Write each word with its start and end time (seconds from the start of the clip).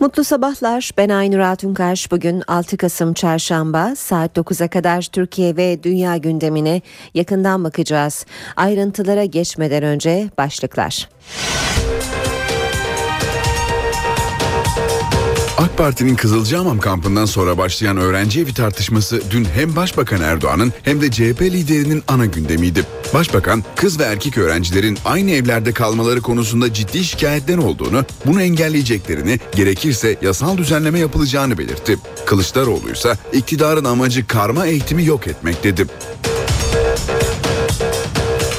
Mutlu 0.00 0.24
sabahlar. 0.24 0.90
Ben 0.96 1.08
Aynur 1.08 1.38
Altunkaş. 1.38 2.10
Bugün 2.10 2.42
6 2.48 2.76
Kasım 2.76 3.14
Çarşamba 3.14 3.96
saat 3.96 4.36
9'a 4.36 4.68
kadar 4.68 5.02
Türkiye 5.02 5.56
ve 5.56 5.82
dünya 5.82 6.16
gündemine 6.16 6.82
yakından 7.14 7.64
bakacağız. 7.64 8.26
Ayrıntılara 8.56 9.24
geçmeden 9.24 9.82
önce 9.82 10.30
başlıklar. 10.38 11.08
AK 15.58 15.78
Parti'nin 15.78 16.16
Kızılcahamam 16.16 16.78
kampından 16.78 17.24
sonra 17.24 17.58
başlayan 17.58 17.96
öğrenci 17.96 18.40
evi 18.40 18.54
tartışması 18.54 19.22
dün 19.30 19.44
hem 19.44 19.76
Başbakan 19.76 20.20
Erdoğan'ın 20.20 20.72
hem 20.82 21.00
de 21.00 21.10
CHP 21.10 21.42
liderinin 21.42 22.02
ana 22.08 22.26
gündemiydi. 22.26 22.84
Başbakan 23.14 23.64
kız 23.76 24.00
ve 24.00 24.02
erkek 24.04 24.38
öğrencilerin 24.38 24.98
aynı 25.04 25.30
evlerde 25.30 25.72
kalmaları 25.72 26.20
konusunda 26.20 26.72
ciddi 26.72 27.04
şikayetler 27.04 27.58
olduğunu, 27.58 28.04
bunu 28.26 28.42
engelleyeceklerini, 28.42 29.40
gerekirse 29.54 30.16
yasal 30.22 30.56
düzenleme 30.56 30.98
yapılacağını 30.98 31.58
belirtti. 31.58 31.98
Kılıçdaroğlu 32.26 32.90
ise 32.90 33.16
iktidarın 33.32 33.84
amacı 33.84 34.26
karma 34.26 34.66
eğitimi 34.66 35.04
yok 35.04 35.26
etmek 35.26 35.64
dedi. 35.64 35.86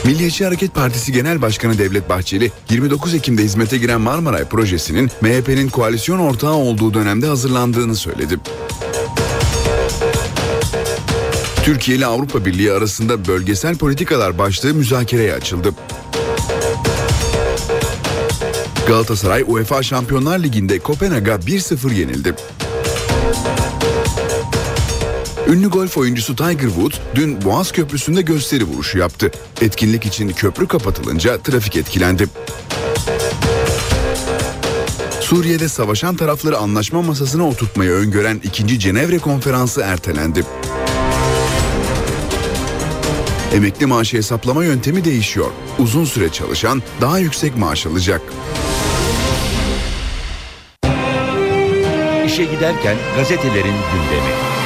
Milliyetçi 0.10 0.46
Hareket 0.46 0.76
Partisi 0.76 1.12
Genel 1.12 1.42
Başkanı 1.42 1.78
Devlet 1.78 2.10
Bahçeli, 2.10 2.52
29 2.70 3.14
Ekim'de 3.14 3.44
hizmete 3.44 3.78
giren 3.78 4.02
Marmaray 4.02 4.46
projesinin 4.46 5.12
MHP'nin 5.22 5.70
koalisyon 5.70 6.20
ortağı 6.20 6.54
olduğu 6.54 6.94
dönemde 6.94 7.28
hazırlandığını 7.28 7.96
söyledi. 7.96 8.40
Türkiye 11.64 11.98
ile 11.98 12.06
Avrupa 12.06 12.46
Birliği 12.46 12.72
arasında 12.72 13.28
bölgesel 13.28 13.78
politikalar 13.78 14.38
başlığı 14.38 14.74
müzakereye 14.74 15.34
açıldı. 15.34 15.74
Galatasaray 18.88 19.44
UEFA 19.48 19.84
Şampiyonlar 19.84 20.40
Ligi'nde 20.40 20.80
Kopenhag'a 20.80 21.36
1-0 21.36 21.94
yenildi. 21.94 22.36
Ünlü 25.50 25.68
golf 25.68 25.98
oyuncusu 25.98 26.36
Tiger 26.36 26.68
Woods 26.68 26.98
dün 27.16 27.42
Boğaz 27.46 27.72
Köprüsü'nde 27.72 28.22
gösteri 28.22 28.64
vuruşu 28.64 28.98
yaptı. 28.98 29.32
Etkinlik 29.62 30.06
için 30.06 30.30
köprü 30.30 30.68
kapatılınca 30.68 31.38
trafik 31.38 31.76
etkilendi. 31.76 32.28
Suriye'de 35.22 35.70
savaşan 35.70 36.16
tarafları 36.16 36.58
anlaşma 36.58 37.02
masasına 37.02 37.48
oturtmayı 37.48 37.92
öngören 37.92 38.42
2. 38.44 38.80
Cenevre 38.80 39.18
Konferansı 39.18 39.82
ertelendi. 39.82 40.46
Emekli 43.54 43.86
maaşı 43.86 44.18
hesaplama 44.18 44.64
yöntemi 44.64 45.06
değişiyor. 45.06 45.52
Uzun 45.80 46.06
süre 46.06 46.30
çalışan 46.32 46.84
daha 47.02 47.20
yüksek 47.20 47.58
maaş 47.58 47.86
alacak. 47.86 48.22
İşe 52.26 52.44
giderken 52.44 52.98
gazetelerin 53.16 53.76
gündemi. 53.94 54.59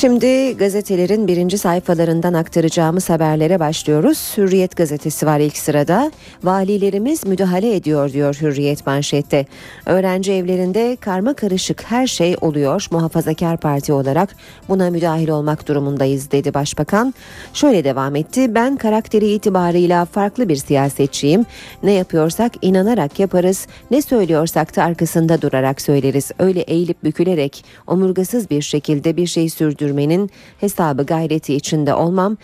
Şimdi 0.00 0.56
gazetelerin 0.56 1.28
birinci 1.28 1.58
sayfalarından 1.58 2.34
aktaracağımız 2.34 3.10
haberlere 3.10 3.60
başlıyoruz. 3.60 4.32
Hürriyet 4.36 4.76
gazetesi 4.76 5.26
var 5.26 5.38
ilk 5.40 5.56
sırada. 5.56 6.12
Valilerimiz 6.42 7.26
müdahale 7.26 7.76
ediyor 7.76 8.12
diyor 8.12 8.34
Hürriyet 8.40 8.86
manşette. 8.86 9.46
Öğrenci 9.86 10.32
evlerinde 10.32 10.96
karma 11.00 11.34
karışık 11.34 11.84
her 11.90 12.06
şey 12.06 12.36
oluyor. 12.40 12.86
Muhafazakar 12.90 13.56
parti 13.56 13.92
olarak 13.92 14.36
buna 14.68 14.90
müdahil 14.90 15.28
olmak 15.28 15.68
durumundayız 15.68 16.30
dedi 16.30 16.54
başbakan. 16.54 17.14
Şöyle 17.54 17.84
devam 17.84 18.16
etti. 18.16 18.54
Ben 18.54 18.76
karakteri 18.76 19.26
itibarıyla 19.32 20.04
farklı 20.04 20.48
bir 20.48 20.56
siyasetçiyim. 20.56 21.46
Ne 21.82 21.92
yapıyorsak 21.92 22.52
inanarak 22.62 23.18
yaparız. 23.18 23.66
Ne 23.90 24.02
söylüyorsak 24.02 24.76
da 24.76 24.84
arkasında 24.84 25.42
durarak 25.42 25.80
söyleriz. 25.80 26.30
Öyle 26.38 26.60
eğilip 26.60 27.04
bükülerek 27.04 27.64
omurgasız 27.86 28.50
bir 28.50 28.62
şekilde 28.62 29.16
bir 29.16 29.26
şey 29.26 29.48
sürdür 29.48 29.89
sürdürmenin 29.90 30.30
hesabı 30.60 31.06
gayreti 31.06 31.54
içinde 31.54 31.94
olmam. 31.94 32.36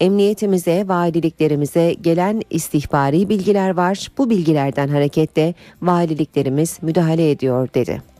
Emniyetimize, 0.00 0.88
valiliklerimize 0.88 1.94
gelen 1.94 2.42
istihbari 2.50 3.28
bilgiler 3.28 3.70
var. 3.70 4.08
Bu 4.18 4.30
bilgilerden 4.30 4.88
hareketle 4.88 5.54
valiliklerimiz 5.82 6.78
müdahale 6.82 7.30
ediyor 7.30 7.68
dedi. 7.74 8.17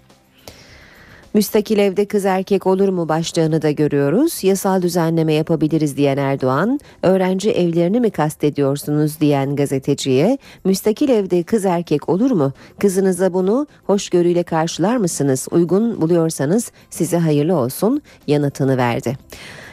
Müstakil 1.34 1.78
evde 1.78 2.04
kız 2.04 2.24
erkek 2.24 2.66
olur 2.66 2.88
mu 2.88 3.08
başlığını 3.08 3.62
da 3.62 3.70
görüyoruz. 3.70 4.44
Yasal 4.44 4.82
düzenleme 4.82 5.32
yapabiliriz 5.32 5.96
diyen 5.96 6.16
Erdoğan, 6.16 6.80
öğrenci 7.02 7.50
evlerini 7.50 8.00
mi 8.00 8.10
kastediyorsunuz 8.10 9.20
diyen 9.20 9.56
gazeteciye, 9.56 10.38
müstakil 10.64 11.08
evde 11.08 11.42
kız 11.42 11.64
erkek 11.64 12.08
olur 12.08 12.30
mu? 12.30 12.52
Kızınıza 12.78 13.32
bunu 13.34 13.66
hoşgörüyle 13.86 14.42
karşılar 14.42 14.96
mısınız? 14.96 15.48
Uygun 15.50 16.00
buluyorsanız 16.00 16.72
size 16.90 17.18
hayırlı 17.18 17.56
olsun 17.56 18.02
yanıtını 18.26 18.76
verdi. 18.76 19.18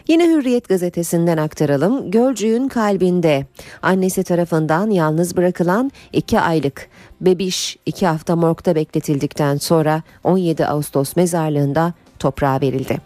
Yine 0.08 0.28
Hürriyet 0.28 0.70
gazetesinden 0.70 1.38
aktaralım. 1.38 2.12
Gölcüğün 2.12 2.68
kalbinde 2.68 3.46
annesi 3.82 4.24
tarafından 4.24 4.90
yalnız 4.90 5.38
bırakılan 5.38 5.92
2 6.14 6.40
aylık 6.40 6.88
bebiş 7.22 7.78
2 7.86 8.08
hafta 8.08 8.36
morgda 8.36 8.76
bekletildikten 8.76 9.58
sonra 9.58 10.02
17 10.24 10.66
Ağustos 10.66 11.16
mezarlığında 11.16 11.94
toprağa 12.20 12.62
verildi. 12.62 12.98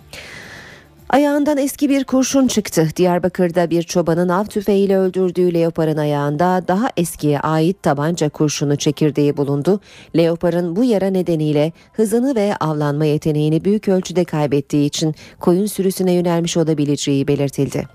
Ayağından 1.09 1.57
eski 1.57 1.89
bir 1.89 2.03
kurşun 2.03 2.47
çıktı. 2.47 2.87
Diyarbakır'da 2.95 3.69
bir 3.69 3.83
çobanın 3.83 4.29
av 4.29 4.45
tüfeğiyle 4.45 4.97
öldürdüğü 4.97 5.53
leoparın 5.53 5.97
ayağında 5.97 6.63
daha 6.67 6.89
eskiye 6.97 7.39
ait 7.39 7.83
tabanca 7.83 8.29
kurşunu 8.29 8.75
çekirdeği 8.75 9.37
bulundu. 9.37 9.79
Leoparın 10.17 10.75
bu 10.75 10.83
yara 10.83 11.07
nedeniyle 11.07 11.71
hızını 11.93 12.35
ve 12.35 12.55
avlanma 12.55 13.05
yeteneğini 13.05 13.65
büyük 13.65 13.87
ölçüde 13.87 14.25
kaybettiği 14.25 14.85
için 14.85 15.15
koyun 15.39 15.65
sürüsüne 15.65 16.11
yönelmiş 16.11 16.57
olabileceği 16.57 17.27
belirtildi. 17.27 17.87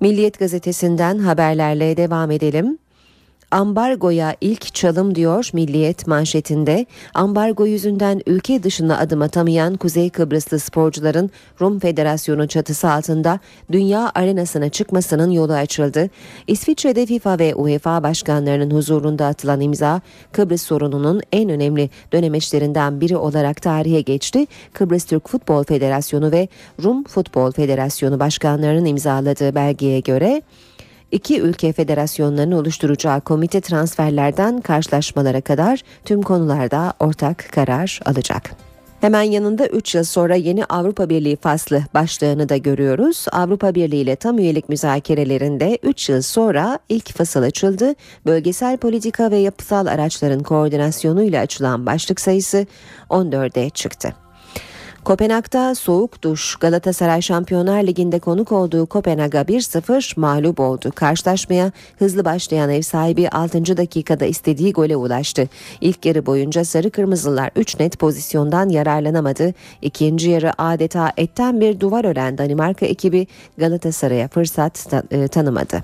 Milliyet 0.00 0.38
gazetesinden 0.38 1.18
haberlerle 1.18 1.96
devam 1.96 2.30
edelim. 2.30 2.78
Ambargoya 3.50 4.36
ilk 4.40 4.74
çalım 4.74 5.14
diyor 5.14 5.50
Milliyet 5.52 6.06
manşetinde. 6.06 6.86
Ambargo 7.14 7.66
yüzünden 7.66 8.22
ülke 8.26 8.62
dışına 8.62 8.98
adım 8.98 9.22
atamayan 9.22 9.76
Kuzey 9.76 10.10
Kıbrıslı 10.10 10.58
sporcuların 10.58 11.30
Rum 11.60 11.78
Federasyonu 11.78 12.48
çatısı 12.48 12.90
altında 12.90 13.40
dünya 13.72 14.12
arenasına 14.14 14.68
çıkmasının 14.68 15.30
yolu 15.30 15.52
açıldı. 15.52 16.10
İsviçre'de 16.46 17.06
FIFA 17.06 17.38
ve 17.38 17.54
UEFA 17.54 18.02
başkanlarının 18.02 18.74
huzurunda 18.74 19.26
atılan 19.26 19.60
imza 19.60 20.00
Kıbrıs 20.32 20.62
sorununun 20.62 21.22
en 21.32 21.50
önemli 21.50 21.90
dönemeçlerinden 22.12 23.00
biri 23.00 23.16
olarak 23.16 23.62
tarihe 23.62 24.00
geçti. 24.00 24.46
Kıbrıs 24.72 25.04
Türk 25.04 25.28
Futbol 25.28 25.64
Federasyonu 25.64 26.32
ve 26.32 26.48
Rum 26.84 27.04
Futbol 27.04 27.52
Federasyonu 27.52 28.20
başkanlarının 28.20 28.84
imzaladığı 28.84 29.54
belgeye 29.54 30.00
göre 30.00 30.42
İki 31.12 31.40
ülke 31.40 31.72
federasyonlarını 31.72 32.58
oluşturacağı 32.58 33.20
komite 33.20 33.60
transferlerden 33.60 34.60
karşılaşmalara 34.60 35.40
kadar 35.40 35.82
tüm 36.04 36.22
konularda 36.22 36.92
ortak 37.00 37.48
karar 37.52 38.00
alacak. 38.06 38.50
Hemen 39.00 39.22
yanında 39.22 39.66
3 39.66 39.94
yıl 39.94 40.04
sonra 40.04 40.34
yeni 40.34 40.64
Avrupa 40.64 41.08
Birliği 41.08 41.36
faslı 41.36 41.82
başlığını 41.94 42.48
da 42.48 42.56
görüyoruz. 42.56 43.26
Avrupa 43.32 43.74
Birliği 43.74 44.00
ile 44.00 44.16
tam 44.16 44.38
üyelik 44.38 44.68
müzakerelerinde 44.68 45.78
3 45.82 46.08
yıl 46.08 46.22
sonra 46.22 46.78
ilk 46.88 47.16
fasıl 47.16 47.42
açıldı. 47.42 47.94
Bölgesel 48.26 48.76
politika 48.76 49.30
ve 49.30 49.36
yapısal 49.36 49.86
araçların 49.86 50.42
koordinasyonuyla 50.42 51.42
açılan 51.42 51.86
başlık 51.86 52.20
sayısı 52.20 52.66
14'e 53.10 53.70
çıktı. 53.70 54.25
Kopenhag'da 55.06 55.74
soğuk 55.74 56.22
duş 56.22 56.56
Galatasaray 56.56 57.22
Şampiyonlar 57.22 57.82
Ligi'nde 57.82 58.18
konuk 58.18 58.52
olduğu 58.52 58.86
Kopenhag'a 58.86 59.40
1-0 59.40 60.20
mağlup 60.20 60.60
oldu. 60.60 60.92
Karşılaşmaya 60.94 61.72
hızlı 61.98 62.24
başlayan 62.24 62.70
ev 62.70 62.82
sahibi 62.82 63.28
6. 63.28 63.76
dakikada 63.76 64.24
istediği 64.24 64.72
gole 64.72 64.96
ulaştı. 64.96 65.48
İlk 65.80 66.06
yarı 66.06 66.26
boyunca 66.26 66.64
sarı 66.64 66.90
kırmızılar 66.90 67.50
3 67.56 67.80
net 67.80 67.98
pozisyondan 67.98 68.68
yararlanamadı. 68.68 69.54
İkinci 69.82 70.30
yarı 70.30 70.62
adeta 70.62 71.12
etten 71.16 71.60
bir 71.60 71.80
duvar 71.80 72.04
ören 72.04 72.38
Danimarka 72.38 72.86
ekibi 72.86 73.26
Galatasaray'a 73.58 74.28
fırsat 74.28 74.92
e, 75.10 75.28
tanımadı. 75.28 75.82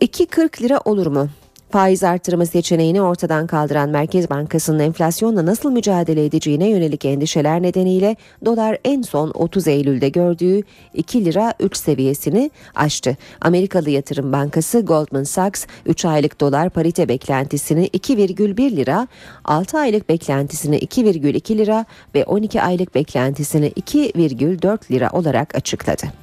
2.40 0.00 0.62
lira 0.62 0.80
olur 0.84 1.06
mu? 1.06 1.28
Faiz 1.72 2.04
artırımı 2.04 2.46
seçeneğini 2.46 3.02
ortadan 3.02 3.46
kaldıran 3.46 3.88
Merkez 3.88 4.30
Bankası'nın 4.30 4.78
enflasyonla 4.78 5.46
nasıl 5.46 5.70
mücadele 5.70 6.24
edeceğine 6.24 6.68
yönelik 6.68 7.04
endişeler 7.04 7.62
nedeniyle 7.62 8.16
dolar 8.44 8.78
en 8.84 9.02
son 9.02 9.30
30 9.34 9.68
Eylül'de 9.68 10.08
gördüğü 10.08 10.62
2 10.94 11.24
lira 11.24 11.54
3 11.60 11.76
seviyesini 11.76 12.50
aştı. 12.74 13.16
Amerikalı 13.40 13.90
Yatırım 13.90 14.32
Bankası 14.32 14.80
Goldman 14.80 15.24
Sachs 15.24 15.66
3 15.86 16.04
aylık 16.04 16.40
dolar 16.40 16.70
parite 16.70 17.08
beklentisini 17.08 17.86
2,1 17.86 18.76
lira, 18.76 19.08
6 19.44 19.78
aylık 19.78 20.08
beklentisini 20.08 20.78
2,2 20.78 21.58
lira 21.58 21.84
ve 22.14 22.24
12 22.24 22.62
aylık 22.62 22.94
beklentisini 22.94 23.68
2,4 23.68 24.92
lira 24.92 25.10
olarak 25.10 25.54
açıkladı. 25.54 26.21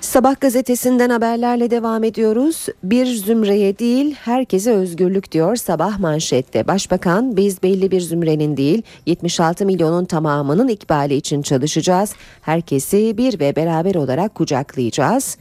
Sabah 0.00 0.40
gazetesinden 0.40 1.10
haberlerle 1.10 1.70
devam 1.70 2.04
ediyoruz. 2.04 2.66
Bir 2.82 3.06
zümreye 3.06 3.78
değil 3.78 4.14
herkese 4.14 4.72
özgürlük 4.72 5.32
diyor 5.32 5.56
sabah 5.56 5.98
manşette. 5.98 6.66
Başbakan 6.66 7.36
biz 7.36 7.62
belli 7.62 7.90
bir 7.90 8.00
zümrenin 8.00 8.56
değil 8.56 8.82
76 9.06 9.66
milyonun 9.66 10.04
tamamının 10.04 10.68
ikbali 10.68 11.14
için 11.14 11.42
çalışacağız. 11.42 12.14
Herkesi 12.42 13.18
bir 13.18 13.40
ve 13.40 13.56
beraber 13.56 13.94
olarak 13.94 14.34
kucaklayacağız. 14.34 15.36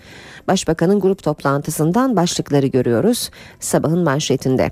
Başbakanın 0.47 0.99
grup 0.99 1.23
toplantısından 1.23 2.15
başlıkları 2.15 2.67
görüyoruz 2.67 3.29
sabahın 3.59 4.03
manşetinde. 4.03 4.69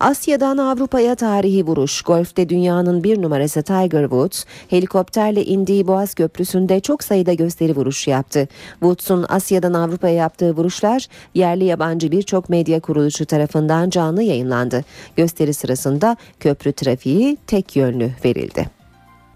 Asya'dan 0.00 0.58
Avrupa'ya 0.58 1.14
tarihi 1.14 1.66
vuruş. 1.66 2.02
Golf'te 2.02 2.48
dünyanın 2.48 3.04
bir 3.04 3.22
numarası 3.22 3.62
Tiger 3.62 4.02
Woods 4.02 4.44
helikopterle 4.68 5.44
indiği 5.44 5.86
Boğaz 5.86 6.14
Köprüsü'nde 6.14 6.80
çok 6.80 7.04
sayıda 7.04 7.32
gösteri 7.32 7.76
vuruşu 7.76 8.10
yaptı. 8.10 8.48
Woods'un 8.70 9.26
Asya'dan 9.28 9.74
Avrupa'ya 9.74 10.14
yaptığı 10.14 10.56
vuruşlar 10.56 11.08
yerli 11.34 11.64
yabancı 11.64 12.12
birçok 12.12 12.48
medya 12.48 12.80
kuruluşu 12.80 13.26
tarafından 13.26 13.90
canlı 13.90 14.22
yayınlandı. 14.22 14.84
Gösteri 15.16 15.54
sırasında 15.54 16.16
köprü 16.40 16.72
trafiği 16.72 17.36
tek 17.46 17.76
yönlü 17.76 18.10
verildi. 18.24 18.83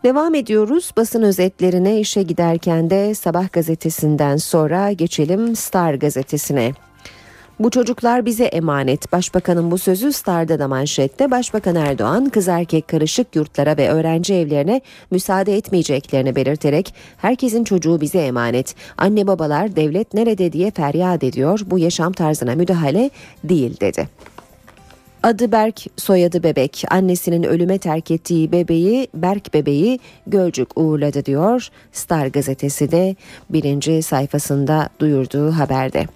Devam 0.05 0.35
ediyoruz 0.35 0.91
basın 0.97 1.23
özetlerine 1.23 2.01
işe 2.01 2.23
giderken 2.23 2.91
de 2.91 3.15
Sabah 3.15 3.53
gazetesinden 3.53 4.37
sonra 4.37 4.93
geçelim 4.93 5.57
Star 5.57 5.95
gazetesine. 5.95 6.73
Bu 7.59 7.71
çocuklar 7.71 8.27
bize 8.27 8.45
emanet. 8.45 9.13
Başbakanın 9.13 9.71
bu 9.71 9.79
sözü 9.79 10.13
Star'da 10.13 10.59
da 10.59 10.69
manşette. 10.69 11.31
Başbakan 11.31 11.77
Erdoğan 11.77 12.29
kız 12.29 12.49
erkek 12.49 12.89
karışık 12.89 13.37
yurtlara 13.37 13.77
ve 13.77 13.91
öğrenci 13.91 14.35
evlerine 14.35 14.81
müsaade 15.11 15.57
etmeyeceklerini 15.57 16.37
belirterek 16.37 16.95
herkesin 17.17 17.65
çocuğu 17.65 18.01
bize 18.01 18.19
emanet. 18.19 18.75
Anne 18.99 19.27
babalar 19.27 19.77
devlet 19.77 20.15
nerede 20.15 20.53
diye 20.53 20.71
feryat 20.71 21.25
ediyor. 21.25 21.61
Bu 21.67 21.79
yaşam 21.79 22.13
tarzına 22.13 22.55
müdahale 22.55 23.11
değil 23.45 23.81
dedi. 23.81 24.09
Adı 25.23 25.53
Berk, 25.53 25.81
soyadı 25.97 26.43
Bebek. 26.43 26.85
Annesinin 26.91 27.43
ölüme 27.43 27.79
terk 27.79 28.11
ettiği 28.11 28.53
bebeği 28.53 29.09
Berk 29.15 29.55
bebeği 29.55 30.01
Gölcük 30.27 30.79
uğurladı 30.79 31.25
diyor. 31.25 31.69
Star 31.93 32.27
gazetesi 32.27 32.91
de 32.91 33.17
birinci 33.51 34.03
sayfasında 34.03 34.89
duyurduğu 35.01 35.51
haberde. 35.51 36.07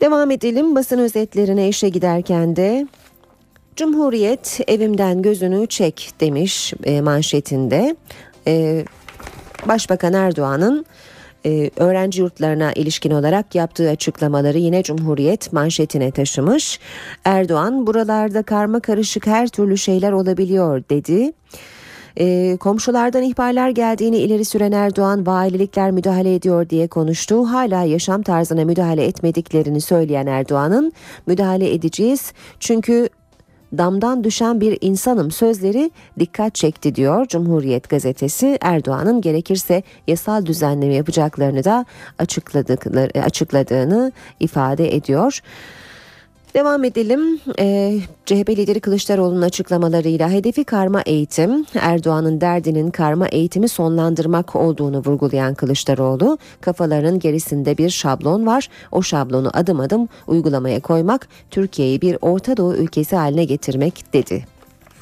Devam 0.00 0.30
edelim 0.30 0.74
basın 0.74 0.98
özetlerine 0.98 1.68
işe 1.68 1.88
giderken 1.88 2.56
de 2.56 2.86
Cumhuriyet 3.76 4.60
evimden 4.68 5.22
gözünü 5.22 5.66
çek 5.66 6.10
demiş 6.20 6.74
e, 6.84 7.00
manşetinde. 7.00 7.96
E, 8.46 8.84
Başbakan 9.66 10.12
Erdoğan'ın 10.12 10.86
e, 11.46 11.70
öğrenci 11.76 12.20
yurtlarına 12.20 12.72
ilişkin 12.72 13.10
olarak 13.10 13.54
yaptığı 13.54 13.90
açıklamaları 13.90 14.58
yine 14.58 14.82
Cumhuriyet 14.82 15.52
manşetine 15.52 16.10
taşımış. 16.10 16.80
Erdoğan 17.24 17.86
buralarda 17.86 18.42
karma 18.42 18.80
karışık 18.80 19.26
her 19.26 19.48
türlü 19.48 19.78
şeyler 19.78 20.12
olabiliyor 20.12 20.82
dedi. 20.90 21.32
E, 22.16 22.56
komşulardan 22.56 23.22
ihbarlar 23.22 23.70
geldiğini 23.70 24.16
ileri 24.16 24.44
süren 24.44 24.72
Erdoğan 24.72 25.26
valilikler 25.26 25.90
müdahale 25.90 26.34
ediyor 26.34 26.68
diye 26.68 26.88
konuştu. 26.88 27.44
Hala 27.44 27.82
yaşam 27.82 28.22
tarzına 28.22 28.64
müdahale 28.64 29.04
etmediklerini 29.04 29.80
söyleyen 29.80 30.26
Erdoğan'ın 30.26 30.92
müdahale 31.26 31.74
edeceğiz 31.74 32.32
çünkü 32.60 33.08
damdan 33.78 34.24
düşen 34.24 34.60
bir 34.60 34.78
insanım 34.80 35.30
sözleri 35.30 35.90
dikkat 36.18 36.54
çekti 36.54 36.94
diyor 36.94 37.26
Cumhuriyet 37.26 37.88
gazetesi. 37.88 38.58
Erdoğan'ın 38.60 39.20
gerekirse 39.20 39.82
yasal 40.06 40.46
düzenleme 40.46 40.94
yapacaklarını 40.94 41.64
da 41.64 41.84
açıkladıkları, 42.18 43.22
açıkladığını 43.22 44.12
ifade 44.40 44.94
ediyor. 44.94 45.40
Devam 46.54 46.84
edelim. 46.84 47.40
Ee, 47.58 47.98
CHP 48.26 48.50
lideri 48.50 48.80
Kılıçdaroğlu'nun 48.80 49.42
açıklamalarıyla 49.42 50.30
hedefi 50.30 50.64
karma 50.64 51.02
eğitim, 51.06 51.66
Erdoğan'ın 51.74 52.40
derdinin 52.40 52.90
karma 52.90 53.28
eğitimi 53.28 53.68
sonlandırmak 53.68 54.56
olduğunu 54.56 54.98
vurgulayan 54.98 55.54
Kılıçdaroğlu, 55.54 56.38
kafalarının 56.60 57.18
gerisinde 57.18 57.78
bir 57.78 57.90
şablon 57.90 58.46
var. 58.46 58.68
O 58.92 59.02
şablonu 59.02 59.50
adım 59.54 59.80
adım 59.80 60.08
uygulamaya 60.26 60.80
koymak, 60.80 61.28
Türkiye'yi 61.50 62.00
bir 62.00 62.18
Orta 62.20 62.56
Doğu 62.56 62.74
ülkesi 62.74 63.16
haline 63.16 63.44
getirmek 63.44 64.12
dedi. 64.12 64.57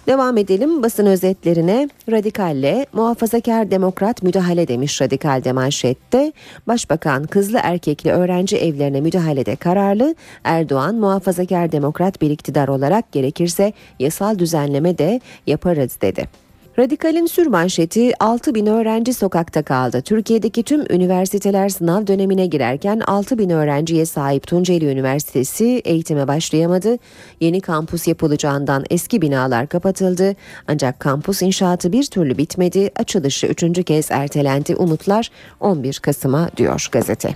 Devam 0.07 0.37
edelim 0.37 0.83
basın 0.83 1.07
özetlerine. 1.07 1.89
Radikalle 2.11 2.87
muhafazakar 2.93 3.71
demokrat 3.71 4.23
müdahale 4.23 4.69
demiş 4.69 5.03
Radikal'de 5.03 5.53
manşette. 5.53 6.33
Başbakan 6.67 7.25
kızlı 7.25 7.59
erkekli 7.63 8.11
öğrenci 8.11 8.57
evlerine 8.57 9.01
müdahalede 9.01 9.57
kararlı. 9.57 10.15
Erdoğan 10.45 10.95
muhafazakar 10.95 11.73
demokrat 11.73 12.21
bir 12.23 12.31
iktidar 12.31 12.69
olarak 12.69 13.13
gerekirse 13.13 13.73
yasal 13.99 14.39
düzenleme 14.39 14.99
de 14.99 15.21
yaparız 15.47 15.99
dedi. 16.03 16.46
Radikal'in 16.79 17.27
sür 17.27 17.47
manşeti 17.47 18.13
6 18.21 18.55
bin 18.55 18.67
öğrenci 18.67 19.15
sokakta 19.15 19.63
kaldı. 19.63 20.03
Türkiye'deki 20.03 20.63
tüm 20.63 20.81
üniversiteler 20.91 21.69
sınav 21.69 22.07
dönemine 22.07 22.47
girerken 22.47 23.01
6 23.01 23.39
bin 23.39 23.51
öğrenciye 23.51 24.07
sahip 24.07 24.47
Tunceli 24.47 24.87
Üniversitesi 24.87 25.65
eğitime 25.85 26.29
başlayamadı. 26.29 26.99
Yeni 27.41 27.61
kampus 27.61 28.09
yapılacağından 28.09 28.85
eski 28.91 29.23
binalar 29.23 29.67
kapatıldı. 29.67 30.37
Ancak 30.69 31.01
kampus 31.01 31.43
inşaatı 31.43 31.93
bir 31.93 32.05
türlü 32.05 32.39
bitmedi. 32.39 32.91
Açılışı 32.97 33.47
üçüncü 33.47 33.83
kez 33.83 34.11
ertelendi. 34.11 34.77
Umutlar 34.77 35.31
11 35.61 35.99
Kasım'a 35.99 36.51
diyor 36.57 36.89
gazete. 36.93 37.35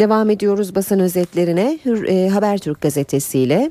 Devam 0.00 0.30
ediyoruz 0.30 0.74
basın 0.74 0.98
özetlerine. 0.98 1.78
Hür, 1.84 2.08
e, 2.08 2.28
Habertürk 2.28 2.80
gazetesiyle 2.80 3.70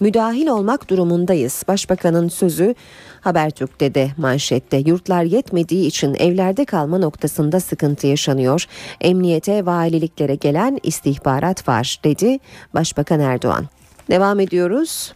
müdahil 0.00 0.46
olmak 0.46 0.90
durumundayız. 0.90 1.62
Başbakanın 1.68 2.28
sözü 2.28 2.74
Habertürk'te 3.20 3.94
de 3.94 4.10
manşette 4.16 4.76
yurtlar 4.76 5.22
yetmediği 5.22 5.86
için 5.86 6.14
evlerde 6.14 6.64
kalma 6.64 6.98
noktasında 6.98 7.60
sıkıntı 7.60 8.06
yaşanıyor. 8.06 8.64
Emniyete 9.00 9.66
valiliklere 9.66 10.34
gelen 10.34 10.78
istihbarat 10.82 11.68
var 11.68 12.00
dedi 12.04 12.38
Başbakan 12.74 13.20
Erdoğan. 13.20 13.66
Devam 14.10 14.40
ediyoruz. 14.40 15.12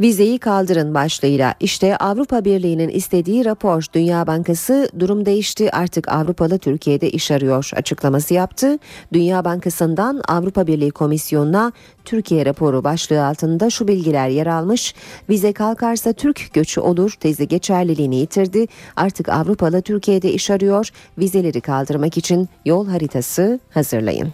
Vizeyi 0.00 0.38
kaldırın 0.38 0.94
başlığıyla 0.94 1.54
işte 1.60 1.96
Avrupa 1.96 2.44
Birliği'nin 2.44 2.88
istediği 2.88 3.44
rapor 3.44 3.84
Dünya 3.92 4.26
Bankası 4.26 4.90
durum 4.98 5.26
değişti 5.26 5.70
artık 5.72 6.08
Avrupalı 6.08 6.58
Türkiye'de 6.58 7.10
iş 7.10 7.30
arıyor 7.30 7.70
açıklaması 7.76 8.34
yaptı. 8.34 8.78
Dünya 9.12 9.44
Bankası'ndan 9.44 10.22
Avrupa 10.28 10.66
Birliği 10.66 10.90
Komisyonu'na 10.90 11.72
Türkiye 12.04 12.46
raporu 12.46 12.84
başlığı 12.84 13.26
altında 13.26 13.70
şu 13.70 13.88
bilgiler 13.88 14.28
yer 14.28 14.46
almış. 14.46 14.94
Vize 15.28 15.52
kalkarsa 15.52 16.12
Türk 16.12 16.50
göçü 16.52 16.80
olur 16.80 17.14
tezi 17.20 17.48
geçerliliğini 17.48 18.16
yitirdi. 18.16 18.66
Artık 18.96 19.28
Avrupalı 19.28 19.82
Türkiye'de 19.82 20.32
iş 20.32 20.50
arıyor. 20.50 20.90
Vizeleri 21.18 21.60
kaldırmak 21.60 22.16
için 22.16 22.48
yol 22.64 22.88
haritası 22.88 23.60
hazırlayın. 23.70 24.32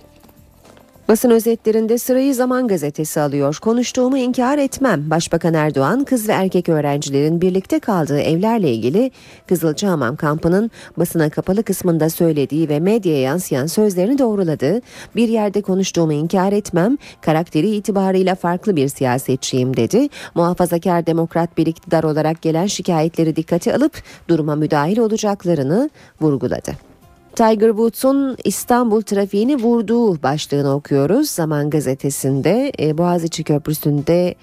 Basın 1.08 1.30
özetlerinde 1.30 1.98
sırayı 1.98 2.34
Zaman 2.34 2.68
Gazetesi 2.68 3.20
alıyor. 3.20 3.58
Konuştuğumu 3.62 4.18
inkar 4.18 4.58
etmem. 4.58 5.10
Başbakan 5.10 5.54
Erdoğan 5.54 6.04
kız 6.04 6.28
ve 6.28 6.32
erkek 6.32 6.68
öğrencilerin 6.68 7.40
birlikte 7.40 7.78
kaldığı 7.78 8.20
evlerle 8.20 8.72
ilgili 8.72 9.10
Kızılcahamam 9.46 10.16
kampının 10.16 10.70
basına 10.96 11.30
kapalı 11.30 11.62
kısmında 11.62 12.10
söylediği 12.10 12.68
ve 12.68 12.80
medyaya 12.80 13.20
yansıyan 13.20 13.66
sözlerini 13.66 14.18
doğruladı. 14.18 14.80
Bir 15.16 15.28
yerde 15.28 15.62
konuştuğumu 15.62 16.12
inkar 16.12 16.52
etmem. 16.52 16.98
Karakteri 17.20 17.70
itibarıyla 17.70 18.34
farklı 18.34 18.76
bir 18.76 18.88
siyasetçiyim 18.88 19.76
dedi. 19.76 20.08
Muhafazakar 20.34 21.06
demokrat 21.06 21.58
bir 21.58 21.66
iktidar 21.66 22.04
olarak 22.04 22.42
gelen 22.42 22.66
şikayetleri 22.66 23.36
dikkate 23.36 23.74
alıp 23.74 24.02
duruma 24.28 24.54
müdahil 24.54 24.98
olacaklarını 24.98 25.90
vurguladı. 26.20 26.93
Tiger 27.36 27.68
Woods'un 27.68 28.36
İstanbul 28.44 29.02
trafiğini 29.02 29.56
vurduğu 29.56 30.22
başlığını 30.22 30.74
okuyoruz. 30.74 31.30
Zaman 31.30 31.70
gazetesinde 31.70 32.72
e, 32.80 32.98
Boğaziçi 32.98 33.44
Köprüsü'nde 33.44 34.34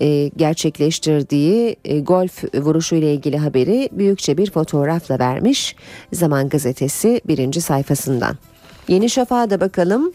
e, 0.00 0.28
gerçekleştirdiği 0.36 1.76
e, 1.84 2.00
golf 2.00 2.44
vuruşu 2.54 2.94
ile 2.94 3.14
ilgili 3.14 3.38
haberi 3.38 3.88
büyükçe 3.92 4.36
bir 4.38 4.50
fotoğrafla 4.50 5.18
vermiş. 5.18 5.76
Zaman 6.12 6.48
gazetesi 6.48 7.20
birinci 7.24 7.60
sayfasından. 7.60 8.36
Yeni 8.88 9.10
Şafak'a 9.10 9.50
da 9.50 9.60
bakalım. 9.60 10.12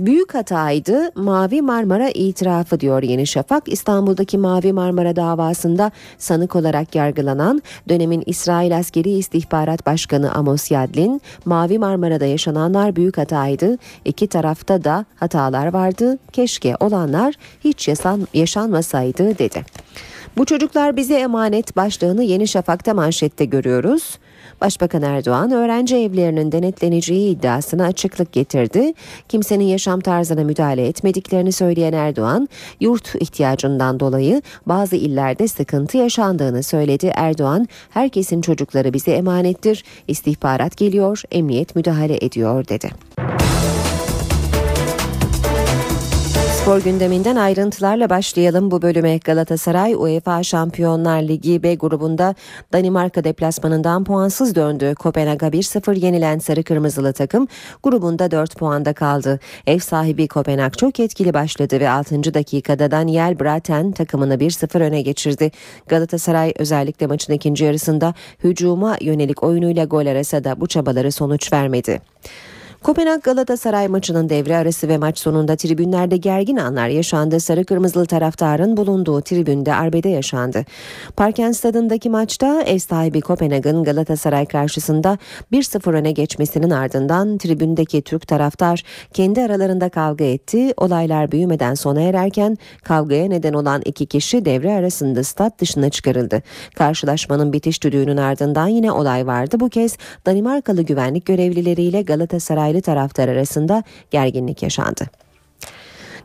Büyük 0.00 0.34
hataydı 0.34 1.10
Mavi 1.14 1.62
Marmara 1.62 2.08
itirafı 2.08 2.80
diyor 2.80 3.02
Yeni 3.02 3.26
Şafak. 3.26 3.68
İstanbul'daki 3.68 4.38
Mavi 4.38 4.72
Marmara 4.72 5.16
davasında 5.16 5.90
sanık 6.18 6.56
olarak 6.56 6.94
yargılanan 6.94 7.62
dönemin 7.88 8.22
İsrail 8.26 8.76
Askeri 8.76 9.10
İstihbarat 9.10 9.86
Başkanı 9.86 10.32
Amos 10.32 10.70
Yadlin, 10.70 11.20
Mavi 11.44 11.78
Marmara'da 11.78 12.26
yaşananlar 12.26 12.96
büyük 12.96 13.18
hataydı. 13.18 13.78
İki 14.04 14.26
tarafta 14.26 14.84
da 14.84 15.04
hatalar 15.16 15.72
vardı. 15.72 16.18
Keşke 16.32 16.76
olanlar 16.80 17.34
hiç 17.64 17.88
yaşan, 17.88 18.28
yaşanmasaydı 18.34 19.38
dedi. 19.38 19.64
Bu 20.36 20.44
çocuklar 20.44 20.96
bize 20.96 21.14
emanet 21.14 21.76
başlığını 21.76 22.22
Yeni 22.24 22.48
Şafak'ta 22.48 22.94
manşette 22.94 23.44
görüyoruz. 23.44 24.18
Başbakan 24.60 25.02
Erdoğan 25.02 25.50
öğrenci 25.50 25.96
evlerinin 25.96 26.52
denetleneceği 26.52 27.36
iddiasına 27.36 27.84
açıklık 27.84 28.32
getirdi. 28.32 28.92
Kimsenin 29.28 29.64
yaşam 29.64 30.00
tarzına 30.00 30.44
müdahale 30.44 30.86
etmediklerini 30.86 31.52
söyleyen 31.52 31.92
Erdoğan, 31.92 32.48
yurt 32.80 33.14
ihtiyacından 33.20 34.00
dolayı 34.00 34.42
bazı 34.66 34.96
illerde 34.96 35.48
sıkıntı 35.48 35.96
yaşandığını 35.96 36.62
söyledi. 36.62 37.12
Erdoğan, 37.14 37.68
herkesin 37.90 38.40
çocukları 38.40 38.92
bize 38.92 39.10
emanettir, 39.10 39.84
istihbarat 40.08 40.76
geliyor, 40.76 41.22
emniyet 41.32 41.76
müdahale 41.76 42.16
ediyor 42.20 42.68
dedi. 42.68 42.90
Spor 46.64 46.80
gündeminden 46.80 47.36
ayrıntılarla 47.36 48.10
başlayalım 48.10 48.70
bu 48.70 48.82
bölüme. 48.82 49.18
Galatasaray 49.18 49.94
UEFA 49.94 50.42
Şampiyonlar 50.42 51.22
Ligi 51.22 51.62
B 51.62 51.74
grubunda 51.74 52.34
Danimarka 52.72 53.24
deplasmanından 53.24 54.04
puansız 54.04 54.54
döndü. 54.54 54.94
Kopenhag'a 54.94 55.48
1-0 55.48 55.98
yenilen 55.98 56.38
sarı 56.38 56.62
kırmızılı 56.62 57.12
takım 57.12 57.48
grubunda 57.82 58.30
4 58.30 58.56
puanda 58.56 58.92
kaldı. 58.92 59.40
Ev 59.66 59.78
sahibi 59.78 60.28
Kopenhag 60.28 60.72
çok 60.76 61.00
etkili 61.00 61.34
başladı 61.34 61.80
ve 61.80 61.90
6. 61.90 62.34
dakikada 62.34 62.90
Daniel 62.90 63.40
Braten 63.40 63.92
takımını 63.92 64.34
1-0 64.34 64.82
öne 64.82 65.02
geçirdi. 65.02 65.50
Galatasaray 65.88 66.52
özellikle 66.58 67.06
maçın 67.06 67.32
ikinci 67.32 67.64
yarısında 67.64 68.14
hücuma 68.44 68.96
yönelik 69.00 69.42
oyunuyla 69.42 69.84
gol 69.84 70.06
arasa 70.06 70.44
da 70.44 70.60
bu 70.60 70.66
çabaları 70.66 71.12
sonuç 71.12 71.52
vermedi. 71.52 72.13
Kopenhag 72.84 73.22
Galatasaray 73.22 73.88
maçının 73.88 74.28
devre 74.28 74.56
arası 74.56 74.88
ve 74.88 74.98
maç 74.98 75.18
sonunda 75.18 75.56
tribünlerde 75.56 76.16
gergin 76.16 76.56
anlar 76.56 76.88
yaşandı. 76.88 77.40
Sarı 77.40 77.64
kırmızılı 77.64 78.06
taraftarın 78.06 78.76
bulunduğu 78.76 79.20
tribünde 79.20 79.74
arbede 79.74 80.08
yaşandı. 80.08 80.64
Parken 81.16 81.52
stadındaki 81.52 82.10
maçta 82.10 82.62
ev 82.62 82.78
sahibi 82.78 83.20
Kopenhag'ın 83.20 83.84
Galatasaray 83.84 84.46
karşısında 84.46 85.18
1-0 85.52 85.92
öne 85.92 86.12
geçmesinin 86.12 86.70
ardından 86.70 87.38
tribündeki 87.38 88.02
Türk 88.02 88.28
taraftar 88.28 88.82
kendi 89.12 89.42
aralarında 89.42 89.88
kavga 89.88 90.24
etti. 90.24 90.74
Olaylar 90.76 91.32
büyümeden 91.32 91.74
sona 91.74 92.00
ererken 92.00 92.58
kavgaya 92.82 93.28
neden 93.28 93.52
olan 93.52 93.82
iki 93.84 94.06
kişi 94.06 94.44
devre 94.44 94.72
arasında 94.72 95.24
stat 95.24 95.60
dışına 95.60 95.90
çıkarıldı. 95.90 96.42
Karşılaşmanın 96.76 97.52
bitiş 97.52 97.82
düdüğünün 97.82 98.16
ardından 98.16 98.68
yine 98.68 98.92
olay 98.92 99.26
vardı. 99.26 99.60
Bu 99.60 99.68
kez 99.68 99.96
Danimarkalı 100.26 100.82
güvenlik 100.82 101.26
görevlileriyle 101.26 102.02
Galatasaray 102.02 102.73
taraftar 102.80 103.28
arasında 103.28 103.82
gerginlik 104.10 104.62
yaşandı. 104.62 105.06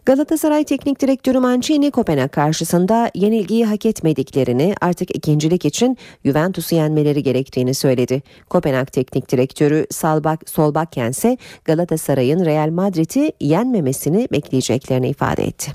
Galatasaray 0.06 0.64
Teknik 0.64 1.02
Direktörü 1.02 1.40
Mancini 1.40 1.92
Kopenhag 1.92 2.32
karşısında 2.32 3.12
yenilgiyi 3.16 3.66
hak 3.66 3.86
etmediklerini 3.86 4.76
artık 4.82 5.16
ikincilik 5.16 5.66
için 5.66 5.98
Juventus'u 6.26 6.76
yenmeleri 6.76 7.24
gerektiğini 7.24 7.74
söyledi. 7.74 8.22
Kopenhag 8.50 8.88
Teknik 8.88 9.32
Direktörü 9.32 9.88
Salbak 9.92 10.50
Solbakken 10.50 11.10
ise 11.10 11.38
Galatasaray'ın 11.66 12.46
Real 12.46 12.70
Madrid'i 12.70 13.32
yenmemesini 13.40 14.28
bekleyeceklerini 14.32 15.10
ifade 15.10 15.44
etti. 15.44 15.72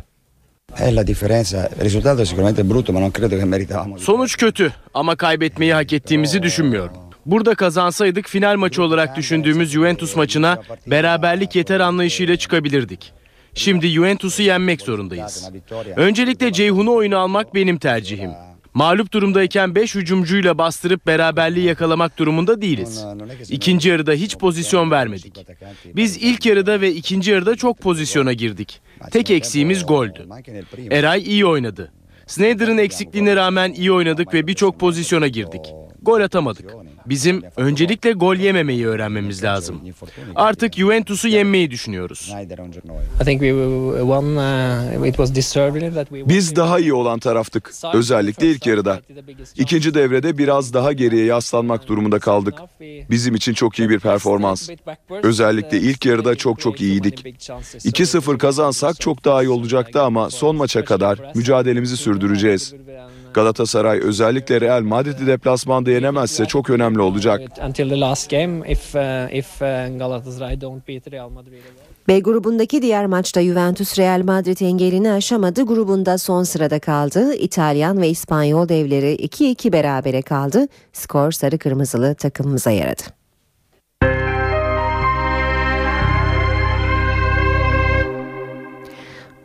Sonuç 3.98 4.36
kötü 4.36 4.72
ama 4.94 5.16
kaybetmeyi 5.16 5.74
hak 5.74 5.92
ettiğimizi 5.92 6.42
düşünmüyorum. 6.42 6.96
Burada 7.26 7.54
kazansaydık 7.54 8.28
final 8.28 8.56
maçı 8.56 8.82
olarak 8.82 9.16
düşündüğümüz 9.16 9.70
Juventus 9.70 10.16
maçına 10.16 10.62
beraberlik 10.86 11.56
yeter 11.56 11.80
anlayışıyla 11.80 12.36
çıkabilirdik. 12.36 13.12
Şimdi 13.54 13.88
Juventus'u 13.88 14.42
yenmek 14.42 14.80
zorundayız. 14.80 15.50
Öncelikle 15.96 16.52
Ceyhun'u 16.52 16.94
oyuna 16.94 17.18
almak 17.18 17.54
benim 17.54 17.78
tercihim. 17.78 18.30
Mağlup 18.74 19.12
durumdayken 19.12 19.74
5 19.74 19.94
hücumcuyla 19.94 20.58
bastırıp 20.58 21.06
beraberliği 21.06 21.66
yakalamak 21.66 22.18
durumunda 22.18 22.62
değiliz. 22.62 23.04
İkinci 23.48 23.88
yarıda 23.88 24.12
hiç 24.12 24.38
pozisyon 24.38 24.90
vermedik. 24.90 25.46
Biz 25.96 26.16
ilk 26.16 26.46
yarıda 26.46 26.80
ve 26.80 26.92
ikinci 26.92 27.30
yarıda 27.30 27.56
çok 27.56 27.78
pozisyona 27.78 28.32
girdik. 28.32 28.80
Tek 29.10 29.30
eksiğimiz 29.30 29.86
goldü. 29.86 30.26
Eray 30.90 31.22
iyi 31.22 31.46
oynadı. 31.46 31.92
Snyder'ın 32.26 32.78
eksikliğine 32.78 33.36
rağmen 33.36 33.72
iyi 33.72 33.92
oynadık 33.92 34.34
ve 34.34 34.46
birçok 34.46 34.80
pozisyona 34.80 35.28
girdik. 35.28 35.72
Gol 36.02 36.20
atamadık. 36.20 36.74
Bizim 37.06 37.42
öncelikle 37.56 38.12
gol 38.12 38.36
yememeyi 38.36 38.86
öğrenmemiz 38.86 39.44
lazım. 39.44 39.80
Artık 40.34 40.74
Juventus'u 40.74 41.28
yenmeyi 41.28 41.70
düşünüyoruz. 41.70 42.34
Biz 46.10 46.56
daha 46.56 46.78
iyi 46.78 46.94
olan 46.94 47.18
taraftık. 47.18 47.72
Özellikle 47.94 48.50
ilk 48.50 48.66
yarıda. 48.66 49.00
İkinci 49.56 49.94
devrede 49.94 50.38
biraz 50.38 50.74
daha 50.74 50.92
geriye 50.92 51.24
yaslanmak 51.24 51.88
durumunda 51.88 52.18
kaldık. 52.18 52.54
Bizim 53.10 53.34
için 53.34 53.54
çok 53.54 53.78
iyi 53.78 53.90
bir 53.90 54.00
performans. 54.00 54.68
Özellikle 55.22 55.78
ilk 55.78 56.06
yarıda 56.06 56.34
çok 56.34 56.60
çok 56.60 56.80
iyiydik. 56.80 57.24
2-0 57.26 58.38
kazansak 58.38 59.00
çok 59.00 59.24
daha 59.24 59.42
iyi 59.42 59.48
olacaktı 59.48 60.02
ama 60.02 60.30
son 60.30 60.56
maça 60.56 60.84
kadar 60.84 61.32
mücadelemizi 61.34 61.96
sürdüreceğiz. 61.96 62.74
Galatasaray 63.34 64.00
özellikle 64.00 64.60
Real 64.60 64.82
Madrid'i 64.82 65.26
deplasmanda 65.26 65.90
yenemezse 65.90 66.44
çok 66.44 66.70
önemli 66.70 67.00
olacak. 67.00 67.40
B 72.08 72.20
grubundaki 72.20 72.82
diğer 72.82 73.06
maçta 73.06 73.42
Juventus 73.42 73.98
Real 73.98 74.22
Madrid 74.24 74.60
engelini 74.60 75.12
aşamadı. 75.12 75.62
Grubunda 75.62 76.18
son 76.18 76.42
sırada 76.42 76.78
kaldı. 76.78 77.34
İtalyan 77.34 78.00
ve 78.00 78.08
İspanyol 78.08 78.68
devleri 78.68 79.14
2-2 79.14 79.72
berabere 79.72 80.22
kaldı. 80.22 80.68
Skor 80.92 81.32
sarı 81.32 81.58
kırmızılı 81.58 82.14
takımımıza 82.14 82.70
yaradı. 82.70 83.23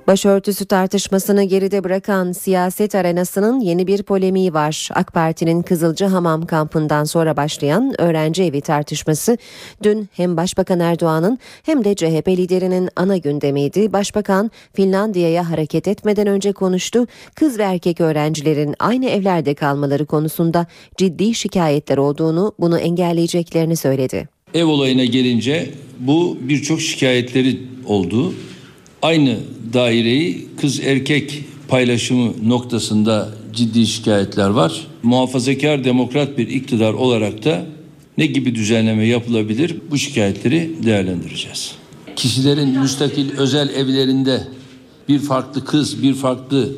Başörtüsü 0.09 0.65
tartışmasını 0.65 1.43
geride 1.43 1.83
bırakan 1.83 2.31
siyaset 2.31 2.95
arenasının 2.95 3.59
yeni 3.59 3.87
bir 3.87 4.03
polemiği 4.03 4.53
var. 4.53 4.89
AK 4.93 5.13
Parti'nin 5.13 5.61
Kızılcahamam 5.61 6.45
kampından 6.45 7.03
sonra 7.03 7.37
başlayan 7.37 8.01
öğrenci 8.01 8.43
evi 8.43 8.61
tartışması 8.61 9.37
dün 9.83 10.09
hem 10.13 10.37
Başbakan 10.37 10.79
Erdoğan'ın 10.79 11.39
hem 11.63 11.83
de 11.83 11.95
CHP 11.95 12.27
liderinin 12.27 12.89
ana 12.95 13.17
gündemiydi. 13.17 13.93
Başbakan 13.93 14.51
Finlandiya'ya 14.73 15.49
hareket 15.49 15.87
etmeden 15.87 16.27
önce 16.27 16.51
konuştu. 16.51 17.07
Kız 17.35 17.59
ve 17.59 17.63
erkek 17.63 18.01
öğrencilerin 18.01 18.75
aynı 18.79 19.09
evlerde 19.09 19.53
kalmaları 19.53 20.05
konusunda 20.05 20.67
ciddi 20.97 21.35
şikayetler 21.35 21.97
olduğunu, 21.97 22.53
bunu 22.59 22.79
engelleyeceklerini 22.79 23.75
söyledi. 23.75 24.29
Ev 24.53 24.65
olayına 24.65 25.05
gelince 25.05 25.69
bu 25.99 26.37
birçok 26.41 26.81
şikayetleri 26.81 27.57
oldu. 27.85 28.33
Aynı 29.01 29.37
daireyi 29.73 30.47
kız 30.61 30.79
erkek 30.79 31.43
paylaşımı 31.67 32.49
noktasında 32.49 33.29
ciddi 33.53 33.87
şikayetler 33.87 34.49
var. 34.49 34.87
Muhafazakar 35.03 35.83
demokrat 35.83 36.37
bir 36.37 36.47
iktidar 36.47 36.93
olarak 36.93 37.45
da 37.45 37.65
ne 38.17 38.25
gibi 38.25 38.55
düzenleme 38.55 39.07
yapılabilir 39.07 39.77
bu 39.91 39.97
şikayetleri 39.97 40.75
değerlendireceğiz. 40.83 41.71
Kişilerin 42.15 42.79
müstakil 42.79 43.37
özel 43.37 43.69
evlerinde 43.69 44.47
bir 45.09 45.19
farklı 45.19 45.65
kız, 45.65 46.03
bir 46.03 46.13
farklı 46.13 46.69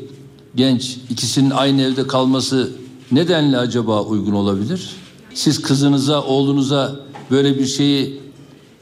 genç 0.55 0.97
ikisinin 1.09 1.49
aynı 1.49 1.81
evde 1.81 2.07
kalması 2.07 2.71
nedenle 3.11 3.57
acaba 3.57 4.03
uygun 4.03 4.33
olabilir? 4.33 4.89
Siz 5.33 5.61
kızınıza, 5.61 6.23
oğlunuza 6.23 6.99
böyle 7.31 7.59
bir 7.59 7.65
şeyi 7.65 8.19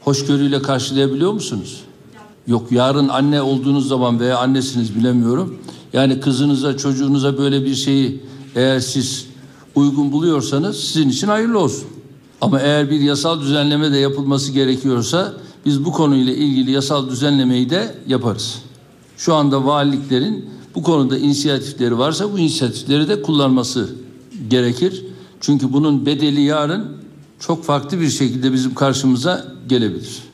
hoşgörüyle 0.00 0.62
karşılayabiliyor 0.62 1.32
musunuz? 1.32 1.80
Yok 2.46 2.72
yarın 2.72 3.08
anne 3.08 3.42
olduğunuz 3.42 3.88
zaman 3.88 4.20
veya 4.20 4.38
annesiniz 4.38 4.96
bilemiyorum. 4.96 5.58
Yani 5.92 6.20
kızınıza 6.20 6.76
çocuğunuza 6.76 7.38
böyle 7.38 7.64
bir 7.64 7.74
şeyi 7.74 8.20
eğer 8.54 8.80
siz 8.80 9.26
uygun 9.74 10.12
buluyorsanız 10.12 10.76
sizin 10.80 11.08
için 11.08 11.26
hayırlı 11.26 11.58
olsun. 11.58 11.88
Ama 12.40 12.60
eğer 12.60 12.90
bir 12.90 13.00
yasal 13.00 13.40
düzenleme 13.40 13.92
de 13.92 13.96
yapılması 13.96 14.52
gerekiyorsa 14.52 15.34
biz 15.66 15.84
bu 15.84 15.92
konuyla 15.92 16.32
ilgili 16.32 16.70
yasal 16.70 17.08
düzenlemeyi 17.08 17.70
de 17.70 17.94
yaparız. 18.06 18.58
Şu 19.16 19.34
anda 19.34 19.66
valiliklerin 19.66 20.50
bu 20.74 20.82
konuda 20.82 21.18
inisiyatifleri 21.18 21.98
varsa 21.98 22.32
bu 22.32 22.38
inisiyatifleri 22.38 23.08
de 23.08 23.22
kullanması 23.22 23.88
gerekir. 24.50 25.04
Çünkü 25.40 25.72
bunun 25.72 26.06
bedeli 26.06 26.40
yarın 26.40 26.86
çok 27.40 27.64
farklı 27.64 28.00
bir 28.00 28.08
şekilde 28.08 28.52
bizim 28.52 28.74
karşımıza 28.74 29.46
gelebilir. 29.68 30.29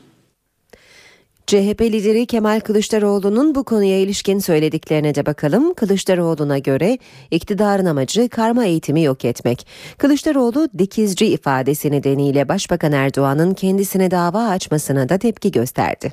CHP 1.47 1.81
lideri 1.81 2.25
Kemal 2.25 2.59
Kılıçdaroğlu'nun 2.59 3.55
bu 3.55 3.63
konuya 3.63 3.99
ilişkin 3.99 4.39
söylediklerine 4.39 5.15
de 5.15 5.25
bakalım. 5.25 5.73
Kılıçdaroğlu'na 5.73 6.57
göre 6.57 6.97
iktidarın 7.31 7.85
amacı 7.85 8.29
karma 8.29 8.65
eğitimi 8.65 9.03
yok 9.03 9.25
etmek. 9.25 9.67
Kılıçdaroğlu 9.97 10.69
dikizci 10.77 11.25
ifadesi 11.25 11.91
nedeniyle 11.91 12.49
Başbakan 12.49 12.91
Erdoğan'ın 12.91 13.53
kendisine 13.53 14.11
dava 14.11 14.47
açmasına 14.47 15.09
da 15.09 15.17
tepki 15.17 15.51
gösterdi. 15.51 16.11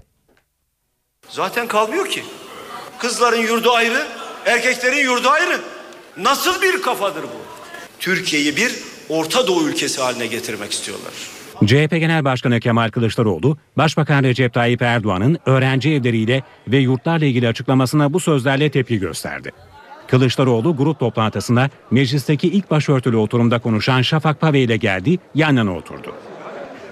Zaten 1.28 1.68
kalmıyor 1.68 2.08
ki. 2.08 2.22
Kızların 2.98 3.42
yurdu 3.42 3.70
ayrı, 3.70 4.06
erkeklerin 4.46 5.04
yurdu 5.04 5.28
ayrı. 5.28 5.60
Nasıl 6.16 6.62
bir 6.62 6.82
kafadır 6.82 7.22
bu? 7.22 7.42
Türkiye'yi 7.98 8.56
bir 8.56 8.74
Orta 9.08 9.46
Doğu 9.46 9.68
ülkesi 9.68 10.00
haline 10.00 10.26
getirmek 10.26 10.72
istiyorlar. 10.72 11.33
CHP 11.66 11.90
Genel 11.90 12.24
Başkanı 12.24 12.60
Kemal 12.60 12.90
Kılıçdaroğlu, 12.90 13.58
Başbakan 13.76 14.22
Recep 14.22 14.54
Tayyip 14.54 14.82
Erdoğan'ın 14.82 15.38
öğrenci 15.46 15.90
evleriyle 15.90 16.42
ve 16.68 16.76
yurtlarla 16.76 17.26
ilgili 17.26 17.48
açıklamasına 17.48 18.12
bu 18.12 18.20
sözlerle 18.20 18.70
tepki 18.70 18.98
gösterdi. 18.98 19.52
Kılıçdaroğlu 20.06 20.76
grup 20.76 21.00
toplantısında 21.00 21.70
meclisteki 21.90 22.48
ilk 22.48 22.70
başörtülü 22.70 23.16
oturumda 23.16 23.58
konuşan 23.58 24.02
Şafak 24.02 24.40
Pave 24.40 24.60
ile 24.60 24.76
geldi, 24.76 25.18
yan 25.34 25.56
yana 25.56 25.76
oturdu. 25.76 26.14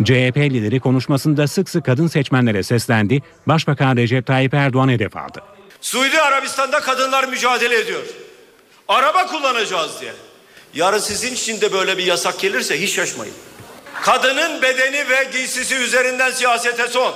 CHP 0.05 0.37
lideri 0.37 0.81
konuşmasında 0.81 1.47
sık 1.47 1.69
sık 1.69 1.85
kadın 1.85 2.07
seçmenlere 2.07 2.63
seslendi, 2.63 3.23
Başbakan 3.47 3.97
Recep 3.97 4.27
Tayyip 4.27 4.55
Erdoğan 4.55 4.89
hedef 4.89 5.17
aldı. 5.17 5.43
Suudi 5.81 6.21
Arabistan'da 6.21 6.81
kadınlar 6.81 7.29
mücadele 7.29 7.81
ediyor. 7.81 8.03
Araba 8.89 9.27
kullanacağız 9.27 10.01
diye. 10.01 10.13
Yarın 10.75 10.99
sizin 10.99 11.35
için 11.35 11.61
de 11.61 11.73
böyle 11.73 11.99
bir 11.99 12.05
yasak 12.05 12.41
gelirse 12.41 12.83
hiç 12.83 12.95
şaşmayın. 12.95 13.35
Kadının 14.03 14.63
bedeni 14.63 15.09
ve 15.09 15.29
giysisi 15.33 15.75
üzerinden 15.75 16.31
siyasete 16.31 16.89
son. 16.89 17.15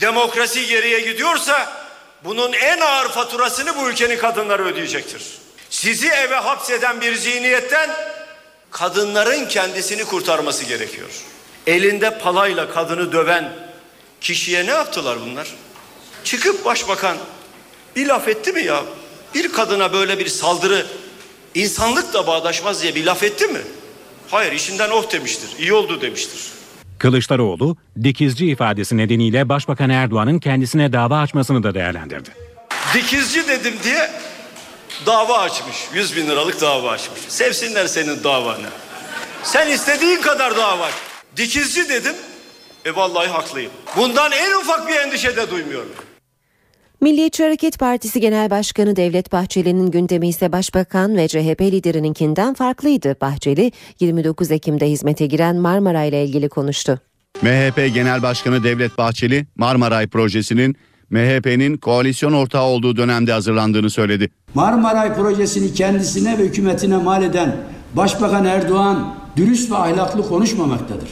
Demokrasi 0.00 0.66
geriye 0.66 1.00
gidiyorsa 1.00 1.72
bunun 2.24 2.52
en 2.52 2.80
ağır 2.80 3.08
faturasını 3.08 3.76
bu 3.76 3.88
ülkenin 3.88 4.18
kadınları 4.18 4.64
ödeyecektir. 4.64 5.22
Sizi 5.70 6.08
eve 6.08 6.34
hapseden 6.34 7.00
bir 7.00 7.14
zihniyetten 7.14 7.90
kadınların 8.70 9.48
kendisini 9.48 10.04
kurtarması 10.04 10.64
gerekiyor. 10.64 11.10
Elinde 11.66 12.18
palayla 12.18 12.70
kadını 12.70 13.12
döven 13.12 13.52
kişiye 14.20 14.66
ne 14.66 14.70
yaptılar 14.70 15.18
bunlar? 15.20 15.48
Çıkıp 16.24 16.64
başbakan 16.64 17.16
bir 17.96 18.06
laf 18.06 18.28
etti 18.28 18.52
mi 18.52 18.64
ya? 18.64 18.82
Bir 19.34 19.52
kadına 19.52 19.92
böyle 19.92 20.18
bir 20.18 20.26
saldırı 20.26 20.86
insanlıkla 21.54 22.26
bağdaşmaz 22.26 22.82
diye 22.82 22.94
bir 22.94 23.04
laf 23.04 23.22
etti 23.22 23.46
mi? 23.46 23.60
Hayır 24.32 24.52
işinden 24.52 24.90
oh 24.90 25.12
demiştir. 25.12 25.50
iyi 25.58 25.72
oldu 25.72 26.00
demiştir. 26.00 26.40
Kılıçdaroğlu, 26.98 27.76
dikizci 28.02 28.46
ifadesi 28.46 28.96
nedeniyle 28.96 29.48
Başbakan 29.48 29.90
Erdoğan'ın 29.90 30.38
kendisine 30.38 30.92
dava 30.92 31.18
açmasını 31.18 31.62
da 31.62 31.74
değerlendirdi. 31.74 32.30
Dikizci 32.94 33.48
dedim 33.48 33.74
diye 33.84 34.10
dava 35.06 35.38
açmış. 35.38 35.76
100 35.94 36.16
bin 36.16 36.26
liralık 36.26 36.60
dava 36.60 36.90
açmış. 36.90 37.20
Sevsinler 37.28 37.86
senin 37.86 38.24
davanı. 38.24 38.68
Sen 39.42 39.70
istediğin 39.70 40.20
kadar 40.20 40.56
dava 40.56 40.84
aç. 40.84 40.94
Dikizci 41.36 41.88
dedim. 41.88 42.14
E 42.84 42.96
vallahi 42.96 43.28
haklıyım. 43.28 43.72
Bundan 43.96 44.32
en 44.32 44.52
ufak 44.52 44.88
bir 44.88 44.96
endişe 44.96 45.36
de 45.36 45.50
duymuyorum. 45.50 45.92
Milliyetçi 47.02 47.42
Hareket 47.42 47.78
Partisi 47.78 48.20
Genel 48.20 48.50
Başkanı 48.50 48.96
Devlet 48.96 49.32
Bahçeli'nin 49.32 49.90
gündemi 49.90 50.28
ise 50.28 50.52
Başbakan 50.52 51.16
ve 51.16 51.28
CHP 51.28 51.60
liderininkinden 51.60 52.54
farklıydı. 52.54 53.16
Bahçeli 53.20 53.72
29 54.00 54.50
Ekim'de 54.50 54.90
hizmete 54.90 55.26
giren 55.26 55.56
Marmara 55.56 56.04
ile 56.04 56.24
ilgili 56.24 56.48
konuştu. 56.48 57.00
MHP 57.42 57.94
Genel 57.94 58.22
Başkanı 58.22 58.64
Devlet 58.64 58.98
Bahçeli 58.98 59.46
Marmaray 59.56 60.06
projesinin 60.06 60.76
MHP'nin 61.10 61.76
koalisyon 61.76 62.32
ortağı 62.32 62.64
olduğu 62.64 62.96
dönemde 62.96 63.32
hazırlandığını 63.32 63.90
söyledi. 63.90 64.30
Marmaray 64.54 65.14
projesini 65.14 65.74
kendisine 65.74 66.38
ve 66.38 66.42
hükümetine 66.42 66.96
mal 66.96 67.22
eden 67.22 67.56
Başbakan 67.94 68.44
Erdoğan 68.44 69.14
dürüst 69.36 69.70
ve 69.70 69.76
ahlaklı 69.76 70.28
konuşmamaktadır. 70.28 71.08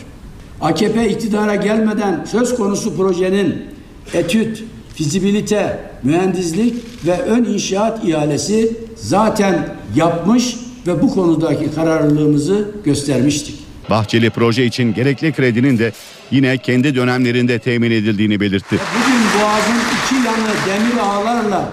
AKP 0.60 1.10
iktidara 1.10 1.54
gelmeden 1.54 2.24
söz 2.24 2.56
konusu 2.56 2.96
projenin 2.96 3.66
etüt, 4.14 4.64
fizibilite, 5.00 5.78
mühendislik 6.02 6.74
ve 7.06 7.22
ön 7.22 7.44
inşaat 7.44 8.04
ihalesi 8.04 8.76
zaten 8.96 9.68
yapmış 9.96 10.56
ve 10.86 11.02
bu 11.02 11.14
konudaki 11.14 11.74
kararlılığımızı 11.74 12.70
göstermiştik. 12.84 13.54
Bahçeli 13.90 14.30
proje 14.30 14.64
için 14.64 14.94
gerekli 14.94 15.32
kredinin 15.32 15.78
de 15.78 15.92
yine 16.30 16.58
kendi 16.58 16.94
dönemlerinde 16.94 17.58
temin 17.58 17.90
edildiğini 17.90 18.40
belirtti. 18.40 18.76
Bugün 18.94 19.20
Boğaz'ın 19.42 19.80
iki 19.96 20.26
yanı 20.26 20.54
demir 20.66 20.98
ağlarla 21.02 21.68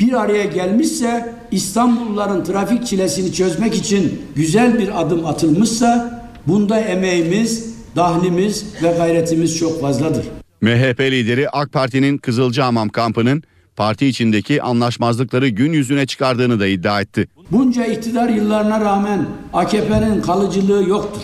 bir 0.00 0.12
araya 0.12 0.44
gelmişse 0.44 1.34
İstanbulluların 1.50 2.44
trafik 2.44 2.86
çilesini 2.86 3.32
çözmek 3.32 3.74
için 3.74 4.22
güzel 4.36 4.78
bir 4.78 5.00
adım 5.00 5.26
atılmışsa 5.26 6.22
bunda 6.46 6.80
emeğimiz, 6.80 7.74
dahlimiz 7.96 8.66
ve 8.82 8.92
gayretimiz 8.98 9.58
çok 9.58 9.80
fazladır. 9.80 10.24
MHP 10.60 11.00
lideri 11.00 11.50
AK 11.50 11.72
Parti'nin 11.72 12.18
Kızılcahamam 12.18 12.88
kampının 12.88 13.42
parti 13.76 14.06
içindeki 14.06 14.62
anlaşmazlıkları 14.62 15.48
gün 15.48 15.72
yüzüne 15.72 16.06
çıkardığını 16.06 16.60
da 16.60 16.66
iddia 16.66 17.00
etti. 17.00 17.28
Bunca 17.50 17.84
iktidar 17.84 18.28
yıllarına 18.28 18.80
rağmen 18.80 19.26
AKP'nin 19.52 20.22
kalıcılığı 20.22 20.88
yoktur. 20.88 21.22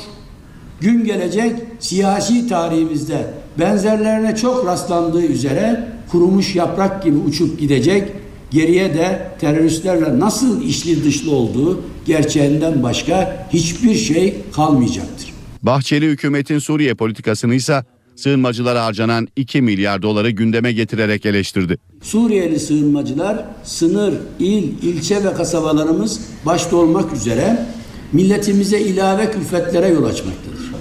Gün 0.81 1.05
gelecek 1.05 1.53
siyasi 1.81 2.49
tarihimizde 2.49 3.35
benzerlerine 3.59 4.37
çok 4.37 4.67
rastlandığı 4.67 5.27
üzere 5.27 5.89
kurumuş 6.11 6.55
yaprak 6.55 7.03
gibi 7.03 7.17
uçup 7.17 7.61
gidecek, 7.61 8.13
geriye 8.51 8.95
de 8.95 9.29
teröristlerle 9.41 10.19
nasıl 10.19 10.63
içli 10.63 11.05
dışlı 11.05 11.31
olduğu 11.31 11.83
gerçeğinden 12.07 12.83
başka 12.83 13.47
hiçbir 13.53 13.95
şey 13.95 14.35
kalmayacaktır. 14.53 15.35
Bahçeli 15.63 16.07
hükümetin 16.07 16.59
Suriye 16.59 16.95
politikasını 16.95 17.55
ise 17.55 17.85
sığınmacılara 18.17 18.85
harcanan 18.85 19.29
2 19.37 19.63
milyar 19.63 20.03
doları 20.03 20.31
gündeme 20.31 20.73
getirerek 20.73 21.27
eleştirdi. 21.27 21.79
Suriyeli 22.03 22.61
sığınmacılar 22.61 23.45
sınır, 23.65 24.15
il, 24.39 24.83
ilçe 24.83 25.25
ve 25.25 25.33
kasabalarımız 25.35 26.21
başta 26.47 26.77
olmak 26.77 27.13
üzere 27.13 27.67
milletimize 28.13 28.81
ilave 28.81 29.31
külfetlere 29.31 29.89
yol 29.89 30.05
açmaktadır. 30.05 30.73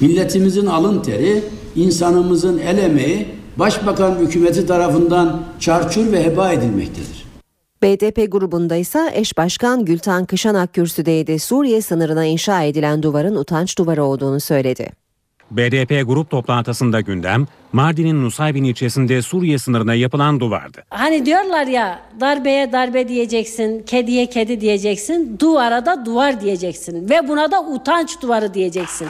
Milletimizin 0.00 0.66
alın 0.66 1.02
teri, 1.02 1.42
insanımızın 1.76 2.58
el 2.58 2.78
emeği 2.78 3.26
başbakan 3.56 4.18
hükümeti 4.18 4.66
tarafından 4.66 5.42
çarçur 5.60 6.12
ve 6.12 6.24
heba 6.24 6.52
edilmektedir. 6.52 7.24
BDP 7.82 8.32
grubunda 8.32 8.76
ise 8.76 9.10
eş 9.14 9.36
başkan 9.36 9.84
Gültan 9.84 10.24
Kışanak 10.24 10.74
kürsüdeydi. 10.74 11.38
Suriye 11.38 11.82
sınırına 11.82 12.24
inşa 12.24 12.62
edilen 12.62 13.02
duvarın 13.02 13.36
utanç 13.36 13.78
duvarı 13.78 14.04
olduğunu 14.04 14.40
söyledi. 14.40 14.90
BDP 15.50 16.06
grup 16.06 16.30
toplantısında 16.30 17.00
gündem, 17.00 17.46
Mardin'in 17.72 18.24
Nusaybin 18.24 18.64
ilçesinde 18.64 19.22
Suriye 19.22 19.58
sınırına 19.58 19.94
yapılan 19.94 20.40
duvardı. 20.40 20.84
Hani 20.90 21.26
diyorlar 21.26 21.66
ya 21.66 22.02
darbeye 22.20 22.72
darbe 22.72 23.08
diyeceksin, 23.08 23.82
kediye 23.82 24.26
kedi 24.26 24.60
diyeceksin, 24.60 25.36
duvara 25.40 25.86
da 25.86 26.06
duvar 26.06 26.40
diyeceksin 26.40 27.10
ve 27.10 27.28
buna 27.28 27.50
da 27.50 27.64
utanç 27.64 28.22
duvarı 28.22 28.54
diyeceksin. 28.54 29.08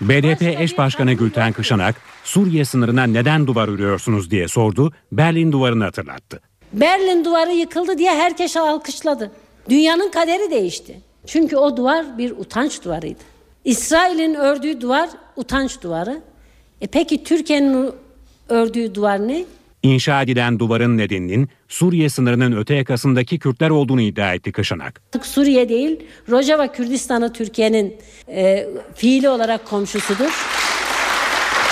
BDP 0.00 0.42
eş 0.42 0.78
başkanı 0.78 1.12
Gülten 1.12 1.52
Kışanak, 1.52 1.94
Suriye 2.24 2.64
sınırına 2.64 3.04
neden 3.04 3.46
duvar 3.46 3.68
örüyorsunuz 3.68 4.30
diye 4.30 4.48
sordu, 4.48 4.92
Berlin 5.12 5.52
duvarını 5.52 5.84
hatırlattı. 5.84 6.40
Berlin 6.72 7.24
duvarı 7.24 7.52
yıkıldı 7.52 7.98
diye 7.98 8.10
herkes 8.10 8.56
alkışladı. 8.56 9.30
Dünyanın 9.70 10.10
kaderi 10.10 10.50
değişti. 10.50 11.00
Çünkü 11.26 11.56
o 11.56 11.76
duvar 11.76 12.18
bir 12.18 12.30
utanç 12.30 12.84
duvarıydı. 12.84 13.33
İsrail'in 13.64 14.34
ördüğü 14.34 14.80
duvar 14.80 15.08
utanç 15.36 15.82
duvarı. 15.82 16.20
E 16.80 16.86
peki 16.86 17.24
Türkiye'nin 17.24 17.90
ördüğü 18.48 18.94
duvar 18.94 19.28
ne? 19.28 19.44
İnşa 19.82 20.22
edilen 20.22 20.58
duvarın 20.58 20.98
nedeninin 20.98 21.48
Suriye 21.68 22.08
sınırının 22.08 22.56
öte 22.56 22.74
yakasındaki 22.74 23.38
Kürtler 23.38 23.70
olduğunu 23.70 24.00
iddia 24.00 24.34
etti 24.34 24.52
Kışanak. 24.52 25.00
Artık 25.08 25.26
Suriye 25.26 25.68
değil, 25.68 26.00
Rojava 26.30 26.72
Kürdistan'ı 26.72 27.32
Türkiye'nin 27.32 27.96
e, 28.28 28.68
fiili 28.94 29.28
olarak 29.28 29.66
komşusudur. 29.66 30.46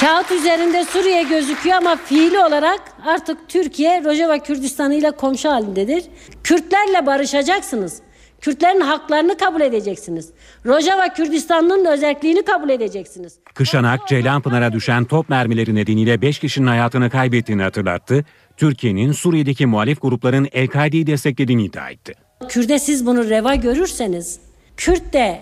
Kağıt 0.01 0.33
üzerinde 0.33 0.85
Suriye 0.85 1.23
gözüküyor 1.23 1.77
ama 1.77 1.97
fiili 1.97 2.39
olarak 2.39 2.81
artık 3.07 3.49
Türkiye 3.49 4.05
Rojava 4.05 4.39
Kürdistan'ı 4.39 4.95
ile 4.95 5.11
komşu 5.11 5.49
halindedir. 5.49 6.05
Kürtlerle 6.45 7.07
barışacaksınız. 7.07 8.01
Kürtlerin 8.43 8.81
haklarını 8.81 9.37
kabul 9.37 9.61
edeceksiniz. 9.61 10.31
Rojava 10.67 11.09
Kürdistan'ın 11.09 11.85
özelliğini 11.85 12.43
kabul 12.43 12.69
edeceksiniz. 12.69 13.39
Kışanak, 13.55 14.09
Ceylanpınar'a 14.09 14.73
düşen 14.73 15.05
top 15.05 15.29
mermileri 15.29 15.75
nedeniyle 15.75 16.23
5 16.23 16.39
kişinin 16.39 16.67
hayatını 16.67 17.11
kaybettiğini 17.11 17.63
hatırlattı. 17.63 18.25
Türkiye'nin 18.57 19.13
Suriye'deki 19.13 19.67
muhalif 19.67 20.03
grupların 20.03 20.49
El-Kaide'yi 20.53 21.07
desteklediğini 21.07 21.65
iddia 21.65 21.91
etti. 21.91 22.15
Kürt'e 22.49 22.79
siz 22.79 23.07
bunu 23.07 23.31
reva 23.31 23.55
görürseniz, 23.55 24.41
Kürt 24.77 25.13
de 25.13 25.41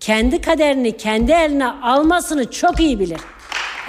kendi 0.00 0.40
kaderini 0.40 0.96
kendi 0.96 1.32
eline 1.32 1.66
almasını 1.66 2.50
çok 2.50 2.80
iyi 2.80 3.00
bilir. 3.00 3.20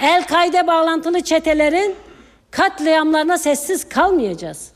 El-Kaide 0.02 0.66
bağlantılı 0.66 1.20
çetelerin 1.20 1.94
katliamlarına 2.50 3.38
sessiz 3.38 3.88
kalmayacağız. 3.88 4.73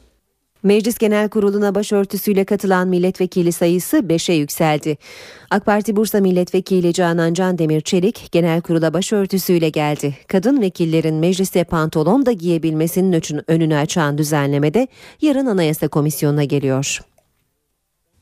Meclis 0.62 0.98
Genel 0.98 1.28
Kurulu'na 1.28 1.74
başörtüsüyle 1.74 2.44
katılan 2.44 2.88
milletvekili 2.88 3.52
sayısı 3.52 3.96
5'e 3.96 4.34
yükseldi. 4.34 4.96
AK 5.50 5.66
Parti 5.66 5.96
Bursa 5.96 6.20
Milletvekili 6.20 6.92
Canan 6.92 7.34
Can 7.34 7.58
Demir 7.58 7.80
Çelik 7.80 8.28
genel 8.32 8.60
kurula 8.60 8.94
başörtüsüyle 8.94 9.68
geldi. 9.68 10.16
Kadın 10.28 10.60
vekillerin 10.60 11.14
mecliste 11.14 11.64
pantolon 11.64 12.26
da 12.26 12.32
giyebilmesinin 12.32 13.42
önünü 13.46 13.76
açan 13.76 14.18
düzenlemede 14.18 14.88
yarın 15.20 15.46
Anayasa 15.46 15.88
Komisyonu'na 15.88 16.44
geliyor. 16.44 17.00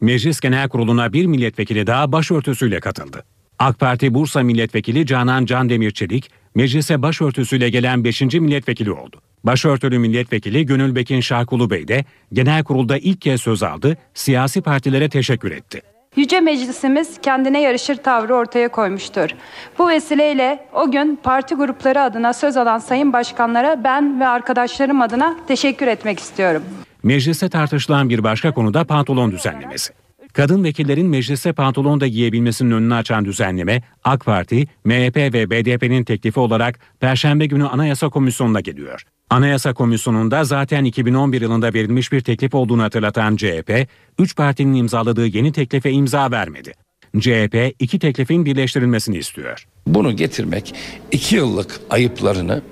Meclis 0.00 0.40
Genel 0.40 0.68
Kurulu'na 0.68 1.12
bir 1.12 1.26
milletvekili 1.26 1.86
daha 1.86 2.12
başörtüsüyle 2.12 2.80
katıldı. 2.80 3.24
AK 3.58 3.78
Parti 3.78 4.14
Bursa 4.14 4.42
Milletvekili 4.42 5.06
Canan 5.06 5.46
Can 5.46 5.68
Demir 5.68 5.90
Çelik, 5.90 6.30
meclise 6.54 7.02
başörtüsüyle 7.02 7.70
gelen 7.70 8.04
5. 8.04 8.22
milletvekili 8.22 8.92
oldu. 8.92 9.20
Başörtülü 9.44 9.98
milletvekili 9.98 10.66
Gönül 10.66 10.94
Bekin 10.94 11.20
Şarkulu 11.20 11.70
Bey 11.70 11.88
de 11.88 12.04
genel 12.32 12.64
kurulda 12.64 12.98
ilk 12.98 13.20
kez 13.20 13.40
söz 13.40 13.62
aldı, 13.62 13.96
siyasi 14.14 14.62
partilere 14.62 15.08
teşekkür 15.08 15.50
etti. 15.50 15.82
Yüce 16.16 16.40
Meclisimiz 16.40 17.20
kendine 17.22 17.60
yarışır 17.60 17.96
tavrı 17.96 18.34
ortaya 18.34 18.68
koymuştur. 18.68 19.30
Bu 19.78 19.88
vesileyle 19.88 20.66
o 20.72 20.90
gün 20.90 21.18
parti 21.22 21.54
grupları 21.54 22.02
adına 22.02 22.32
söz 22.32 22.56
alan 22.56 22.78
sayın 22.78 23.12
başkanlara 23.12 23.84
ben 23.84 24.20
ve 24.20 24.26
arkadaşlarım 24.26 25.00
adına 25.00 25.36
teşekkür 25.48 25.86
etmek 25.86 26.18
istiyorum. 26.18 26.62
Mecliste 27.02 27.48
tartışılan 27.48 28.08
bir 28.08 28.24
başka 28.24 28.52
konu 28.52 28.74
da 28.74 28.84
pantolon 28.84 29.32
düzenlemesi. 29.32 30.05
Kadın 30.36 30.64
vekillerin 30.64 31.06
mecliste 31.06 31.52
pantolon 31.52 32.00
da 32.00 32.06
giyebilmesinin 32.06 32.70
önünü 32.70 32.94
açan 32.94 33.24
düzenleme 33.24 33.82
AK 34.04 34.24
Parti, 34.24 34.66
MHP 34.84 35.16
ve 35.16 35.50
BDP'nin 35.50 36.04
teklifi 36.04 36.40
olarak 36.40 36.78
Perşembe 37.00 37.46
günü 37.46 37.66
Anayasa 37.66 38.08
Komisyonu'na 38.08 38.60
geliyor. 38.60 39.02
Anayasa 39.30 39.74
Komisyonu'nda 39.74 40.44
zaten 40.44 40.84
2011 40.84 41.40
yılında 41.40 41.74
verilmiş 41.74 42.12
bir 42.12 42.20
teklif 42.20 42.54
olduğunu 42.54 42.82
hatırlatan 42.82 43.36
CHP, 43.36 43.88
3 44.18 44.36
partinin 44.36 44.74
imzaladığı 44.74 45.26
yeni 45.26 45.52
teklife 45.52 45.90
imza 45.90 46.30
vermedi. 46.30 46.72
CHP 47.18 47.74
iki 47.78 47.98
teklifin 47.98 48.44
birleştirilmesini 48.44 49.16
istiyor. 49.16 49.66
Bunu 49.86 50.16
getirmek 50.16 50.74
iki 51.12 51.36
yıllık 51.36 51.80
ayıplarını 51.90 52.62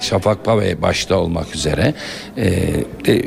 Şafak 0.00 0.44
Pavey 0.44 0.82
başta 0.82 1.18
olmak 1.18 1.54
üzere 1.54 1.94
e, 2.36 2.84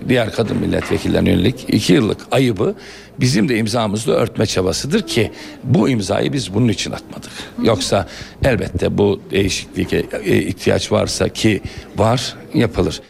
diğer 0.10 0.32
kadın 0.32 0.58
milletvekillerine 0.58 1.30
yönelik 1.30 1.66
iki 1.68 1.94
yıllık 1.94 2.18
ayıbı 2.32 2.76
bizim 3.22 3.50
de 3.50 3.58
imzamızla 3.58 4.14
örtme 4.14 4.46
çabasıdır 4.46 5.02
ki 5.02 5.32
bu 5.64 5.90
imzayı 5.90 6.34
biz 6.34 6.54
bunun 6.54 6.68
için 6.68 6.92
atmadık. 6.92 7.32
Yoksa 7.64 8.08
elbette 8.44 8.98
bu 8.98 9.22
değişiklik 9.32 9.94
e, 9.94 10.04
ihtiyaç 10.24 10.92
varsa 10.92 11.30
ki 11.30 11.62
var 11.98 12.36
yapılır. 12.54 13.02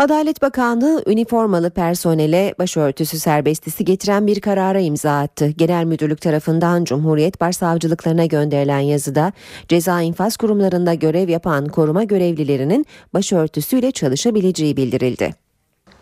Adalet 0.00 0.42
Bakanlığı 0.42 1.02
üniformalı 1.06 1.70
personele 1.70 2.54
başörtüsü 2.58 3.18
serbestisi 3.18 3.84
getiren 3.84 4.26
bir 4.26 4.40
karara 4.40 4.80
imza 4.80 5.20
attı. 5.20 5.54
Genel 5.56 5.84
Müdürlük 5.84 6.20
tarafından 6.20 6.84
Cumhuriyet 6.84 7.40
Başsavcılıklarına 7.40 8.26
gönderilen 8.26 8.80
yazıda 8.80 9.32
ceza 9.68 10.00
infaz 10.00 10.36
kurumlarında 10.36 10.94
görev 10.94 11.28
yapan 11.28 11.68
koruma 11.68 12.04
görevlilerinin 12.04 12.86
başörtüsüyle 13.14 13.90
çalışabileceği 13.90 14.76
bildirildi. 14.76 15.34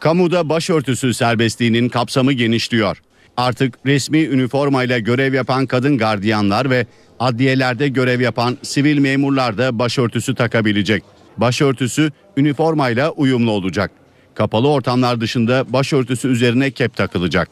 Kamuda 0.01 0.49
başörtüsü 0.49 1.15
serbestliğinin 1.15 1.89
kapsamı 1.89 2.33
genişliyor. 2.33 3.03
Artık 3.39 3.75
resmi 3.87 4.19
üniformayla 4.19 4.99
görev 4.99 5.35
yapan 5.35 5.67
kadın 5.67 5.99
gardiyanlar 5.99 6.71
ve 6.71 6.87
adliyelerde 7.21 7.89
görev 7.89 8.21
yapan 8.21 8.59
sivil 8.63 8.99
memurlar 8.99 9.59
da 9.59 9.79
başörtüsü 9.79 10.35
takabilecek. 10.35 11.03
Başörtüsü 11.37 12.13
üniformayla 12.37 13.11
uyumlu 13.11 13.51
olacak. 13.51 13.91
Kapalı 14.35 14.69
ortamlar 14.69 15.21
dışında 15.21 15.73
başörtüsü 15.73 16.29
üzerine 16.29 16.71
kep 16.71 16.97
takılacak. 16.97 17.49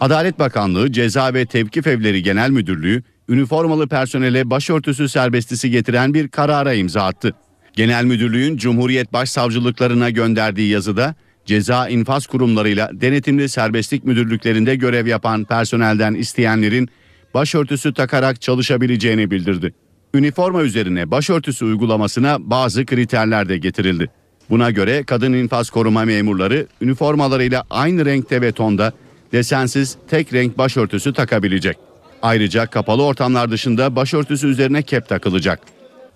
Adalet 0.00 0.38
Bakanlığı 0.38 0.92
Ceza 0.92 1.34
ve 1.34 1.46
Tevkif 1.46 1.86
Evleri 1.86 2.22
Genel 2.22 2.50
Müdürlüğü 2.50 3.02
üniformalı 3.28 3.88
personele 3.88 4.50
başörtüsü 4.50 5.08
serbestisi 5.08 5.70
getiren 5.70 6.14
bir 6.14 6.28
karara 6.28 6.72
imza 6.72 7.02
attı. 7.02 7.34
Genel 7.72 8.04
Müdürlüğün 8.04 8.56
Cumhuriyet 8.56 9.12
Başsavcılıklarına 9.12 10.10
gönderdiği 10.10 10.70
yazıda 10.70 11.14
ceza 11.46 11.88
infaz 11.88 12.26
kurumlarıyla 12.26 12.90
denetimli 12.92 13.48
serbestlik 13.48 14.04
müdürlüklerinde 14.04 14.76
görev 14.76 15.06
yapan 15.06 15.44
personelden 15.44 16.14
isteyenlerin 16.14 16.88
başörtüsü 17.34 17.94
takarak 17.94 18.40
çalışabileceğini 18.40 19.30
bildirdi. 19.30 19.74
Üniforma 20.14 20.62
üzerine 20.62 21.10
başörtüsü 21.10 21.64
uygulamasına 21.64 22.36
bazı 22.40 22.86
kriterler 22.86 23.48
de 23.48 23.58
getirildi. 23.58 24.10
Buna 24.50 24.70
göre 24.70 25.04
kadın 25.04 25.32
infaz 25.32 25.70
koruma 25.70 26.04
memurları 26.04 26.66
üniformalarıyla 26.80 27.64
aynı 27.70 28.04
renkte 28.04 28.42
ve 28.42 28.52
tonda 28.52 28.92
desensiz 29.32 29.96
tek 30.08 30.32
renk 30.32 30.58
başörtüsü 30.58 31.12
takabilecek. 31.12 31.76
Ayrıca 32.22 32.66
kapalı 32.66 33.02
ortamlar 33.02 33.50
dışında 33.50 33.96
başörtüsü 33.96 34.46
üzerine 34.46 34.82
kep 34.82 35.08
takılacak. 35.08 35.60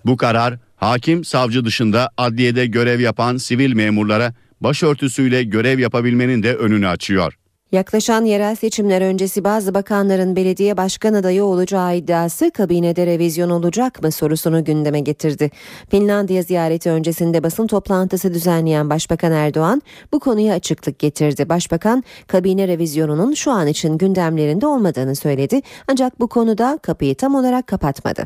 Bu 0.05 0.17
karar 0.17 0.57
hakim, 0.75 1.23
savcı 1.23 1.65
dışında 1.65 2.09
adliyede 2.17 2.65
görev 2.65 2.99
yapan 2.99 3.37
sivil 3.37 3.73
memurlara 3.73 4.33
başörtüsüyle 4.61 5.43
görev 5.43 5.79
yapabilmenin 5.79 6.43
de 6.43 6.55
önünü 6.55 6.87
açıyor. 6.87 7.39
Yaklaşan 7.71 8.25
yerel 8.25 8.55
seçimler 8.55 9.01
öncesi 9.01 9.43
bazı 9.43 9.73
bakanların 9.73 10.35
belediye 10.35 10.77
başkan 10.77 11.13
adayı 11.13 11.43
olacağı 11.43 11.97
iddiası 11.97 12.51
kabinede 12.51 13.05
revizyon 13.05 13.49
olacak 13.49 14.03
mı 14.03 14.11
sorusunu 14.11 14.63
gündeme 14.63 14.99
getirdi. 14.99 15.51
Finlandiya 15.91 16.41
ziyareti 16.41 16.89
öncesinde 16.89 17.43
basın 17.43 17.67
toplantısı 17.67 18.33
düzenleyen 18.33 18.89
Başbakan 18.89 19.31
Erdoğan 19.31 19.81
bu 20.13 20.19
konuya 20.19 20.53
açıklık 20.55 20.99
getirdi. 20.99 21.49
Başbakan 21.49 22.03
kabine 22.27 22.67
revizyonunun 22.67 23.33
şu 23.33 23.51
an 23.51 23.67
için 23.67 23.97
gündemlerinde 23.97 24.67
olmadığını 24.67 25.15
söyledi 25.15 25.61
ancak 25.87 26.19
bu 26.19 26.27
konuda 26.27 26.79
kapıyı 26.81 27.15
tam 27.15 27.35
olarak 27.35 27.67
kapatmadı. 27.67 28.23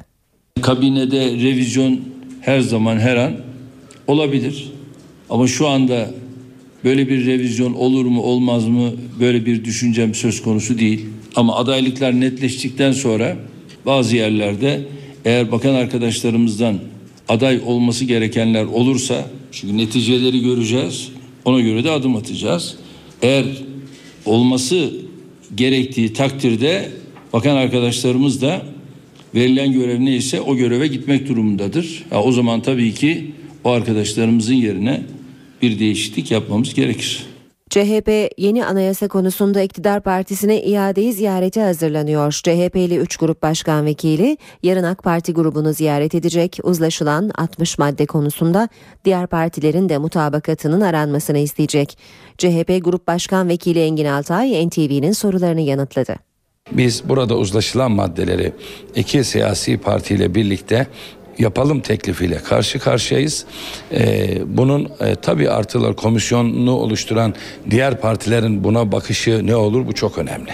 Kabinede 0.61 1.25
revizyon 1.25 2.01
her 2.41 2.59
zaman 2.59 2.99
her 2.99 3.15
an 3.15 3.33
olabilir. 4.07 4.73
Ama 5.29 5.47
şu 5.47 5.67
anda 5.67 6.07
böyle 6.83 7.09
bir 7.09 7.25
revizyon 7.25 7.73
olur 7.73 8.05
mu 8.05 8.21
olmaz 8.21 8.67
mı 8.67 8.91
böyle 9.19 9.45
bir 9.45 9.65
düşüncem 9.65 10.15
söz 10.15 10.41
konusu 10.41 10.79
değil. 10.79 11.05
Ama 11.35 11.55
adaylıklar 11.55 12.19
netleştikten 12.19 12.91
sonra 12.91 13.37
bazı 13.85 14.15
yerlerde 14.15 14.81
eğer 15.25 15.51
bakan 15.51 15.73
arkadaşlarımızdan 15.73 16.79
aday 17.29 17.61
olması 17.65 18.05
gerekenler 18.05 18.65
olursa 18.65 19.29
çünkü 19.51 19.77
neticeleri 19.77 20.41
göreceğiz. 20.41 21.09
Ona 21.45 21.59
göre 21.59 21.83
de 21.83 21.91
adım 21.91 22.15
atacağız. 22.15 22.75
Eğer 23.21 23.45
olması 24.25 24.91
gerektiği 25.55 26.13
takdirde 26.13 26.91
bakan 27.33 27.55
arkadaşlarımız 27.55 28.41
da 28.41 28.61
verilen 29.35 29.71
görev 29.71 30.05
neyse 30.05 30.41
o 30.41 30.55
göreve 30.55 30.87
gitmek 30.87 31.29
durumundadır. 31.29 32.03
Ya 32.11 32.21
o 32.21 32.31
zaman 32.31 32.61
tabii 32.61 32.93
ki 32.93 33.31
o 33.63 33.69
arkadaşlarımızın 33.69 34.53
yerine 34.53 35.01
bir 35.63 35.79
değişiklik 35.79 36.31
yapmamız 36.31 36.73
gerekir. 36.73 37.25
CHP 37.69 38.31
yeni 38.37 38.65
anayasa 38.65 39.07
konusunda 39.07 39.61
iktidar 39.61 40.03
partisine 40.03 40.63
iadeyi 40.63 41.13
ziyarete 41.13 41.61
hazırlanıyor. 41.61 42.31
CHP'li 42.31 42.97
3 42.97 43.17
grup 43.17 43.41
başkan 43.41 43.85
vekili 43.85 44.37
yarın 44.63 44.83
AK 44.83 45.03
Parti 45.03 45.33
grubunu 45.33 45.73
ziyaret 45.73 46.15
edecek. 46.15 46.59
Uzlaşılan 46.63 47.31
60 47.35 47.77
madde 47.77 48.05
konusunda 48.05 48.69
diğer 49.05 49.27
partilerin 49.27 49.89
de 49.89 49.97
mutabakatının 49.97 50.81
aranmasını 50.81 51.37
isteyecek. 51.37 51.97
CHP 52.37 52.79
Grup 52.81 53.07
Başkan 53.07 53.49
Vekili 53.49 53.79
Engin 53.79 54.05
Altay 54.05 54.67
NTV'nin 54.67 55.11
sorularını 55.11 55.61
yanıtladı. 55.61 56.15
Biz 56.71 57.09
burada 57.09 57.37
uzlaşılan 57.37 57.91
maddeleri 57.91 58.53
iki 58.95 59.23
siyasi 59.23 59.77
partiyle 59.77 60.35
birlikte 60.35 60.87
yapalım 61.39 61.79
teklifiyle 61.79 62.37
karşı 62.37 62.79
karşıyayız. 62.79 63.45
Ee, 63.91 64.37
bunun 64.45 64.89
e, 64.99 65.15
tabii 65.15 65.49
artılar 65.49 65.95
komisyonunu 65.95 66.71
oluşturan 66.71 67.33
diğer 67.69 68.01
partilerin 68.01 68.63
buna 68.63 68.91
bakışı 68.91 69.47
ne 69.47 69.55
olur 69.55 69.87
bu 69.87 69.93
çok 69.93 70.17
önemli. 70.17 70.51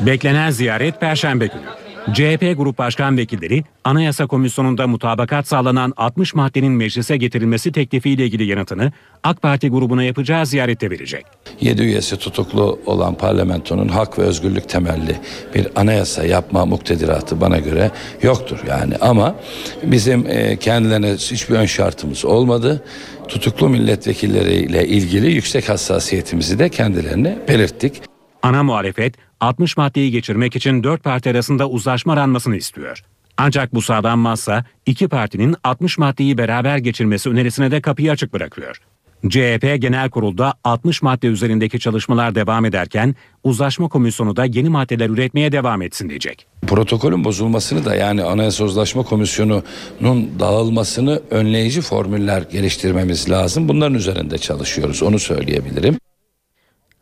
Beklenen 0.00 0.50
ziyaret 0.50 1.00
Perşembe 1.00 1.46
günü. 1.46 1.85
CHP 2.12 2.56
Grup 2.56 2.78
Başkan 2.78 3.16
Vekilleri 3.16 3.64
Anayasa 3.84 4.26
Komisyonu'nda 4.26 4.86
mutabakat 4.86 5.48
sağlanan 5.48 5.92
60 5.96 6.34
maddenin 6.34 6.72
meclise 6.72 7.16
getirilmesi 7.16 7.72
teklifiyle 7.72 8.24
ilgili 8.24 8.44
yanıtını 8.44 8.92
AK 9.24 9.42
Parti 9.42 9.68
grubuna 9.68 10.02
yapacağı 10.02 10.46
ziyarette 10.46 10.90
verecek. 10.90 11.26
7 11.60 11.82
üyesi 11.82 12.16
tutuklu 12.16 12.80
olan 12.86 13.14
parlamentonun 13.14 13.88
hak 13.88 14.18
ve 14.18 14.22
özgürlük 14.22 14.68
temelli 14.68 15.16
bir 15.54 15.68
anayasa 15.76 16.24
yapma 16.24 16.66
muktediratı 16.66 17.40
bana 17.40 17.58
göre 17.58 17.90
yoktur 18.22 18.58
yani 18.68 18.96
ama 19.00 19.34
bizim 19.82 20.26
e, 20.26 20.56
kendilerine 20.56 21.12
hiçbir 21.12 21.54
ön 21.54 21.66
şartımız 21.66 22.24
olmadı. 22.24 22.84
Tutuklu 23.28 23.68
milletvekilleriyle 23.68 24.88
ilgili 24.88 25.32
yüksek 25.32 25.68
hassasiyetimizi 25.68 26.58
de 26.58 26.68
kendilerine 26.68 27.38
belirttik. 27.48 28.02
Ana 28.42 28.62
muhalefet 28.62 29.14
60 29.40 29.76
maddeyi 29.76 30.10
geçirmek 30.10 30.56
için 30.56 30.84
4 30.84 31.04
parti 31.04 31.30
arasında 31.30 31.68
uzlaşma 31.68 32.12
aranmasını 32.12 32.56
istiyor. 32.56 33.02
Ancak 33.36 33.74
bu 33.74 33.82
sağlanmazsa 33.82 34.64
iki 34.86 35.08
partinin 35.08 35.56
60 35.64 35.98
maddeyi 35.98 36.38
beraber 36.38 36.78
geçirmesi 36.78 37.30
önerisine 37.30 37.70
de 37.70 37.80
kapıyı 37.80 38.10
açık 38.10 38.32
bırakıyor. 38.32 38.80
CHP 39.28 39.76
Genel 39.80 40.10
Kurul'da 40.10 40.54
60 40.64 41.02
madde 41.02 41.26
üzerindeki 41.26 41.80
çalışmalar 41.80 42.34
devam 42.34 42.64
ederken 42.64 43.14
uzlaşma 43.44 43.88
komisyonu 43.88 44.36
da 44.36 44.44
yeni 44.44 44.68
maddeler 44.68 45.08
üretmeye 45.08 45.52
devam 45.52 45.82
etsin 45.82 46.08
diyecek. 46.08 46.46
Protokolün 46.66 47.24
bozulmasını 47.24 47.84
da 47.84 47.94
yani 47.94 48.22
Anayasa 48.22 48.64
Uzlaşma 48.64 49.02
Komisyonu'nun 49.02 50.30
dağılmasını 50.40 51.22
önleyici 51.30 51.80
formüller 51.80 52.42
geliştirmemiz 52.42 53.30
lazım. 53.30 53.68
Bunların 53.68 53.94
üzerinde 53.94 54.38
çalışıyoruz 54.38 55.02
onu 55.02 55.18
söyleyebilirim. 55.18 55.98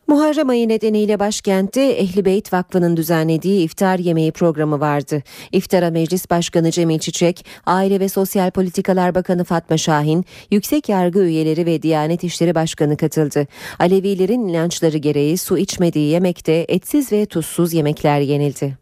Muharrem 0.07 0.49
ayı 0.49 0.69
nedeniyle 0.69 1.19
başkentte 1.19 1.83
Ehli 1.83 2.25
Beyt 2.25 2.53
Vakfı'nın 2.53 2.97
düzenlediği 2.97 3.65
iftar 3.65 3.99
yemeği 3.99 4.33
programı 4.33 4.81
vardı. 4.81 5.23
İftara 5.53 5.91
Meclis 5.91 6.31
Başkanı 6.31 6.71
Cemil 6.71 6.99
Çiçek, 6.99 7.47
Aile 7.67 8.01
ve 8.01 8.09
Sosyal 8.09 8.51
Politikalar 8.51 9.15
Bakanı 9.15 9.45
Fatma 9.45 9.77
Şahin, 9.77 10.25
Yüksek 10.51 10.89
Yargı 10.89 11.19
üyeleri 11.19 11.67
ve 11.67 11.83
Diyanet 11.83 12.25
İşleri 12.25 12.55
Başkanı 12.55 12.97
katıldı. 12.97 13.47
Alevilerin 13.79 14.49
inançları 14.49 14.99
gereği 14.99 15.39
su 15.39 15.59
içmediği 15.59 16.11
yemekte 16.11 16.65
etsiz 16.69 17.13
ve 17.13 17.27
tuzsuz 17.27 17.73
yemekler 17.73 18.21
yenildi. 18.21 18.79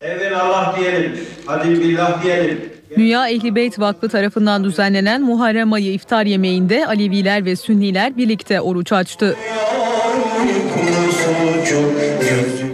Evvel 0.00 0.40
Allah 0.40 0.76
diyelim, 0.80 1.12
hadi 1.46 1.70
billah 1.70 2.22
diyelim. 2.22 2.60
Dünya 2.96 3.28
Ehli 3.28 3.54
Beyt 3.54 3.78
Vakfı 3.78 4.08
tarafından 4.08 4.64
düzenlenen 4.64 5.22
Muharrem 5.22 5.72
ayı 5.72 5.92
iftar 5.92 6.26
yemeğinde 6.26 6.86
Aleviler 6.86 7.44
ve 7.44 7.56
Sünniler 7.56 8.16
birlikte 8.16 8.60
oruç 8.60 8.92
açtı. 8.92 9.36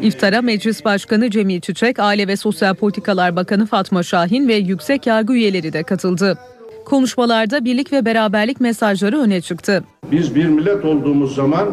İftara 0.03 0.43
Meclis 0.43 0.85
Başkanı 0.85 1.31
Cemil 1.31 1.61
Çiçek, 1.61 1.99
Aile 1.99 2.29
ve 2.29 2.37
Sosyal 2.37 2.75
Politikalar 2.75 3.37
Bakanı 3.37 3.67
Fatma 3.67 4.03
Şahin 4.03 4.49
ve 4.49 4.55
yüksek 4.55 5.07
yargı 5.07 5.33
üyeleri 5.33 5.73
de 5.73 5.83
katıldı. 5.83 6.39
Konuşmalarda 6.85 7.65
birlik 7.65 7.93
ve 7.93 8.05
beraberlik 8.05 8.61
mesajları 8.61 9.21
öne 9.21 9.41
çıktı. 9.41 9.85
Biz 10.13 10.35
bir 10.35 10.47
millet 10.47 10.85
olduğumuz 10.85 11.35
zaman 11.35 11.69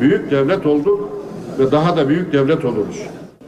büyük 0.00 0.30
devlet 0.30 0.66
olduk 0.66 1.26
ve 1.58 1.72
daha 1.72 1.96
da 1.96 2.08
büyük 2.08 2.32
devlet 2.32 2.64
oluruz. 2.64 2.96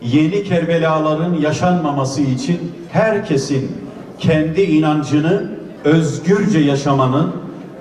Yeni 0.03 0.45
Kerbelaların 0.45 1.35
yaşanmaması 1.35 2.23
için 2.23 2.59
herkesin 2.93 3.73
kendi 4.19 4.63
inancını 4.63 5.51
özgürce 5.85 6.59
yaşamanın 6.59 7.33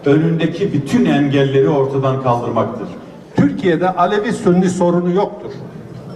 önündeki 0.05 0.73
bütün 0.73 1.05
engelleri 1.05 1.69
ortadan 1.69 2.23
kaldırmaktır. 2.23 2.87
Türkiye'de 3.35 3.89
Alevi 3.89 4.33
Sünni 4.33 4.69
sorunu 4.69 5.15
yoktur. 5.15 5.51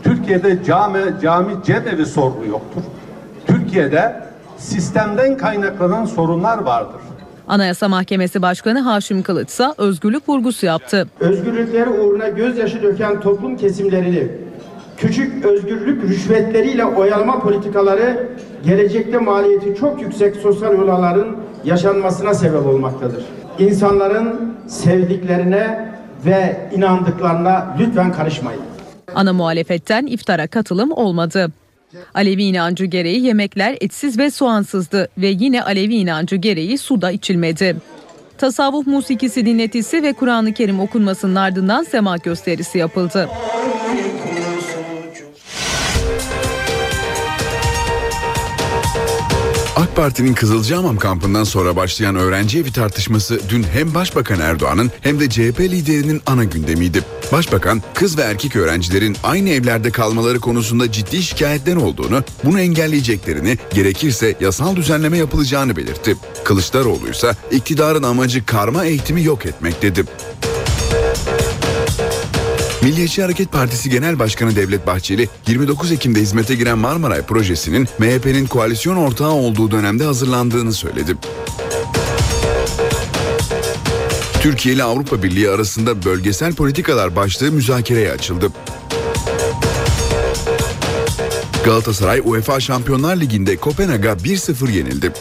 Türkiye'de 0.03 0.63
cami, 0.63 0.99
cami 1.21 1.53
cemevi 1.65 2.05
sorunu 2.05 2.45
yoktur. 2.49 2.81
Türkiye'de 3.47 4.23
sistemden 4.57 5.37
kaynaklanan 5.37 6.05
sorunlar 6.05 6.57
vardır. 6.57 7.01
Anayasa 7.47 7.87
Mahkemesi 7.87 8.41
Başkanı 8.41 8.79
Haşim 8.79 9.23
Kılıç 9.23 9.49
ise 9.49 9.67
özgürlük 9.77 10.29
vurgusu 10.29 10.65
yaptı. 10.65 11.07
Özgürlükleri 11.19 11.89
uğruna 11.89 12.27
gözyaşı 12.27 12.83
döken 12.83 13.19
toplum 13.19 13.57
kesimlerini 13.57 14.27
küçük 14.97 15.45
özgürlük 15.45 16.03
rüşvetleriyle 16.03 16.85
oyalama 16.85 17.39
politikaları 17.39 18.29
gelecekte 18.65 19.17
maliyeti 19.17 19.75
çok 19.75 20.01
yüksek 20.01 20.35
sosyal 20.35 20.73
olayların 20.73 21.37
yaşanmasına 21.63 22.33
sebep 22.33 22.65
olmaktadır. 22.65 23.25
İnsanların 23.59 24.53
sevdiklerine 24.67 25.91
ve 26.27 26.69
inandıklarına 26.75 27.75
lütfen 27.79 28.13
karışmayın. 28.13 28.61
Ana 29.15 29.33
muhalefetten 29.33 30.05
iftara 30.05 30.47
katılım 30.47 30.91
olmadı. 30.91 31.51
Alevi 32.13 32.43
inancı 32.43 32.85
gereği 32.85 33.25
yemekler 33.25 33.77
etsiz 33.81 34.19
ve 34.19 34.31
soğansızdı 34.31 35.07
ve 35.17 35.27
yine 35.27 35.63
Alevi 35.63 35.95
inancı 35.95 36.35
gereği 36.35 36.77
suda 36.77 37.11
içilmedi. 37.11 37.75
Tasavvuf 38.37 38.87
musikisi 38.87 39.45
dinletisi 39.45 40.03
ve 40.03 40.13
Kur'an-ı 40.13 40.53
Kerim 40.53 40.79
okunmasının 40.79 41.35
ardından 41.35 41.83
sema 41.83 42.17
gösterisi 42.17 42.77
yapıldı. 42.77 43.29
AK 49.77 49.95
Parti'nin 49.95 50.33
Kızılcahamam 50.33 50.97
kampından 50.97 51.43
sonra 51.43 51.75
başlayan 51.75 52.15
öğrenci 52.15 52.59
evi 52.59 52.71
tartışması 52.71 53.39
dün 53.49 53.63
hem 53.63 53.93
Başbakan 53.93 54.39
Erdoğan'ın 54.39 54.91
hem 55.01 55.19
de 55.19 55.29
CHP 55.29 55.59
liderinin 55.59 56.21
ana 56.25 56.43
gündemiydi. 56.43 57.03
Başbakan 57.31 57.81
kız 57.93 58.17
ve 58.17 58.21
erkek 58.21 58.55
öğrencilerin 58.55 59.17
aynı 59.23 59.49
evlerde 59.49 59.91
kalmaları 59.91 60.39
konusunda 60.39 60.91
ciddi 60.91 61.23
şikayetler 61.23 61.75
olduğunu, 61.75 62.23
bunu 62.43 62.59
engelleyeceklerini, 62.59 63.57
gerekirse 63.73 64.35
yasal 64.39 64.75
düzenleme 64.75 65.17
yapılacağını 65.17 65.75
belirtti. 65.75 66.17
Kılıçdaroğlu 66.43 67.09
ise 67.09 67.31
iktidarın 67.51 68.03
amacı 68.03 68.45
karma 68.45 68.85
eğitimi 68.85 69.23
yok 69.23 69.45
etmek 69.45 69.81
dedi. 69.81 70.03
Milliyetçi 72.87 73.21
Hareket 73.21 73.51
Partisi 73.51 73.89
Genel 73.89 74.19
Başkanı 74.19 74.55
Devlet 74.55 74.87
Bahçeli, 74.87 75.29
29 75.47 75.91
Ekim'de 75.91 76.19
hizmete 76.19 76.55
giren 76.55 76.77
Marmaray 76.77 77.21
projesinin 77.21 77.87
MHP'nin 77.99 78.45
koalisyon 78.45 78.95
ortağı 78.95 79.31
olduğu 79.31 79.71
dönemde 79.71 80.03
hazırlandığını 80.03 80.73
söyledi. 80.73 81.15
Türkiye 84.41 84.75
ile 84.75 84.83
Avrupa 84.83 85.23
Birliği 85.23 85.49
arasında 85.49 86.05
bölgesel 86.05 86.53
politikalar 86.53 87.15
başlığı 87.15 87.51
müzakereye 87.51 88.11
açıldı. 88.11 88.51
Galatasaray 91.65 92.21
UEFA 92.25 92.59
Şampiyonlar 92.59 93.15
Ligi'nde 93.15 93.57
Kopenhag'a 93.57 94.11
1-0 94.11 94.71
yenildi. 94.71 95.11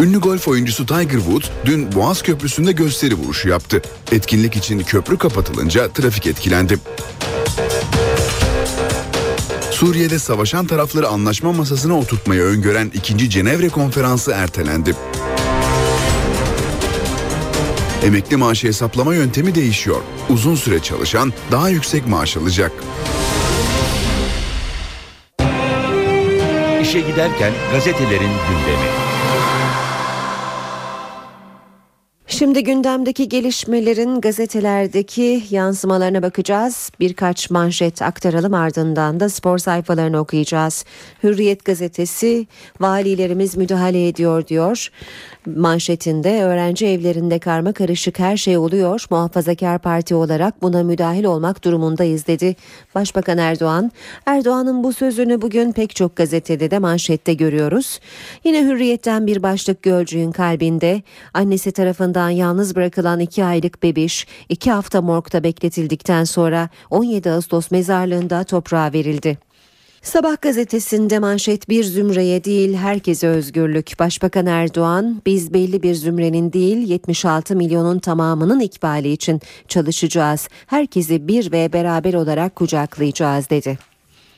Ünlü 0.00 0.18
golf 0.18 0.48
oyuncusu 0.48 0.86
Tiger 0.86 1.18
Woods 1.18 1.48
dün 1.64 1.92
Boğaz 1.92 2.22
Köprüsü'nde 2.22 2.72
gösteri 2.72 3.14
vuruşu 3.14 3.48
yaptı. 3.48 3.82
Etkinlik 4.12 4.56
için 4.56 4.78
köprü 4.78 5.18
kapatılınca 5.18 5.88
trafik 5.88 6.26
etkilendi. 6.26 6.78
Suriye'de 9.70 10.18
savaşan 10.18 10.66
tarafları 10.66 11.08
anlaşma 11.08 11.52
masasına 11.52 11.98
oturtmayı 11.98 12.42
öngören 12.42 12.90
2. 12.94 13.30
Cenevre 13.30 13.68
Konferansı 13.68 14.30
ertelendi. 14.32 14.94
Emekli 18.04 18.36
maaşı 18.36 18.66
hesaplama 18.66 19.14
yöntemi 19.14 19.54
değişiyor. 19.54 20.00
Uzun 20.28 20.54
süre 20.54 20.82
çalışan 20.82 21.32
daha 21.52 21.68
yüksek 21.68 22.06
maaş 22.06 22.36
alacak. 22.36 22.72
İşe 26.82 27.00
giderken 27.00 27.52
gazetelerin 27.72 28.30
gündemi. 28.48 29.09
Şimdi 32.40 32.64
gündemdeki 32.64 33.28
gelişmelerin 33.28 34.20
gazetelerdeki 34.20 35.42
yansımalarına 35.50 36.22
bakacağız. 36.22 36.90
Birkaç 37.00 37.50
manşet 37.50 38.02
aktaralım 38.02 38.54
ardından 38.54 39.20
da 39.20 39.28
spor 39.28 39.58
sayfalarını 39.58 40.18
okuyacağız. 40.18 40.84
Hürriyet 41.22 41.64
gazetesi 41.64 42.46
valilerimiz 42.80 43.56
müdahale 43.56 44.08
ediyor 44.08 44.46
diyor. 44.46 44.88
Manşetinde 45.46 46.42
öğrenci 46.42 46.86
evlerinde 46.86 47.38
karma 47.38 47.72
karışık 47.72 48.18
her 48.18 48.36
şey 48.36 48.56
oluyor. 48.56 49.04
Muhafazakar 49.10 49.78
parti 49.78 50.14
olarak 50.14 50.62
buna 50.62 50.82
müdahil 50.82 51.24
olmak 51.24 51.64
durumundayız 51.64 52.26
dedi. 52.26 52.56
Başbakan 52.94 53.38
Erdoğan. 53.38 53.92
Erdoğan'ın 54.26 54.84
bu 54.84 54.92
sözünü 54.92 55.42
bugün 55.42 55.72
pek 55.72 55.96
çok 55.96 56.16
gazetede 56.16 56.70
de 56.70 56.78
manşette 56.78 57.34
görüyoruz. 57.34 58.00
Yine 58.44 58.62
Hürriyet'ten 58.62 59.26
bir 59.26 59.42
başlık 59.42 59.82
Gölcüğün 59.82 60.32
kalbinde 60.32 61.02
annesi 61.34 61.72
tarafından 61.72 62.29
yalnız 62.30 62.76
bırakılan 62.76 63.20
iki 63.20 63.44
aylık 63.44 63.82
bebiş 63.82 64.26
iki 64.48 64.70
hafta 64.70 65.02
morgda 65.02 65.44
bekletildikten 65.44 66.24
sonra 66.24 66.68
17 66.90 67.30
Ağustos 67.30 67.70
mezarlığında 67.70 68.44
toprağa 68.44 68.92
verildi. 68.92 69.50
Sabah 70.02 70.42
gazetesinde 70.42 71.18
manşet 71.18 71.68
bir 71.68 71.84
zümreye 71.84 72.44
değil 72.44 72.74
herkese 72.74 73.28
özgürlük. 73.28 73.92
Başbakan 73.98 74.46
Erdoğan 74.46 75.22
biz 75.26 75.54
belli 75.54 75.82
bir 75.82 75.94
zümrenin 75.94 76.52
değil 76.52 76.88
76 76.88 77.56
milyonun 77.56 77.98
tamamının 77.98 78.60
ikbali 78.60 79.12
için 79.12 79.40
çalışacağız. 79.68 80.48
Herkesi 80.66 81.28
bir 81.28 81.52
ve 81.52 81.72
beraber 81.72 82.14
olarak 82.14 82.56
kucaklayacağız 82.56 83.50
dedi. 83.50 83.89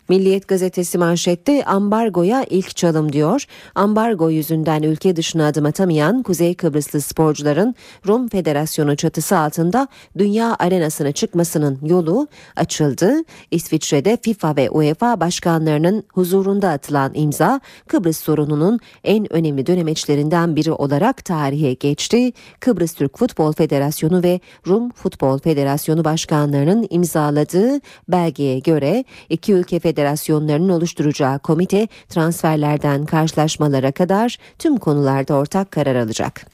Milliyet 0.08 0.48
gazetesi 0.48 0.98
manşette 0.98 1.64
ambargoya 1.64 2.44
ilk 2.50 2.76
çalım 2.76 3.12
diyor. 3.12 3.44
Ambargo 3.74 4.30
yüzünden 4.30 4.82
ülke 4.82 5.16
dışına 5.16 5.46
adım 5.46 5.66
atamayan 5.66 6.22
Kuzey 6.22 6.54
Kıbrıslı 6.54 7.00
sporcuların 7.00 7.74
Rum 8.06 8.28
Federasyonu 8.28 8.96
çatısı 8.96 9.38
altında 9.38 9.88
dünya 10.18 10.56
arenasına 10.58 11.12
çıkmasının 11.12 11.78
yolu 11.82 12.28
açıldı. 12.56 13.14
İsviçre'de 13.50 14.18
FIFA 14.22 14.56
ve 14.56 14.70
UEFA 14.70 15.20
başkanlarının 15.20 16.04
huzurunda 16.14 16.70
atılan 16.70 17.10
imza 17.14 17.60
Kıbrıs 17.88 18.18
sorununun 18.18 18.80
en 19.04 19.32
önemli 19.32 19.66
dönemeçlerinden 19.66 20.56
biri 20.56 20.72
olarak 20.72 21.24
tarihe 21.24 21.72
geçti. 21.74 22.32
Kıbrıs 22.60 22.94
Türk 22.94 23.18
Futbol 23.18 23.52
Federasyonu 23.52 24.22
ve 24.22 24.40
Rum 24.66 24.90
Futbol 24.90 25.38
Federasyonu 25.38 26.04
başkanlarının 26.04 26.86
imzaladığı 26.90 27.80
belgeye 28.08 28.58
göre 28.58 29.04
iki 29.28 29.52
ülke 29.52 29.80
federasyonlarının 29.92 30.68
oluşturacağı 30.68 31.38
komite 31.38 31.88
transferlerden 32.08 33.06
karşılaşmalara 33.06 33.92
kadar 33.92 34.38
tüm 34.58 34.76
konularda 34.76 35.34
ortak 35.34 35.70
karar 35.70 35.96
alacak. 35.96 36.46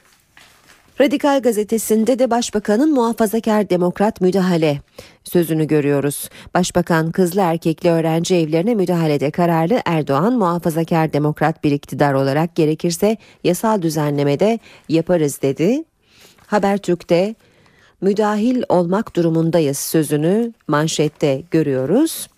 Radikal 1.00 1.42
gazetesinde 1.42 2.18
de 2.18 2.30
başbakanın 2.30 2.94
muhafazakar 2.94 3.70
demokrat 3.70 4.20
müdahale 4.20 4.80
sözünü 5.24 5.66
görüyoruz. 5.66 6.28
Başbakan 6.54 7.10
kızlı 7.10 7.40
erkekli 7.40 7.90
öğrenci 7.90 8.34
evlerine 8.34 8.74
müdahalede 8.74 9.30
kararlı 9.30 9.80
Erdoğan 9.84 10.32
muhafazakar 10.32 11.12
demokrat 11.12 11.64
bir 11.64 11.72
iktidar 11.72 12.14
olarak 12.14 12.56
gerekirse 12.56 13.16
yasal 13.44 13.82
düzenlemede 13.82 14.58
yaparız 14.88 15.42
dedi. 15.42 15.84
Habertürk'te 16.46 17.34
müdahil 18.00 18.62
olmak 18.68 19.16
durumundayız 19.16 19.78
sözünü 19.78 20.52
manşette 20.68 21.42
görüyoruz. 21.50 22.28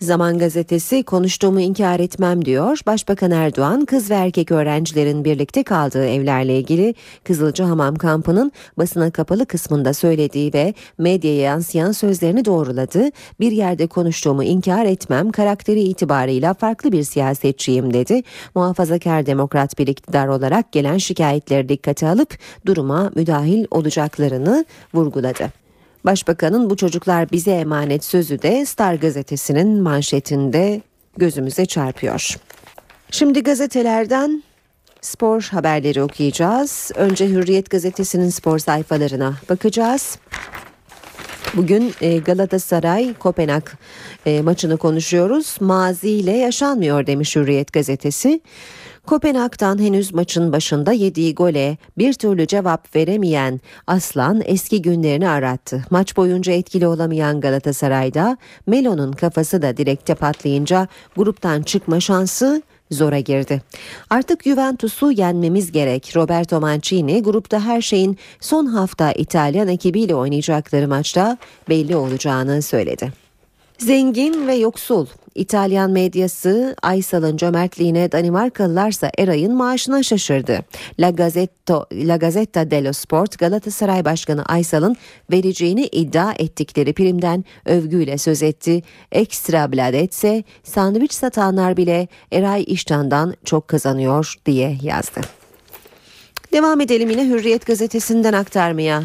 Zaman 0.00 0.38
gazetesi 0.38 1.02
konuştuğumu 1.02 1.60
inkar 1.60 2.00
etmem 2.00 2.44
diyor. 2.44 2.80
Başbakan 2.86 3.30
Erdoğan 3.30 3.84
kız 3.84 4.10
ve 4.10 4.14
erkek 4.14 4.52
öğrencilerin 4.52 5.24
birlikte 5.24 5.62
kaldığı 5.62 6.06
evlerle 6.06 6.58
ilgili 6.58 6.94
Kızılcahamam 7.24 7.94
kampının 7.94 8.52
basına 8.78 9.10
kapalı 9.10 9.46
kısmında 9.46 9.94
söylediği 9.94 10.54
ve 10.54 10.74
medyaya 10.98 11.40
yansıyan 11.40 11.92
sözlerini 11.92 12.44
doğruladı. 12.44 13.10
Bir 13.40 13.52
yerde 13.52 13.86
konuştuğumu 13.86 14.44
inkar 14.44 14.84
etmem, 14.84 15.30
karakteri 15.30 15.80
itibarıyla 15.80 16.54
farklı 16.54 16.92
bir 16.92 17.02
siyasetçiyim 17.02 17.94
dedi. 17.94 18.22
Muhafazakar 18.54 19.26
demokrat 19.26 19.78
bir 19.78 19.86
iktidar 19.86 20.28
olarak 20.28 20.72
gelen 20.72 20.98
şikayetleri 20.98 21.68
dikkate 21.68 22.08
alıp 22.08 22.38
duruma 22.66 23.10
müdahil 23.14 23.66
olacaklarını 23.70 24.64
vurguladı. 24.94 25.59
Başbakanın 26.04 26.70
bu 26.70 26.76
çocuklar 26.76 27.30
bize 27.30 27.50
emanet 27.50 28.04
sözü 28.04 28.42
de 28.42 28.66
Star 28.66 28.94
gazetesinin 28.94 29.82
manşetinde 29.82 30.80
gözümüze 31.16 31.66
çarpıyor. 31.66 32.36
Şimdi 33.10 33.42
gazetelerden 33.42 34.42
spor 35.00 35.42
haberleri 35.42 36.02
okuyacağız. 36.02 36.90
Önce 36.94 37.28
Hürriyet 37.28 37.70
gazetesinin 37.70 38.30
spor 38.30 38.58
sayfalarına 38.58 39.34
bakacağız. 39.48 40.18
Bugün 41.54 41.94
e, 42.00 42.18
Galatasaray 42.18 43.14
Kopenhag 43.14 43.64
e, 44.26 44.42
maçını 44.42 44.76
konuşuyoruz. 44.76 45.56
Maziyle 45.60 46.32
yaşanmıyor 46.32 47.06
demiş 47.06 47.36
Hürriyet 47.36 47.72
gazetesi. 47.72 48.40
Kopenhag'dan 49.06 49.78
henüz 49.78 50.14
maçın 50.14 50.52
başında 50.52 50.92
yediği 50.92 51.34
gole 51.34 51.76
bir 51.98 52.12
türlü 52.12 52.46
cevap 52.46 52.96
veremeyen 52.96 53.60
Aslan 53.86 54.42
eski 54.44 54.82
günlerini 54.82 55.28
arattı. 55.28 55.84
Maç 55.90 56.16
boyunca 56.16 56.52
etkili 56.52 56.86
olamayan 56.86 57.40
Galatasaray'da 57.40 58.36
Melo'nun 58.66 59.12
kafası 59.12 59.62
da 59.62 59.76
direkte 59.76 60.14
patlayınca 60.14 60.88
gruptan 61.16 61.62
çıkma 61.62 62.00
şansı 62.00 62.62
zora 62.90 63.18
girdi. 63.18 63.62
Artık 64.10 64.42
Juventus'u 64.44 65.12
yenmemiz 65.12 65.72
gerek. 65.72 66.16
Roberto 66.16 66.60
Mancini 66.60 67.22
grupta 67.22 67.60
her 67.60 67.80
şeyin 67.80 68.18
son 68.40 68.66
hafta 68.66 69.12
İtalyan 69.12 69.68
ekibiyle 69.68 70.14
oynayacakları 70.14 70.88
maçta 70.88 71.38
belli 71.68 71.96
olacağını 71.96 72.62
söyledi. 72.62 73.12
Zengin 73.80 74.46
ve 74.46 74.54
yoksul 74.54 75.06
İtalyan 75.34 75.90
medyası 75.90 76.76
Aysal'ın 76.82 77.36
cömertliğine 77.36 78.12
Danimarkalılarsa 78.12 79.10
Eray'ın 79.18 79.54
maaşına 79.54 80.02
şaşırdı. 80.02 80.64
La, 80.98 81.10
Gazzetta, 81.10 81.86
La 81.92 82.16
Gazzetta 82.16 82.70
dello 82.70 82.92
Sport 82.92 83.38
Galatasaray 83.38 84.04
Başkanı 84.04 84.44
Aysal'ın 84.44 84.96
vereceğini 85.32 85.86
iddia 85.86 86.32
ettikleri 86.38 86.92
primden 86.92 87.44
övgüyle 87.66 88.18
söz 88.18 88.42
etti. 88.42 88.82
Ekstra 89.12 89.72
bladetse 89.72 90.44
sandviç 90.64 91.12
satanlar 91.12 91.76
bile 91.76 92.08
Eray 92.32 92.64
İşcan'dan 92.66 93.34
çok 93.44 93.68
kazanıyor 93.68 94.34
diye 94.46 94.78
yazdı. 94.82 95.20
Devam 96.52 96.80
edelim 96.80 97.10
yine 97.10 97.28
Hürriyet 97.28 97.66
gazetesinden 97.66 98.32
aktarmaya. 98.32 99.02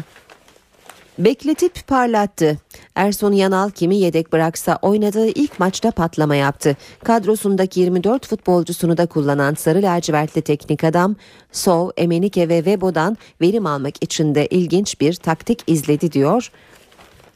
Bekletip 1.18 1.86
parlattı. 1.86 2.58
Erson 2.94 3.32
Yanal 3.32 3.70
kimi 3.70 3.96
yedek 3.96 4.32
bıraksa 4.32 4.78
oynadığı 4.82 5.26
ilk 5.26 5.60
maçta 5.60 5.90
patlama 5.90 6.36
yaptı. 6.36 6.76
Kadrosundaki 7.04 7.80
24 7.80 8.26
futbolcusunu 8.26 8.96
da 8.96 9.06
kullanan 9.06 9.54
sarı 9.54 9.82
lacivertli 9.82 10.42
teknik 10.42 10.84
adam 10.84 11.16
Sov, 11.52 11.90
Emenike 11.96 12.48
ve 12.48 12.64
Vebo'dan 12.64 13.16
verim 13.40 13.66
almak 13.66 14.04
için 14.04 14.34
de 14.34 14.46
ilginç 14.46 15.00
bir 15.00 15.14
taktik 15.14 15.62
izledi 15.66 16.12
diyor 16.12 16.50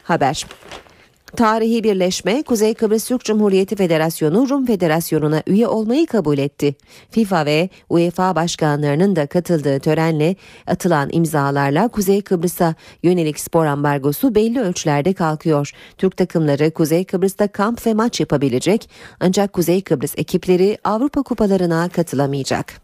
haber. 0.02 0.46
Tarihi 1.36 1.84
birleşme 1.84 2.42
Kuzey 2.42 2.74
Kıbrıs 2.74 3.08
Türk 3.08 3.24
Cumhuriyeti 3.24 3.76
Federasyonu 3.76 4.48
Rum 4.48 4.66
Federasyonu'na 4.66 5.42
üye 5.46 5.68
olmayı 5.68 6.06
kabul 6.06 6.38
etti. 6.38 6.74
FIFA 7.10 7.46
ve 7.46 7.68
UEFA 7.88 8.36
başkanlarının 8.36 9.16
da 9.16 9.26
katıldığı 9.26 9.80
törenle 9.80 10.36
atılan 10.66 11.08
imzalarla 11.12 11.88
Kuzey 11.88 12.22
Kıbrıs'a 12.22 12.74
yönelik 13.02 13.40
spor 13.40 13.66
ambargosu 13.66 14.34
belli 14.34 14.60
ölçülerde 14.60 15.12
kalkıyor. 15.12 15.72
Türk 15.98 16.16
takımları 16.16 16.70
Kuzey 16.70 17.04
Kıbrıs'ta 17.04 17.48
kamp 17.48 17.86
ve 17.86 17.94
maç 17.94 18.20
yapabilecek 18.20 18.90
ancak 19.20 19.52
Kuzey 19.52 19.82
Kıbrıs 19.82 20.14
ekipleri 20.16 20.78
Avrupa 20.84 21.22
kupalarına 21.22 21.88
katılamayacak. 21.88 22.80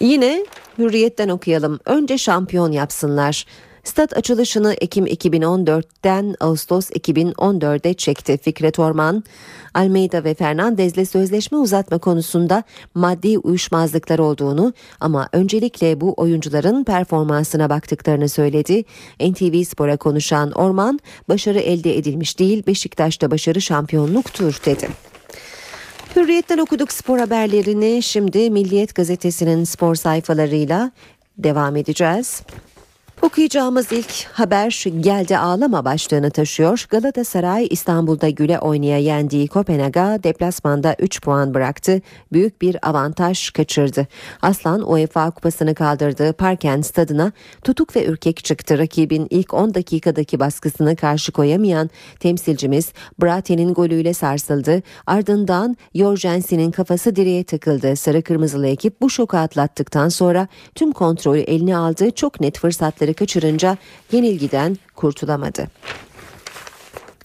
Yine 0.00 0.46
Hürriyet'ten 0.78 1.28
okuyalım. 1.28 1.80
Önce 1.84 2.18
şampiyon 2.18 2.72
yapsınlar. 2.72 3.46
Stat 3.84 4.16
açılışını 4.16 4.74
Ekim 4.80 5.06
2014'ten 5.06 6.34
Ağustos 6.40 6.90
2014'e 6.90 7.94
çekti. 7.94 8.38
Fikret 8.42 8.78
Orman, 8.78 9.24
Almeida 9.74 10.24
ve 10.24 10.34
Fernandez'le 10.34 11.08
sözleşme 11.10 11.58
uzatma 11.58 11.98
konusunda 11.98 12.62
maddi 12.94 13.38
uyuşmazlıklar 13.38 14.18
olduğunu 14.18 14.72
ama 15.00 15.28
öncelikle 15.32 16.00
bu 16.00 16.14
oyuncuların 16.16 16.84
performansına 16.84 17.70
baktıklarını 17.70 18.28
söyledi. 18.28 18.84
NTV 19.20 19.62
Spor'a 19.64 19.96
konuşan 19.96 20.52
Orman, 20.52 21.00
başarı 21.28 21.58
elde 21.58 21.98
edilmiş 21.98 22.38
değil 22.38 22.66
Beşiktaş'ta 22.66 23.30
başarı 23.30 23.60
şampiyonluktur 23.60 24.60
dedi. 24.66 24.88
Hürriyetten 26.16 26.58
okuduk 26.58 26.92
spor 26.92 27.18
haberlerini 27.18 28.02
şimdi 28.02 28.50
Milliyet 28.50 28.94
gazetesinin 28.94 29.64
spor 29.64 29.94
sayfalarıyla 29.94 30.92
devam 31.38 31.76
edeceğiz. 31.76 32.42
Okuyacağımız 33.22 33.92
ilk 33.92 34.24
haber 34.32 34.84
geldi 35.00 35.38
ağlama 35.38 35.84
başlığını 35.84 36.30
taşıyor. 36.30 36.86
Galatasaray 36.90 37.66
İstanbul'da 37.70 38.28
güle 38.28 38.58
oynaya 38.58 38.98
yendiği 38.98 39.48
Kopenhag'a 39.48 40.22
deplasmanda 40.22 40.96
3 40.98 41.22
puan 41.22 41.54
bıraktı. 41.54 42.00
Büyük 42.32 42.62
bir 42.62 42.88
avantaj 42.88 43.50
kaçırdı. 43.50 44.06
Aslan 44.42 44.90
UEFA 44.92 45.30
kupasını 45.30 45.74
kaldırdığı 45.74 46.32
Parken 46.32 46.80
stadına 46.80 47.32
tutuk 47.64 47.96
ve 47.96 48.06
ürkek 48.06 48.44
çıktı. 48.44 48.78
Rakibin 48.78 49.26
ilk 49.30 49.54
10 49.54 49.74
dakikadaki 49.74 50.40
baskısını 50.40 50.96
karşı 50.96 51.32
koyamayan 51.32 51.90
temsilcimiz 52.20 52.92
Brate'nin 53.22 53.74
golüyle 53.74 54.14
sarsıldı. 54.14 54.82
Ardından 55.06 55.76
Jorgensen'in 55.94 56.70
kafası 56.70 57.16
direğe 57.16 57.44
takıldı. 57.44 57.96
Sarı 57.96 58.22
kırmızılı 58.22 58.66
ekip 58.66 59.00
bu 59.00 59.10
şoku 59.10 59.36
atlattıktan 59.36 60.08
sonra 60.08 60.48
tüm 60.74 60.92
kontrolü 60.92 61.40
eline 61.40 61.76
aldı. 61.76 62.10
Çok 62.10 62.40
net 62.40 62.58
fırsatları 63.04 63.14
kaçırınca 63.14 63.76
yenilgiden 64.12 64.76
kurtulamadı. 64.96 65.68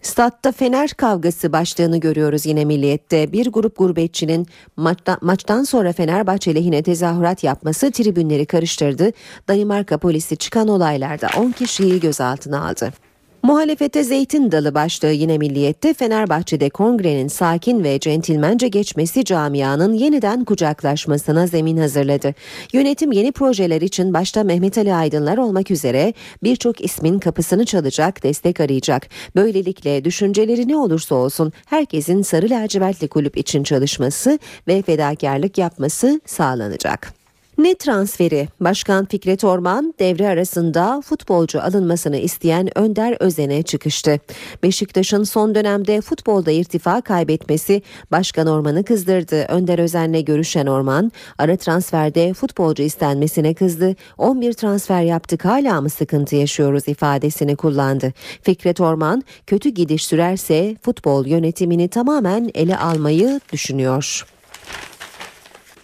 Statta 0.01 0.51
Fener 0.51 0.89
kavgası 0.89 1.51
başlığını 1.51 1.99
görüyoruz 1.99 2.45
yine 2.45 2.65
milliyette. 2.65 3.31
Bir 3.31 3.51
grup 3.51 3.77
gurbetçinin 3.77 4.47
maçta, 4.77 5.17
maçtan 5.21 5.63
sonra 5.63 5.93
Fenerbahçe 5.93 6.55
lehine 6.55 6.83
tezahürat 6.83 7.43
yapması 7.43 7.91
tribünleri 7.91 8.45
karıştırdı. 8.45 9.11
Danimarka 9.47 9.97
polisi 9.97 10.37
çıkan 10.37 10.67
olaylarda 10.67 11.27
10 11.37 11.51
kişiyi 11.51 11.99
gözaltına 11.99 12.67
aldı. 12.69 12.93
Muhalefete 13.43 14.03
zeytin 14.03 14.51
dalı 14.51 14.75
başlığı 14.75 15.11
yine 15.11 15.37
milliyette 15.37 15.93
Fenerbahçe'de 15.93 16.69
kongrenin 16.69 17.27
sakin 17.27 17.83
ve 17.83 17.99
centilmence 17.99 18.67
geçmesi 18.67 19.25
camianın 19.25 19.93
yeniden 19.93 20.45
kucaklaşmasına 20.45 21.47
zemin 21.47 21.77
hazırladı. 21.77 22.33
Yönetim 22.73 23.11
yeni 23.11 23.31
projeler 23.31 23.81
için 23.81 24.13
başta 24.13 24.43
Mehmet 24.43 24.77
Ali 24.77 24.93
Aydınlar 24.93 25.37
olmak 25.37 25.71
üzere 25.71 26.13
birçok 26.43 26.81
ismin 26.81 27.19
kapısını 27.19 27.65
çalacak, 27.65 28.23
destek 28.23 28.59
arayacak. 28.59 29.07
Böylelikle 29.35 30.05
düşünceleri 30.05 30.67
ne 30.67 30.77
olursa 30.77 31.15
olsun 31.15 31.53
herkesin 31.65 32.21
sarı 32.21 32.49
lacivertli 32.49 33.07
kulüp 33.07 33.37
için 33.37 33.63
çalışması 33.63 34.39
ve 34.67 34.81
fedakarlık 34.81 35.57
yapması 35.57 36.21
sağlanacak. 36.25 37.18
Ne 37.59 37.75
transferi? 37.75 38.47
Başkan 38.59 39.05
Fikret 39.05 39.43
Orman 39.43 39.93
devre 39.99 40.27
arasında 40.27 41.01
futbolcu 41.05 41.61
alınmasını 41.61 42.17
isteyen 42.17 42.77
Önder 42.77 43.17
Özen'e 43.19 43.63
çıkıştı. 43.63 44.19
Beşiktaş'ın 44.63 45.23
son 45.23 45.55
dönemde 45.55 46.01
futbolda 46.01 46.51
irtifa 46.51 47.01
kaybetmesi 47.01 47.81
Başkan 48.11 48.47
Orman'ı 48.47 48.83
kızdırdı. 48.83 49.45
Önder 49.49 49.79
Özen'le 49.79 50.25
görüşen 50.25 50.65
Orman 50.65 51.11
ara 51.37 51.57
transferde 51.57 52.33
futbolcu 52.33 52.83
istenmesine 52.83 53.53
kızdı. 53.53 53.95
11 54.17 54.53
transfer 54.53 55.01
yaptık 55.01 55.45
hala 55.45 55.81
mı 55.81 55.89
sıkıntı 55.89 56.35
yaşıyoruz 56.35 56.87
ifadesini 56.87 57.55
kullandı. 57.55 58.13
Fikret 58.41 58.81
Orman 58.81 59.23
kötü 59.47 59.69
gidiş 59.69 60.05
sürerse 60.05 60.75
futbol 60.81 61.25
yönetimini 61.25 61.87
tamamen 61.87 62.51
ele 62.53 62.77
almayı 62.77 63.39
düşünüyor. 63.53 64.25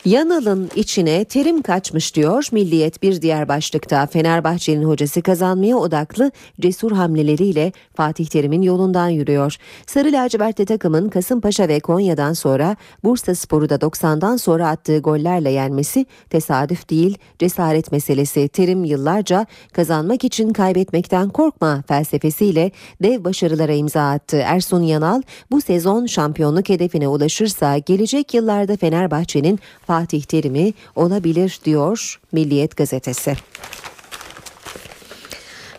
Yanal'ın 0.06 0.70
içine 0.76 1.26
terim 1.26 1.62
kaçmış 1.62 2.16
diyor 2.16 2.47
Milliyet 2.51 3.03
bir 3.03 3.22
diğer 3.22 3.47
başlıkta. 3.47 4.08
Fenerbahçe'nin 4.08 4.84
hocası 4.84 5.22
kazanmaya 5.22 5.78
odaklı 5.78 6.32
cesur 6.62 6.91
hamleleriyle 6.91 7.72
Fatih 7.95 8.26
Terim'in 8.26 8.62
yolundan 8.62 9.10
yürüyor. 9.10 9.56
Sarı 9.88 10.12
lacivertli 10.12 10.66
takımın 10.66 11.10
Kasımpaşa 11.10 11.68
ve 11.68 11.80
Konya'dan 11.80 12.34
sonra 12.34 12.76
Bursa 13.03 13.36
Sporu 13.36 13.70
da 13.70 13.76
90'dan 13.76 14.38
sonra 14.38 14.70
attığı 14.70 14.99
gollerle 14.99 15.51
yenmesi 15.51 16.06
tesadüf 16.30 16.89
değil 16.89 17.18
cesaret 17.39 17.91
meselesi. 17.91 18.47
Terim 18.47 18.84
yıllarca 18.84 19.45
kazanmak 19.74 20.24
için 20.24 20.53
kaybetmekten 20.53 21.30
korkma 21.30 21.84
felsefesiyle 21.88 22.72
dev 23.03 23.24
başarılara 23.24 23.74
imza 23.74 24.10
attı. 24.10 24.38
Ersun 24.45 24.82
Yanal 24.82 25.22
bu 25.51 25.62
sezon 25.62 26.06
şampiyonluk 26.06 26.70
hedefine 26.70 27.08
ulaşırsa 27.08 27.78
gelecek 27.78 28.34
yıllarda 28.34 28.78
Fenerbahçe'nin 28.78 29.60
Fatih 29.96 30.22
Terim'i 30.22 30.74
olabilir 30.96 31.60
diyor 31.66 32.20
Milliyet 32.32 32.78
gazetesi. 32.78 33.36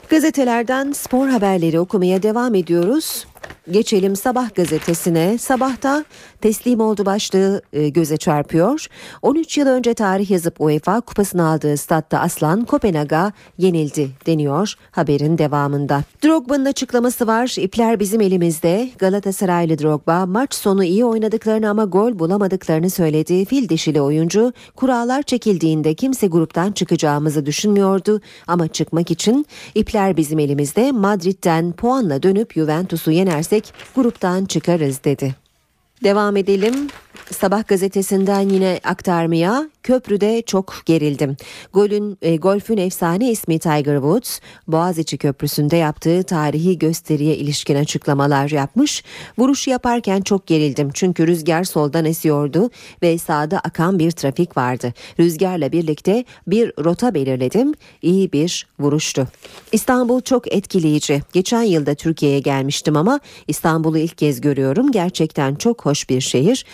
Gazetelerden 0.08 0.92
spor 0.92 1.28
haberleri 1.28 1.80
okumaya 1.80 2.22
devam 2.22 2.54
ediyoruz. 2.54 3.26
Geçelim 3.70 4.16
Sabah 4.16 4.54
gazetesine. 4.54 5.38
Sabahta 5.38 6.04
teslim 6.40 6.80
oldu 6.80 7.06
başlığı 7.06 7.62
e, 7.72 7.88
göze 7.88 8.16
çarpıyor. 8.16 8.86
13 9.22 9.58
yıl 9.58 9.66
önce 9.66 9.94
tarih 9.94 10.30
yazıp 10.30 10.60
UEFA 10.60 11.00
kupasını 11.00 11.48
aldığı 11.48 11.76
statta 11.76 12.18
Aslan 12.20 12.64
Kopenhag'a 12.64 13.32
yenildi 13.58 14.10
deniyor 14.26 14.74
haberin 14.90 15.38
devamında. 15.38 16.02
Drogba'nın 16.24 16.64
açıklaması 16.64 17.26
var. 17.26 17.54
İpler 17.58 18.00
bizim 18.00 18.20
elimizde. 18.20 18.90
Galatasaraylı 18.98 19.78
Drogba 19.78 20.26
maç 20.26 20.54
sonu 20.54 20.84
iyi 20.84 21.04
oynadıklarını 21.04 21.70
ama 21.70 21.84
gol 21.84 22.18
bulamadıklarını 22.18 22.90
söyledi. 22.90 23.44
Fil 23.44 23.68
dişili 23.68 24.00
oyuncu 24.00 24.52
kurallar 24.76 25.22
çekildiğinde 25.22 25.94
kimse 25.94 26.26
gruptan 26.26 26.72
çıkacağımızı 26.72 27.46
düşünmüyordu 27.46 28.20
ama 28.46 28.68
çıkmak 28.68 29.10
için 29.10 29.46
ipler 29.74 30.16
bizim 30.16 30.38
elimizde. 30.38 30.92
Madrid'den 30.92 31.72
puanla 31.72 32.22
dönüp 32.22 32.52
Juventus'u 32.52 33.10
yenersek 33.26 33.74
gruptan 33.94 34.44
çıkarız 34.44 35.04
dedi. 35.04 35.34
Devam 36.04 36.36
edelim. 36.36 36.88
Sabah 37.30 37.68
gazetesinden 37.68 38.48
yine 38.48 38.80
aktarmaya 38.84 39.70
köprüde 39.82 40.42
çok 40.42 40.74
gerildim. 40.86 41.36
Golün 41.72 42.18
e, 42.22 42.36
golfün 42.36 42.76
efsane 42.76 43.30
ismi 43.30 43.58
Tiger 43.58 43.94
Woods 43.94 44.40
Boğaziçi 44.68 45.18
Köprüsü'nde 45.18 45.76
yaptığı 45.76 46.22
tarihi 46.22 46.78
gösteriye 46.78 47.36
ilişkin 47.36 47.76
açıklamalar 47.76 48.50
yapmış. 48.50 49.04
Vuruş 49.38 49.68
yaparken 49.68 50.20
çok 50.20 50.46
gerildim 50.46 50.90
çünkü 50.94 51.26
rüzgar 51.26 51.64
soldan 51.64 52.04
esiyordu 52.04 52.70
ve 53.02 53.18
sağda 53.18 53.58
akan 53.58 53.98
bir 53.98 54.10
trafik 54.10 54.56
vardı. 54.56 54.92
Rüzgarla 55.20 55.72
birlikte 55.72 56.24
bir 56.46 56.72
rota 56.84 57.14
belirledim. 57.14 57.74
İyi 58.02 58.32
bir 58.32 58.66
vuruştu. 58.80 59.28
İstanbul 59.72 60.20
çok 60.20 60.52
etkileyici. 60.52 61.22
Geçen 61.32 61.62
yılda 61.62 61.94
Türkiye'ye 61.94 62.40
gelmiştim 62.40 62.96
ama 62.96 63.20
İstanbul'u 63.48 63.98
ilk 63.98 64.18
kez 64.18 64.40
görüyorum. 64.40 64.92
Gerçekten 64.92 65.54
çok 65.54 65.86
hoş 65.86 66.10
bir 66.10 66.20
şehir. 66.20 66.64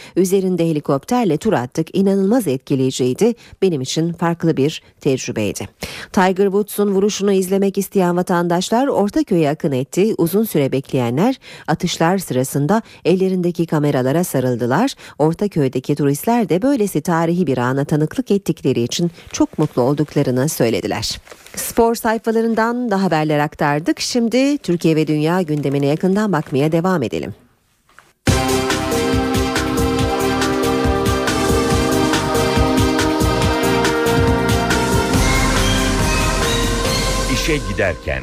Üzerinde 0.42 0.68
helikopterle 0.68 1.36
tur 1.36 1.52
attık. 1.52 1.96
İnanılmaz 1.96 2.48
etkileyiciydi. 2.48 3.34
Benim 3.62 3.80
için 3.80 4.12
farklı 4.12 4.56
bir 4.56 4.82
tecrübeydi. 5.00 5.68
Tiger 6.12 6.44
Woods'un 6.44 6.88
vuruşunu 6.88 7.32
izlemek 7.32 7.78
isteyen 7.78 8.16
vatandaşlar 8.16 8.86
Ortaköy'e 8.86 9.50
akın 9.50 9.72
etti. 9.72 10.14
Uzun 10.18 10.44
süre 10.44 10.72
bekleyenler 10.72 11.36
atışlar 11.66 12.18
sırasında 12.18 12.82
ellerindeki 13.04 13.66
kameralara 13.66 14.24
sarıldılar. 14.24 14.94
Ortaköy'deki 15.18 15.94
turistler 15.94 16.48
de 16.48 16.62
böylesi 16.62 17.00
tarihi 17.00 17.46
bir 17.46 17.58
ana 17.58 17.84
tanıklık 17.84 18.30
ettikleri 18.30 18.82
için 18.82 19.10
çok 19.32 19.58
mutlu 19.58 19.82
olduklarını 19.82 20.48
söylediler. 20.48 21.20
Spor 21.56 21.94
sayfalarından 21.94 22.90
da 22.90 23.02
haberler 23.02 23.38
aktardık. 23.38 24.00
Şimdi 24.00 24.58
Türkiye 24.58 24.96
ve 24.96 25.06
dünya 25.06 25.42
gündemine 25.42 25.86
yakından 25.86 26.32
bakmaya 26.32 26.72
devam 26.72 27.02
edelim. 27.02 27.34
İşe 37.42 37.56
giderken. 37.56 38.22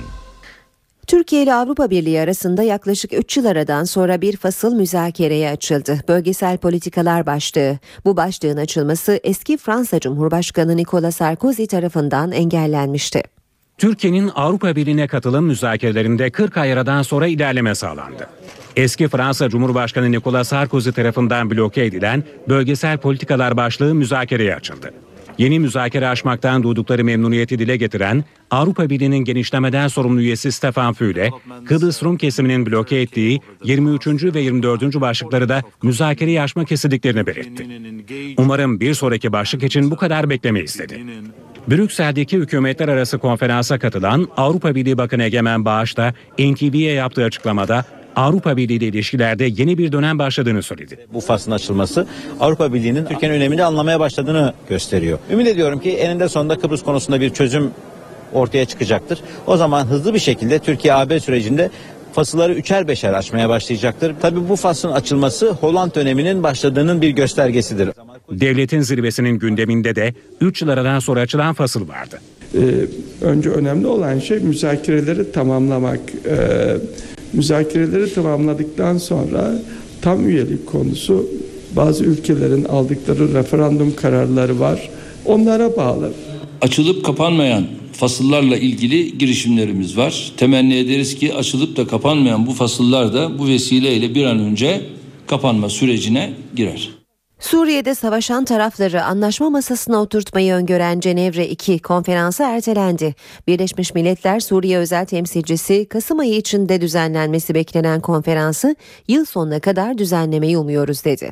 Türkiye 1.08 1.44
ile 1.44 1.54
Avrupa 1.54 1.90
Birliği 1.90 2.22
arasında 2.22 2.64
yaklaşık 2.64 3.14
3 3.14 3.38
yıl 3.38 3.46
aradan 3.46 3.84
sonra 3.84 4.22
bir 4.22 4.38
fasıl 4.38 4.76
müzakereye 4.76 5.50
açıldı. 5.50 6.00
Bölgesel 6.08 6.58
politikalar 6.58 7.26
başlığı. 7.26 7.80
Bu 8.06 8.18
başlığın 8.18 8.58
açılması 8.58 9.20
eski 9.24 9.58
Fransa 9.58 10.00
Cumhurbaşkanı 10.00 10.78
Nicolas 10.78 11.16
Sarkozy 11.16 11.66
tarafından 11.66 12.32
engellenmişti. 12.32 13.24
Türkiye'nin 13.78 14.32
Avrupa 14.36 14.76
Birliği'ne 14.76 15.08
katılım 15.08 15.46
müzakerelerinde 15.46 16.30
40 16.30 16.58
ay 16.58 16.74
aradan 16.74 17.02
sonra 17.02 17.28
ilerleme 17.28 17.76
sağlandı. 17.76 18.28
Eski 18.76 19.08
Fransa 19.08 19.50
Cumhurbaşkanı 19.50 20.12
Nicolas 20.12 20.48
Sarkozy 20.48 20.90
tarafından 20.90 21.52
bloke 21.52 21.86
edilen 21.86 22.24
bölgesel 22.50 22.98
politikalar 22.98 23.58
başlığı 23.58 23.96
müzakereye 23.96 24.56
açıldı. 24.56 24.92
Yeni 25.40 25.60
müzakere 25.60 26.08
açmaktan 26.08 26.64
duydukları 26.64 27.04
memnuniyeti 27.04 27.60
dile 27.60 27.78
getiren 27.78 28.24
Avrupa 28.52 28.90
Birliği'nin 28.90 29.18
genişlemeden 29.18 29.88
sorumlu 29.88 30.22
üyesi 30.22 30.52
Stefan 30.52 30.94
Füle, 30.94 31.30
Kıbrıs 31.66 32.04
Rum 32.04 32.18
kesiminin 32.18 32.66
bloke 32.66 33.02
ettiği 33.02 33.40
23. 33.64 34.08
ve 34.08 34.40
24. 34.40 35.02
başlıkları 35.02 35.50
da 35.50 35.62
müzakereyi 35.84 36.42
açmak 36.42 36.72
istediklerini 36.72 37.28
belirtti. 37.28 37.68
Umarım 38.38 38.80
bir 38.80 38.94
sonraki 38.94 39.32
başlık 39.32 39.64
için 39.64 39.92
bu 39.92 39.96
kadar 39.96 40.30
beklemeyiz 40.30 40.80
dedi. 40.80 41.04
Brüksel'deki 41.68 42.38
hükümetler 42.38 42.88
arası 42.88 43.18
konferansa 43.18 43.80
katılan 43.80 44.28
Avrupa 44.38 44.76
Birliği 44.76 44.98
Bakanı 44.98 45.24
Egemen 45.24 45.66
Bağış 45.66 45.98
da 45.98 46.14
NTV'ye 46.40 46.94
yaptığı 46.94 47.24
açıklamada 47.24 47.86
Avrupa 48.16 48.58
Birliği 48.58 48.76
ile 48.76 48.88
ilişkilerde 48.88 49.46
yeni 49.58 49.78
bir 49.78 49.92
dönem 49.92 50.20
başladığını 50.20 50.64
söyledi. 50.64 51.08
Bu 51.14 51.22
faslın 51.22 51.52
açılması 51.52 52.08
Avrupa 52.40 52.74
Birliği'nin 52.74 53.06
Türkiye'nin 53.06 53.36
önemini 53.36 53.64
anlamaya 53.64 54.00
başladığını 54.00 54.54
gösteriyor. 54.70 55.20
Ümit 55.32 55.48
ediyorum 55.48 55.80
ki 55.80 55.92
eninde 55.92 56.30
sonunda 56.30 56.60
Kıbrıs 56.60 56.84
konusunda 56.84 57.22
bir 57.22 57.30
çözüm 57.30 57.72
ortaya 58.34 58.66
çıkacaktır. 58.66 59.20
O 59.48 59.58
zaman 59.58 59.86
hızlı 59.86 60.14
bir 60.14 60.20
şekilde 60.20 60.60
Türkiye-AB 60.60 61.20
sürecinde 61.20 61.70
fasılları 62.14 62.54
üçer 62.54 62.88
beşer 62.88 63.14
açmaya 63.14 63.50
başlayacaktır. 63.50 64.16
Tabii 64.22 64.50
bu 64.50 64.56
faslın 64.56 64.92
açılması 64.92 65.50
Holland 65.52 65.96
döneminin 65.96 66.44
başladığının 66.44 67.02
bir 67.02 67.10
göstergesidir. 67.10 67.90
Devletin 68.32 68.82
zirvesinin 68.82 69.40
gündeminde 69.40 69.96
de 69.96 70.14
3 70.42 70.62
yıl 70.62 70.70
aradan 70.70 71.00
sonra 71.00 71.20
açılan 71.20 71.54
fasıl 71.54 71.88
vardı. 71.90 72.20
Ee, 72.56 72.60
önce 73.22 73.50
önemli 73.50 73.88
olan 73.88 74.20
şey 74.20 74.40
müzakereleri 74.40 75.32
tamamlamak. 75.32 76.00
Ee, 76.26 76.78
müzakereleri 77.34 78.14
tamamladıktan 78.14 78.98
sonra 78.98 79.62
tam 80.02 80.30
üyelik 80.30 80.66
konusu 80.66 81.26
bazı 81.76 82.04
ülkelerin 82.04 82.64
aldıkları 82.64 83.34
referandum 83.34 83.96
kararları 83.96 84.60
var. 84.60 84.90
Onlara 85.26 85.78
bağlı. 85.78 86.12
Açılıp 86.62 87.06
kapanmayan 87.06 87.64
fasıllarla 87.94 88.58
ilgili 88.58 89.18
girişimlerimiz 89.18 89.98
var. 89.98 90.32
Temenni 90.38 90.76
ederiz 90.76 91.16
ki 91.16 91.34
açılıp 91.34 91.78
da 91.78 91.88
kapanmayan 91.88 92.48
bu 92.48 92.54
fasıllar 92.54 93.14
da 93.14 93.40
bu 93.40 93.48
vesileyle 93.48 94.16
bir 94.16 94.26
an 94.26 94.40
önce 94.40 94.82
kapanma 95.28 95.70
sürecine 95.70 96.34
girer. 96.56 96.99
Suriye'de 97.40 97.96
savaşan 97.96 98.46
tarafları 98.46 99.04
anlaşma 99.04 99.50
masasına 99.50 100.02
oturtmayı 100.02 100.54
öngören 100.54 101.00
Cenevre 101.00 101.48
2 101.48 101.80
konferansı 101.80 102.44
ertelendi. 102.44 103.16
Birleşmiş 103.48 103.94
Milletler 103.94 104.40
Suriye 104.40 104.78
özel 104.78 105.06
temsilcisi 105.06 105.88
Kasım 105.90 106.20
ayı 106.20 106.36
içinde 106.36 106.82
düzenlenmesi 106.82 107.56
beklenen 107.56 108.00
konferansı 108.00 108.76
yıl 109.08 109.26
sonuna 109.26 109.60
kadar 109.60 109.98
düzenlemeyi 109.98 110.58
umuyoruz 110.58 111.06
dedi. 111.06 111.32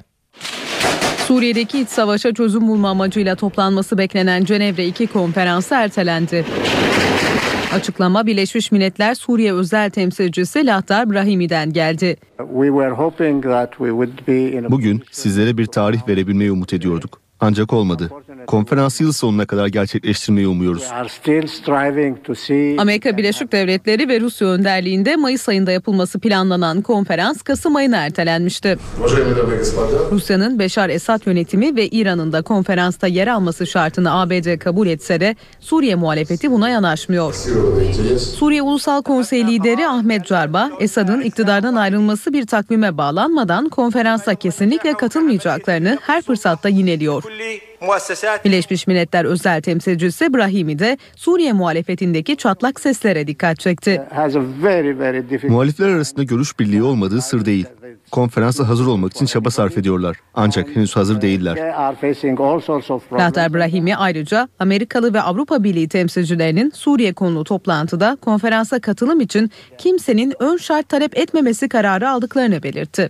Suriye'deki 1.28 1.80
iç 1.80 1.90
savaşa 1.90 2.34
çözüm 2.34 2.68
bulma 2.68 2.90
amacıyla 2.90 3.36
toplanması 3.36 3.98
beklenen 3.98 4.46
Cenevre 4.46 4.86
2 4.86 5.08
konferansı 5.08 5.76
ertelendi. 5.76 6.46
Açıklama 7.78 8.26
Birleşmiş 8.26 8.72
Milletler 8.72 9.16
Suriye 9.16 9.54
özel 9.54 9.90
temsilcisi 9.90 10.66
Lahtar 10.66 11.12
Brahimi'den 11.12 11.74
geldi. 11.74 12.18
Bugün 14.70 15.04
sizlere 15.12 15.58
bir 15.58 15.66
tarih 15.66 16.08
verebilmeyi 16.08 16.52
umut 16.52 16.74
ediyorduk. 16.74 17.27
Ancak 17.40 17.74
olmadı. 17.74 18.10
Konferansı 18.48 19.04
yıl 19.04 19.12
sonuna 19.12 19.46
kadar 19.46 19.68
gerçekleştirmeyi 19.68 20.48
umuyoruz. 20.48 20.84
Amerika 22.80 23.18
Birleşik 23.18 23.52
Devletleri 23.52 24.10
ve 24.10 24.20
Rusya 24.20 24.48
önderliğinde 24.48 25.16
Mayıs 25.16 25.50
ayında 25.50 25.72
yapılması 25.72 26.20
planlanan 26.20 26.82
konferans 26.82 27.42
Kasım 27.42 27.76
ayına 27.76 27.98
ertelenmişti. 27.98 28.78
Rusya'nın 30.12 30.60
Beşar 30.60 30.90
Esad 30.90 31.26
yönetimi 31.26 31.76
ve 31.76 31.88
İran'ın 31.88 32.32
da 32.32 32.42
konferansta 32.42 33.08
yer 33.08 33.28
alması 33.28 33.68
şartını 33.68 34.20
ABD 34.20 34.58
kabul 34.60 34.88
etse 34.88 35.20
de 35.20 35.36
Suriye 35.60 35.96
muhalefeti 35.96 36.52
buna 36.52 36.70
yanaşmıyor. 36.70 37.34
Suriye 38.20 38.62
Ulusal 38.62 39.02
Konseyi 39.02 39.48
lideri 39.48 39.88
Ahmet 39.88 40.26
Carba, 40.26 40.72
Esad'ın 40.80 41.22
iktidardan 41.22 41.76
ayrılması 41.76 42.34
bir 42.34 42.46
takvime 42.46 42.98
bağlanmadan 42.98 43.70
konferansa 43.70 44.36
kesinlikle 44.36 44.94
katılmayacaklarını 44.94 45.98
her 46.02 46.22
fırsatta 46.22 46.70
yineliyor. 46.70 47.24
Birleşmiş 48.46 48.88
Milletler 48.88 49.26
özel 49.26 49.62
temsilcisi 49.62 50.34
Brahimi 50.34 50.80
de 50.80 50.98
Suriye 51.16 51.54
muhalefetindeki 51.54 52.38
çatlak 52.38 52.80
seslere 52.80 53.28
dikkat 53.28 53.60
çekti. 53.60 54.02
Muhalifler 55.48 55.90
arasında 55.90 56.24
görüş 56.24 56.60
birliği 56.60 56.84
olmadığı 56.84 57.22
sır 57.22 57.46
değil. 57.46 57.66
Konferansa 58.12 58.68
hazır 58.68 58.86
olmak 58.86 59.14
için 59.14 59.26
çaba 59.26 59.50
sarf 59.50 59.78
ediyorlar. 59.78 60.18
Ancak 60.34 60.76
henüz 60.76 60.96
hazır 60.96 61.22
değiller. 61.22 61.58
Lahtar 63.14 63.54
Brahimi 63.54 63.96
ayrıca 63.96 64.48
Amerikalı 64.60 65.14
ve 65.14 65.22
Avrupa 65.22 65.64
Birliği 65.64 65.90
temsilcilerinin 65.90 66.70
Suriye 66.70 67.14
konulu 67.14 67.44
toplantıda 67.44 68.18
konferansa 68.22 68.80
katılım 68.80 69.22
için 69.22 69.52
kimsenin 69.78 70.34
ön 70.40 70.58
şart 70.58 70.90
talep 70.90 71.18
etmemesi 71.18 71.70
kararı 71.70 72.10
aldıklarını 72.10 72.64
belirtti. 72.64 73.10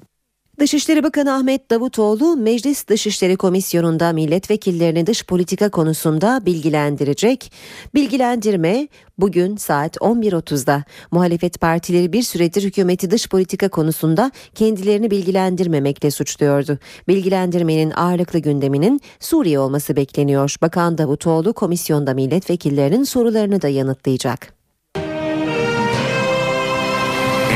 Dışişleri 0.60 1.04
Bakanı 1.04 1.34
Ahmet 1.34 1.72
Davutoğlu 1.72 2.38
Meclis 2.38 2.88
Dışişleri 2.88 3.38
Komisyonu'nda 3.38 4.14
milletvekillerini 4.14 5.08
dış 5.08 5.26
politika 5.26 5.70
konusunda 5.70 6.46
bilgilendirecek. 6.46 7.52
Bilgilendirme 7.96 8.88
bugün 9.18 9.56
saat 9.56 9.98
11.30'da. 9.98 10.84
Muhalefet 11.12 11.62
partileri 11.62 12.14
bir 12.14 12.24
süredir 12.24 12.64
hükümeti 12.64 13.12
dış 13.12 13.30
politika 13.30 13.70
konusunda 13.70 14.32
kendilerini 14.56 15.12
bilgilendirmemekle 15.12 16.12
suçluyordu. 16.12 16.80
Bilgilendirmenin 17.08 17.92
ağırlıklı 17.92 18.40
gündeminin 18.40 19.02
Suriye 19.20 19.60
olması 19.60 19.96
bekleniyor. 19.96 20.56
Bakan 20.62 20.98
Davutoğlu 20.98 21.54
komisyonda 21.54 22.14
milletvekillerinin 22.14 23.04
sorularını 23.04 23.62
da 23.62 23.68
yanıtlayacak. 23.68 24.54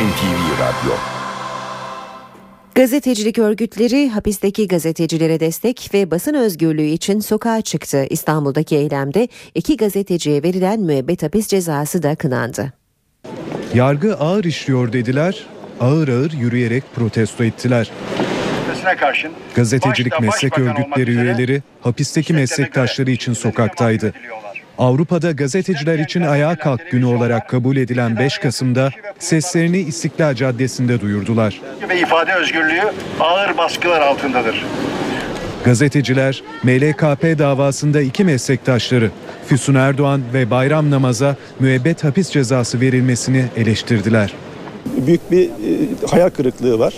NTV 0.02 0.60
Radyo 0.60 1.21
Gazetecilik 2.76 3.38
örgütleri 3.40 4.10
hapisteki 4.10 4.68
gazetecilere 4.68 5.40
destek 5.40 5.90
ve 5.94 6.12
basın 6.12 6.34
özgürlüğü 6.34 6.86
için 6.86 7.20
sokağa 7.20 7.62
çıktı. 7.62 8.06
İstanbul'daki 8.10 8.76
eylemde 8.76 9.28
iki 9.56 9.78
gazeteciye 9.78 10.44
verilen 10.44 10.80
müebbet 10.80 11.24
hapis 11.24 11.48
cezası 11.48 12.04
da 12.04 12.16
kınandı. 12.16 12.74
Yargı 13.74 14.16
ağır 14.16 14.44
işliyor 14.44 14.94
dediler, 14.94 15.46
ağır 15.80 16.08
ağır 16.08 16.32
yürüyerek 16.32 16.84
protesto 16.96 17.44
ettiler. 17.44 17.92
karşın 19.00 19.32
Gazetecilik 19.56 20.22
meslek 20.22 20.60
örgütleri 20.60 21.12
üzere 21.12 21.24
üyeleri 21.24 21.62
hapisteki 21.82 22.34
meslektaşları 22.34 23.12
için 23.12 23.34
sokaktaydı. 23.34 24.14
Avrupa'da 24.78 25.32
gazeteciler 25.32 26.00
için 26.00 26.22
ayağa 26.22 26.56
kalk 26.56 26.92
günü 26.92 27.06
olarak 27.06 27.50
kabul 27.50 27.78
edilen 27.78 28.18
5 28.20 28.38
Kasım'da 28.38 28.90
seslerini 29.20 29.78
İstiklal 29.78 30.34
Caddesi'nde 30.36 31.02
duyurdular. 31.02 31.62
ve 31.90 32.00
ifade 32.00 32.34
özgürlüğü 32.34 32.82
ağır 33.20 33.58
baskılar 33.58 34.02
altındadır. 34.02 34.66
Gazeteciler 35.66 36.44
MLKP 36.64 37.40
davasında 37.40 38.02
iki 38.02 38.24
meslektaşları 38.24 39.12
Füsun 39.48 39.76
Erdoğan 39.76 40.22
ve 40.34 40.50
Bayram 40.52 40.92
Namaz'a 40.92 41.36
müebbet 41.60 42.04
hapis 42.04 42.30
cezası 42.30 42.82
verilmesini 42.82 43.46
eleştirdiler. 43.58 44.34
büyük 45.08 45.32
bir 45.32 45.46
e, 45.46 45.52
hayal 46.12 46.30
kırıklığı 46.30 46.80
var. 46.80 46.94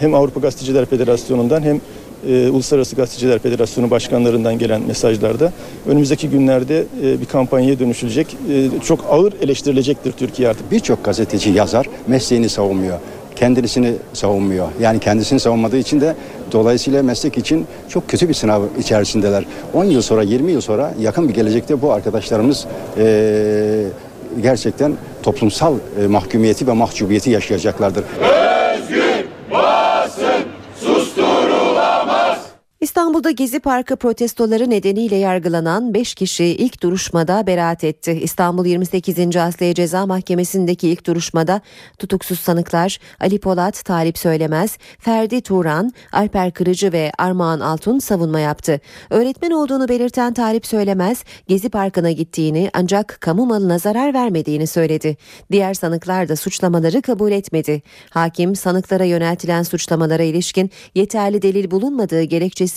Hem 0.00 0.14
Avrupa 0.14 0.40
Gazeteciler 0.40 0.86
Federasyonu'ndan 0.86 1.62
hem 1.62 1.80
e, 2.28 2.48
Uluslararası 2.48 2.96
Gazeteciler 2.96 3.38
Federasyonu 3.38 3.90
başkanlarından 3.90 4.58
gelen 4.58 4.82
mesajlarda 4.82 5.52
önümüzdeki 5.86 6.28
günlerde 6.30 6.84
e, 7.04 7.20
bir 7.20 7.26
kampanyaya 7.26 7.78
dönüşülecek. 7.78 8.36
E, 8.52 8.80
çok 8.84 9.04
ağır 9.10 9.32
eleştirilecektir 9.42 10.12
Türkiye 10.12 10.48
artık. 10.48 10.70
Birçok 10.70 11.04
gazeteci 11.04 11.50
yazar 11.50 11.86
mesleğini 12.06 12.48
savunmuyor. 12.48 12.98
Kendisini 13.36 13.92
savunmuyor. 14.12 14.68
Yani 14.80 15.00
kendisini 15.00 15.40
savunmadığı 15.40 15.76
için 15.78 16.00
de 16.00 16.14
dolayısıyla 16.52 17.02
meslek 17.02 17.38
için 17.38 17.66
çok 17.88 18.08
kötü 18.08 18.28
bir 18.28 18.34
sınav 18.34 18.62
içerisindeler. 18.78 19.44
10 19.74 19.84
yıl 19.84 20.02
sonra 20.02 20.22
20 20.22 20.52
yıl 20.52 20.60
sonra 20.60 20.94
yakın 21.00 21.28
bir 21.28 21.34
gelecekte 21.34 21.82
bu 21.82 21.92
arkadaşlarımız 21.92 22.66
eee, 22.98 23.84
gerçekten 24.42 24.92
toplumsal 25.22 25.74
e, 26.02 26.06
mahkumiyeti 26.06 26.66
ve 26.66 26.72
mahcubiyeti 26.72 27.30
yaşayacaklardır. 27.30 28.04
İstanbul'da 32.88 33.30
Gezi 33.30 33.60
Parkı 33.60 33.96
protestoları 33.96 34.70
nedeniyle 34.70 35.16
yargılanan 35.16 35.94
5 35.94 36.14
kişi 36.14 36.44
ilk 36.44 36.82
duruşmada 36.82 37.46
beraat 37.46 37.84
etti. 37.84 38.18
İstanbul 38.22 38.66
28. 38.66 39.36
Asliye 39.36 39.74
Ceza 39.74 40.06
Mahkemesi'ndeki 40.06 40.88
ilk 40.88 41.06
duruşmada 41.06 41.60
tutuksuz 41.98 42.40
sanıklar 42.40 42.98
Ali 43.20 43.40
Polat, 43.40 43.84
Talip 43.84 44.18
Söylemez, 44.18 44.78
Ferdi 44.98 45.40
Turan, 45.40 45.92
Alper 46.12 46.52
Kırıcı 46.52 46.92
ve 46.92 47.12
Armağan 47.18 47.60
Altun 47.60 47.98
savunma 47.98 48.40
yaptı. 48.40 48.80
Öğretmen 49.10 49.50
olduğunu 49.50 49.88
belirten 49.88 50.34
Talip 50.34 50.66
Söylemez, 50.66 51.24
Gezi 51.48 51.68
Parkı'na 51.68 52.10
gittiğini 52.10 52.70
ancak 52.74 53.18
kamu 53.20 53.46
malına 53.46 53.78
zarar 53.78 54.14
vermediğini 54.14 54.66
söyledi. 54.66 55.16
Diğer 55.52 55.74
sanıklar 55.74 56.28
da 56.28 56.36
suçlamaları 56.36 57.02
kabul 57.02 57.32
etmedi. 57.32 57.82
Hakim 58.10 58.56
sanıklara 58.56 59.04
yöneltilen 59.04 59.62
suçlamalara 59.62 60.22
ilişkin 60.22 60.70
yeterli 60.94 61.42
delil 61.42 61.70
bulunmadığı 61.70 62.22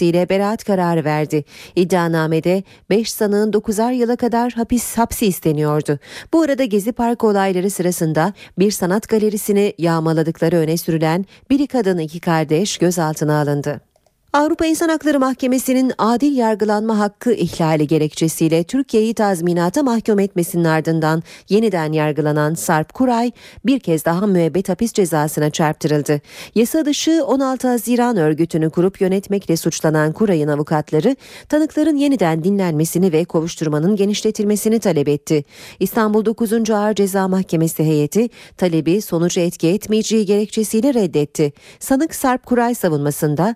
gerekçesiyle 0.01 0.29
beraat 0.29 0.63
kararı 0.63 1.03
verdi. 1.05 1.43
İddianamede 1.75 2.63
5 2.89 3.11
sanığın 3.11 3.51
9'ar 3.51 3.93
yıla 3.93 4.15
kadar 4.15 4.51
hapis 4.51 4.97
hapsi 4.97 5.25
isteniyordu. 5.25 5.99
Bu 6.33 6.41
arada 6.41 6.65
Gezi 6.65 6.91
Park 6.91 7.23
olayları 7.23 7.69
sırasında 7.69 8.33
bir 8.59 8.71
sanat 8.71 9.07
galerisini 9.07 9.73
yağmaladıkları 9.77 10.55
öne 10.55 10.77
sürülen 10.77 11.25
biri 11.49 11.67
kadın 11.67 11.97
iki 11.97 12.19
kardeş 12.19 12.77
gözaltına 12.77 13.41
alındı. 13.41 13.90
Avrupa 14.33 14.65
İnsan 14.65 14.89
Hakları 14.89 15.19
Mahkemesi'nin 15.19 15.93
adil 15.97 16.37
yargılanma 16.37 16.99
hakkı 16.99 17.33
ihlali 17.33 17.87
gerekçesiyle 17.87 18.63
Türkiye'yi 18.63 19.13
tazminata 19.13 19.83
mahkum 19.83 20.19
etmesinin 20.19 20.63
ardından 20.63 21.23
yeniden 21.49 21.91
yargılanan 21.91 22.53
Sarp 22.53 22.93
Kuray 22.93 23.31
bir 23.65 23.79
kez 23.79 24.05
daha 24.05 24.27
müebbet 24.27 24.69
hapis 24.69 24.93
cezasına 24.93 25.49
çarptırıldı. 25.49 26.21
Yasa 26.55 26.85
dışı 26.85 27.23
16 27.25 27.67
Haziran 27.67 28.17
örgütünü 28.17 28.69
kurup 28.69 29.01
yönetmekle 29.01 29.57
suçlanan 29.57 30.13
Kuray'ın 30.13 30.47
avukatları 30.47 31.15
tanıkların 31.49 31.95
yeniden 31.95 32.43
dinlenmesini 32.43 33.11
ve 33.11 33.25
kovuşturmanın 33.25 33.95
genişletilmesini 33.95 34.79
talep 34.79 35.07
etti. 35.07 35.43
İstanbul 35.79 36.25
9. 36.25 36.69
Ağır 36.69 36.93
Ceza 36.95 37.27
Mahkemesi 37.27 37.83
heyeti 37.83 38.29
talebi 38.57 39.01
sonucu 39.01 39.39
etki 39.39 39.67
etmeyeceği 39.67 40.25
gerekçesiyle 40.25 40.93
reddetti. 40.93 41.53
Sanık 41.79 42.15
Sarp 42.15 42.45
Kuray 42.45 42.75
savunmasında 42.75 43.55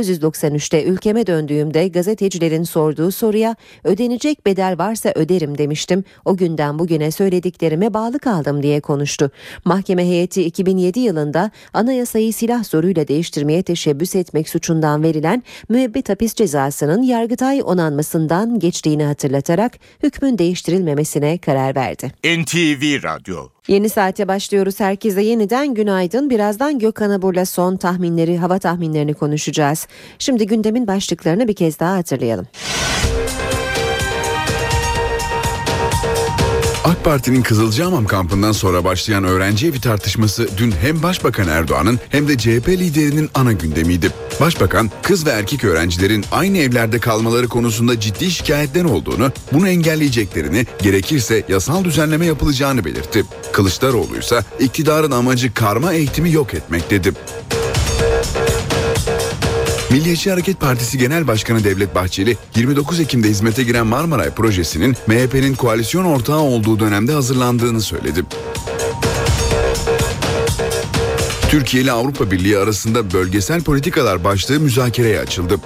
1993'te 0.00 0.84
ülkeme 0.84 1.26
döndüğümde 1.26 1.88
gazetecilerin 1.88 2.64
sorduğu 2.64 3.10
soruya 3.10 3.56
ödenecek 3.84 4.46
bedel 4.46 4.78
varsa 4.78 5.12
öderim 5.14 5.58
demiştim. 5.58 6.04
O 6.24 6.36
günden 6.36 6.78
bugüne 6.78 7.10
söylediklerime 7.10 7.94
bağlı 7.94 8.18
kaldım 8.18 8.62
diye 8.62 8.80
konuştu. 8.80 9.30
Mahkeme 9.64 10.04
heyeti 10.04 10.42
2007 10.44 11.00
yılında 11.00 11.50
anayasayı 11.72 12.32
silah 12.32 12.64
zoruyla 12.64 13.08
değiştirmeye 13.08 13.62
teşebbüs 13.62 14.16
etmek 14.16 14.48
suçundan 14.48 15.02
verilen 15.02 15.42
müebbet 15.68 16.08
hapis 16.08 16.34
cezasının 16.34 17.02
Yargıtay 17.02 17.62
onanmasından 17.64 18.58
geçtiğini 18.58 19.04
hatırlatarak 19.04 19.72
hükmün 20.02 20.38
değiştirilmemesine 20.38 21.38
karar 21.38 21.76
verdi. 21.76 22.12
NTV 22.24 23.02
Radyo 23.02 23.59
Yeni 23.70 23.88
saate 23.88 24.28
başlıyoruz. 24.28 24.80
Herkese 24.80 25.22
yeniden 25.22 25.74
günaydın. 25.74 26.30
Birazdan 26.30 26.78
Gökhan 26.78 27.10
Abur'la 27.10 27.46
son 27.46 27.76
tahminleri, 27.76 28.38
hava 28.38 28.58
tahminlerini 28.58 29.14
konuşacağız. 29.14 29.86
Şimdi 30.18 30.46
gündemin 30.46 30.86
başlıklarını 30.86 31.48
bir 31.48 31.54
kez 31.54 31.80
daha 31.80 31.96
hatırlayalım. 31.96 32.46
AK 37.00 37.04
Parti'nin 37.04 37.42
Kızılcahamam 37.42 38.06
kampından 38.06 38.52
sonra 38.52 38.84
başlayan 38.84 39.24
öğrenci 39.24 39.66
evi 39.66 39.80
tartışması 39.80 40.48
dün 40.56 40.72
hem 40.72 41.02
Başbakan 41.02 41.48
Erdoğan'ın 41.48 42.00
hem 42.08 42.28
de 42.28 42.38
CHP 42.38 42.68
liderinin 42.68 43.30
ana 43.34 43.52
gündemiydi. 43.52 44.10
Başbakan 44.40 44.90
kız 45.02 45.26
ve 45.26 45.30
erkek 45.30 45.64
öğrencilerin 45.64 46.24
aynı 46.32 46.58
evlerde 46.58 46.98
kalmaları 46.98 47.48
konusunda 47.48 48.00
ciddi 48.00 48.30
şikayetler 48.30 48.84
olduğunu, 48.84 49.32
bunu 49.52 49.68
engelleyeceklerini, 49.68 50.66
gerekirse 50.82 51.44
yasal 51.48 51.84
düzenleme 51.84 52.26
yapılacağını 52.26 52.84
belirtti. 52.84 53.24
Kılıçdaroğlu 53.52 54.18
ise 54.18 54.40
iktidarın 54.58 55.10
amacı 55.10 55.54
karma 55.54 55.92
eğitimi 55.92 56.32
yok 56.32 56.54
etmek 56.54 56.90
dedi. 56.90 57.12
Milliyetçi 59.90 60.30
Hareket 60.30 60.60
Partisi 60.60 60.98
Genel 60.98 61.26
Başkanı 61.26 61.64
Devlet 61.64 61.94
Bahçeli, 61.94 62.36
29 62.56 63.00
Ekim'de 63.00 63.28
hizmete 63.28 63.62
giren 63.62 63.86
Marmaray 63.86 64.30
projesinin 64.30 64.96
MHP'nin 65.06 65.54
koalisyon 65.54 66.04
ortağı 66.04 66.38
olduğu 66.38 66.80
dönemde 66.80 67.12
hazırlandığını 67.12 67.80
söyledi. 67.80 68.24
Türkiye 71.48 71.82
ile 71.82 71.92
Avrupa 71.92 72.30
Birliği 72.30 72.58
arasında 72.58 73.12
bölgesel 73.12 73.62
politikalar 73.62 74.24
başlığı 74.24 74.60
müzakereye 74.60 75.20
açıldı. 75.20 75.60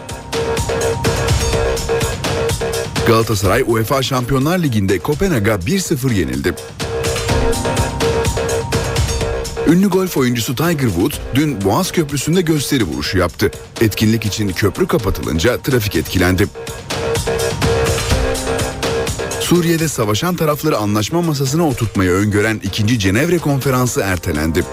Galatasaray 3.06 3.64
UEFA 3.66 4.02
Şampiyonlar 4.02 4.58
Ligi'nde 4.58 4.98
Kopenhag'a 4.98 5.54
1-0 5.54 6.12
yenildi. 6.12 6.54
Ünlü 9.68 9.88
golf 9.88 10.16
oyuncusu 10.16 10.54
Tiger 10.54 10.86
Woods 10.88 11.18
dün 11.34 11.64
Boğaz 11.64 11.92
Köprüsü'nde 11.92 12.40
gösteri 12.40 12.84
vuruşu 12.84 13.18
yaptı. 13.18 13.50
Etkinlik 13.80 14.26
için 14.26 14.48
köprü 14.48 14.86
kapatılınca 14.86 15.58
trafik 15.58 15.96
etkilendi. 15.96 16.46
Suriye'de 19.40 19.88
savaşan 19.88 20.36
tarafları 20.36 20.76
anlaşma 20.76 21.22
masasına 21.22 21.68
oturtmayı 21.68 22.10
öngören 22.10 22.60
2. 22.62 22.98
Cenevre 22.98 23.38
Konferansı 23.38 24.00
ertelendi. 24.00 24.64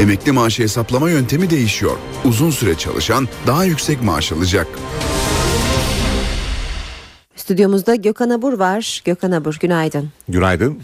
Emekli 0.00 0.32
maaşı 0.32 0.62
hesaplama 0.62 1.10
yöntemi 1.10 1.50
değişiyor. 1.50 1.96
Uzun 2.24 2.50
süre 2.50 2.74
çalışan 2.74 3.28
daha 3.46 3.64
yüksek 3.64 4.02
maaş 4.02 4.32
alacak. 4.32 4.66
Stüdyomuzda 7.36 7.94
Gökhan 7.94 8.30
Abur 8.30 8.52
var. 8.52 9.02
Gökhan 9.04 9.32
Abur 9.32 9.56
günaydın. 9.60 10.10
Günaydın. 10.28 10.80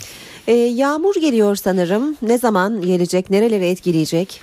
Ee, 0.47 0.53
yağmur 0.53 1.15
geliyor 1.15 1.57
sanırım. 1.57 2.17
Ne 2.23 2.39
zaman 2.39 2.83
gelecek, 2.83 3.31
nereleri 3.31 3.67
etkileyecek? 3.67 4.41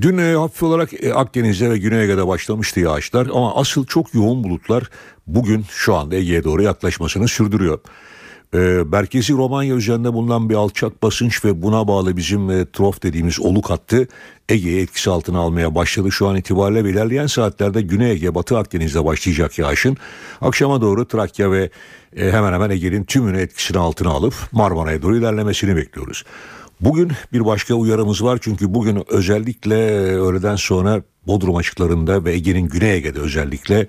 Dün 0.00 0.18
e, 0.18 0.34
hafif 0.34 0.62
olarak 0.62 1.04
e, 1.04 1.14
Akdeniz'de 1.14 1.70
ve 1.70 1.78
Güney 1.78 2.04
Ege'de 2.04 2.26
başlamıştı 2.26 2.80
yağışlar 2.80 3.26
ama 3.26 3.56
asıl 3.56 3.86
çok 3.86 4.14
yoğun 4.14 4.44
bulutlar 4.44 4.90
bugün 5.26 5.64
şu 5.70 5.94
anda 5.94 6.16
Ege'ye 6.16 6.44
doğru 6.44 6.62
yaklaşmasını 6.62 7.28
sürdürüyor. 7.28 7.78
E, 8.54 8.58
merkezi 8.92 9.32
Romanya 9.32 9.74
üzerinde 9.74 10.12
bulunan 10.12 10.50
bir 10.50 10.54
alçak 10.54 11.02
basınç 11.02 11.44
ve 11.44 11.62
buna 11.62 11.88
bağlı 11.88 12.16
bizim 12.16 12.50
e, 12.50 12.66
trof 12.72 13.02
dediğimiz 13.02 13.40
oluk 13.40 13.70
hattı 13.70 14.08
Ege'yi 14.48 14.82
etkisi 14.82 15.10
altına 15.10 15.38
almaya 15.38 15.74
başladı. 15.74 16.12
Şu 16.12 16.28
an 16.28 16.36
itibariyle 16.36 16.90
ilerleyen 16.90 17.26
saatlerde 17.26 17.82
Güney 17.82 18.10
Ege, 18.10 18.34
Batı 18.34 18.58
Akdeniz'de 18.58 19.04
başlayacak 19.04 19.58
yağışın 19.58 19.96
akşama 20.40 20.80
doğru 20.80 21.08
Trakya 21.08 21.52
ve 21.52 21.70
e, 22.16 22.30
hemen 22.30 22.52
hemen 22.52 22.70
Ege'nin 22.70 23.04
tümünü 23.04 23.40
etkisini 23.40 23.78
altına 23.78 24.10
alıp 24.10 24.34
Marmara'ya 24.52 25.02
doğru 25.02 25.16
ilerlemesini 25.16 25.76
bekliyoruz. 25.76 26.24
Bugün 26.80 27.12
bir 27.32 27.44
başka 27.44 27.74
uyarımız 27.74 28.24
var 28.24 28.38
çünkü 28.42 28.74
bugün 28.74 29.04
özellikle 29.08 29.76
öğleden 30.16 30.56
sonra 30.56 31.02
Bodrum 31.26 31.56
açıklarında 31.56 32.24
ve 32.24 32.32
Ege'nin 32.32 32.68
Güney 32.68 32.94
Ege'de 32.94 33.20
özellikle 33.20 33.86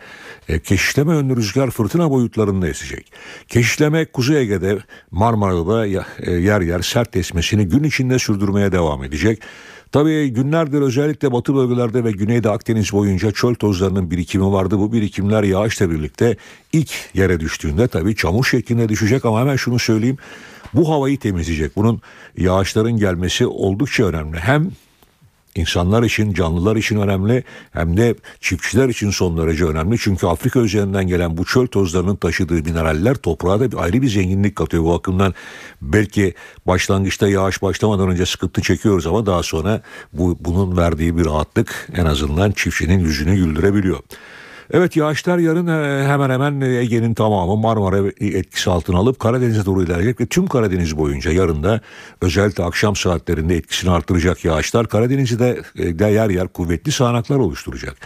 e, 0.50 0.60
keşişleme 0.60 1.14
yönlü 1.14 1.36
rüzgar 1.36 1.72
fırtına 1.72 2.12
boyutlarında 2.12 2.68
esecek. 2.68 3.12
Keşişleme 3.48 4.06
Kuzey 4.06 4.42
Ege'de 4.42 4.78
Marmara'da 5.12 5.88
e, 5.88 6.32
yer 6.32 6.62
yer 6.62 6.82
sert 6.82 7.16
esmesini 7.16 7.68
gün 7.68 7.84
içinde 7.84 8.20
sürdürmeye 8.20 8.72
devam 8.72 9.04
edecek. 9.04 9.42
Tabii 9.92 10.28
günlerdir 10.28 10.82
özellikle 10.82 11.32
batı 11.32 11.56
bölgelerde 11.56 12.04
ve 12.04 12.12
güneyde 12.12 12.50
Akdeniz 12.50 12.92
boyunca 12.92 13.32
çöl 13.32 13.54
tozlarının 13.54 14.12
birikimi 14.12 14.52
vardı. 14.52 14.80
Bu 14.80 14.94
birikimler 14.94 15.44
yağışla 15.44 15.92
birlikte 15.92 16.38
ilk 16.74 16.92
yere 17.14 17.40
düştüğünde 17.40 17.88
tabii 17.88 18.16
çamur 18.16 18.46
şeklinde 18.46 18.90
düşecek 18.90 19.26
ama 19.26 19.40
hemen 19.40 19.56
şunu 19.56 19.80
söyleyeyim. 19.80 20.18
Bu 20.74 20.90
havayı 20.90 21.20
temizleyecek. 21.20 21.76
Bunun 21.76 22.02
yağışların 22.38 22.98
gelmesi 22.98 23.48
oldukça 23.48 24.06
önemli. 24.06 24.38
Hem 24.38 24.72
insanlar 25.58 26.04
için, 26.04 26.34
canlılar 26.34 26.76
için 26.76 27.02
önemli 27.02 27.44
hem 27.72 27.98
de 27.98 28.16
çiftçiler 28.42 28.90
için 28.90 29.10
son 29.10 29.38
derece 29.38 29.66
önemli. 29.66 29.98
Çünkü 30.00 30.28
Afrika 30.28 30.60
üzerinden 30.60 31.08
gelen 31.08 31.38
bu 31.38 31.46
çöl 31.46 31.68
tozlarının 31.68 32.16
taşıdığı 32.16 32.54
mineraller 32.54 33.16
toprağa 33.16 33.60
da 33.60 33.72
bir 33.72 33.78
ayrı 33.78 34.02
bir 34.02 34.10
zenginlik 34.10 34.56
katıyor. 34.56 34.84
Bu 34.84 34.90
bakımdan 34.90 35.34
belki 35.82 36.34
başlangıçta 36.68 37.28
yağış 37.28 37.62
başlamadan 37.62 38.10
önce 38.10 38.26
sıkıntı 38.26 38.62
çekiyoruz 38.62 39.08
ama 39.08 39.26
daha 39.26 39.44
sonra 39.44 39.82
bu 40.14 40.38
bunun 40.40 40.78
verdiği 40.78 41.18
bir 41.18 41.26
rahatlık 41.26 41.90
en 41.96 42.06
azından 42.06 42.52
çiftçinin 42.52 43.00
yüzünü 43.00 43.36
güldürebiliyor. 43.36 44.00
Evet 44.72 44.96
yağışlar 44.96 45.38
yarın 45.38 45.68
e, 45.68 46.08
hemen 46.08 46.30
hemen 46.30 46.62
Ege'nin 46.62 47.14
tamamı 47.14 47.58
Marmara 47.58 48.08
etkisi 48.20 48.70
altına 48.70 48.98
alıp 48.98 49.20
Karadeniz'e 49.20 49.66
doğru 49.66 49.84
ilerleyecek 49.84 50.22
ve 50.22 50.26
tüm 50.26 50.48
Karadeniz 50.48 50.98
boyunca 50.98 51.32
yarın 51.32 51.64
da 51.64 51.82
özellikle 52.22 52.64
akşam 52.64 52.96
saatlerinde 52.96 53.56
etkisini 53.56 53.92
artıracak 53.92 54.46
yağışlar 54.46 54.88
Karadeniz'de 54.88 55.62
de 55.76 56.06
yer 56.06 56.30
yer 56.30 56.48
kuvvetli 56.48 56.92
sağanaklar 56.92 57.36
oluşturacak. 57.36 57.98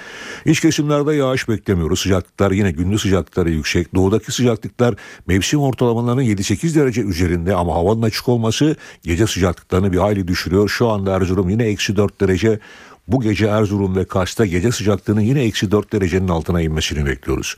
İç 0.45 0.59
kesimlerde 0.59 1.15
yağış 1.15 1.49
beklemiyoruz. 1.49 1.99
Sıcaklıklar 1.99 2.51
yine 2.51 2.71
gündüz 2.71 3.01
sıcaklıkları 3.01 3.49
yüksek. 3.49 3.95
Doğudaki 3.95 4.31
sıcaklıklar 4.31 4.95
mevsim 5.27 5.59
ortalamalarının 5.59 6.23
7-8 6.23 6.75
derece 6.75 7.01
üzerinde 7.01 7.55
ama 7.55 7.75
havanın 7.75 8.01
açık 8.01 8.29
olması 8.29 8.75
gece 9.03 9.27
sıcaklıklarını 9.27 9.91
bir 9.93 9.97
hayli 9.97 10.27
düşürüyor. 10.27 10.69
Şu 10.69 10.89
anda 10.89 11.15
Erzurum 11.15 11.49
yine 11.49 11.63
eksi 11.63 11.95
4 11.95 12.21
derece 12.21 12.59
bu 13.07 13.21
gece 13.21 13.47
Erzurum 13.47 13.95
ve 13.95 14.05
Kars'ta 14.05 14.45
gece 14.45 14.71
sıcaklığının 14.71 15.21
yine 15.21 15.43
eksi 15.43 15.71
4 15.71 15.93
derecenin 15.93 16.27
altına 16.27 16.61
inmesini 16.61 17.05
bekliyoruz. 17.05 17.55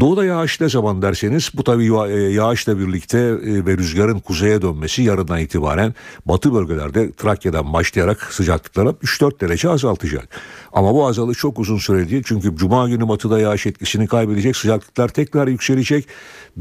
Doğuda 0.00 0.24
yağış 0.24 0.60
ne 0.60 0.68
zaman 0.68 1.02
derseniz 1.02 1.50
bu 1.54 1.64
tabii 1.64 1.86
yağışla 2.34 2.78
birlikte 2.78 3.18
e, 3.18 3.66
ve 3.66 3.76
rüzgarın 3.76 4.18
kuzeye 4.18 4.62
dönmesi 4.62 5.02
yarından 5.02 5.38
itibaren 5.38 5.94
batı 6.26 6.54
bölgelerde 6.54 7.12
Trakya'dan 7.12 7.72
başlayarak 7.72 8.22
sıcaklıkları 8.22 8.88
3-4 8.88 9.40
derece 9.40 9.68
azaltacak. 9.68 10.28
Ama 10.72 10.94
bu 10.94 11.06
azalış 11.06 11.38
çok 11.38 11.58
uzun 11.58 11.78
süre 11.78 12.10
değil 12.10 12.22
çünkü 12.26 12.56
cuma 12.56 12.88
günü 12.88 13.08
batıda 13.08 13.40
yağış 13.40 13.66
etkisini 13.66 14.06
kaybedecek 14.06 14.56
sıcaklıklar 14.56 15.08
tekrar 15.08 15.48
yükselecek. 15.48 16.06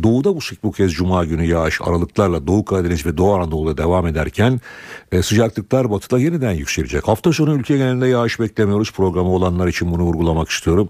Doğuda 0.04 0.36
bu, 0.36 0.40
bu 0.64 0.72
kez 0.72 0.94
cuma 0.94 1.26
günü 1.26 1.46
yağış 1.46 1.82
aralıklarla 1.82 2.48
Doğu 2.48 2.66
Karadeniz 2.66 3.06
ve 3.06 3.18
Doğu 3.18 3.34
Anadolu'da 3.34 3.78
devam 3.78 4.08
ederken 4.08 4.62
e, 5.12 5.22
sıcaklıklar 5.22 5.92
batıda 5.92 6.20
yeniden 6.20 6.54
yükselecek. 6.54 7.08
Hafta 7.08 7.34
sonu 7.34 7.56
ülke 7.56 7.78
genelinde 7.78 8.08
yağış 8.08 8.40
beklemiyoruz. 8.40 8.92
Programı 8.92 9.30
olanlar 9.30 9.68
için 9.68 9.92
bunu 9.92 10.02
vurgulamak 10.02 10.50
istiyorum. 10.50 10.90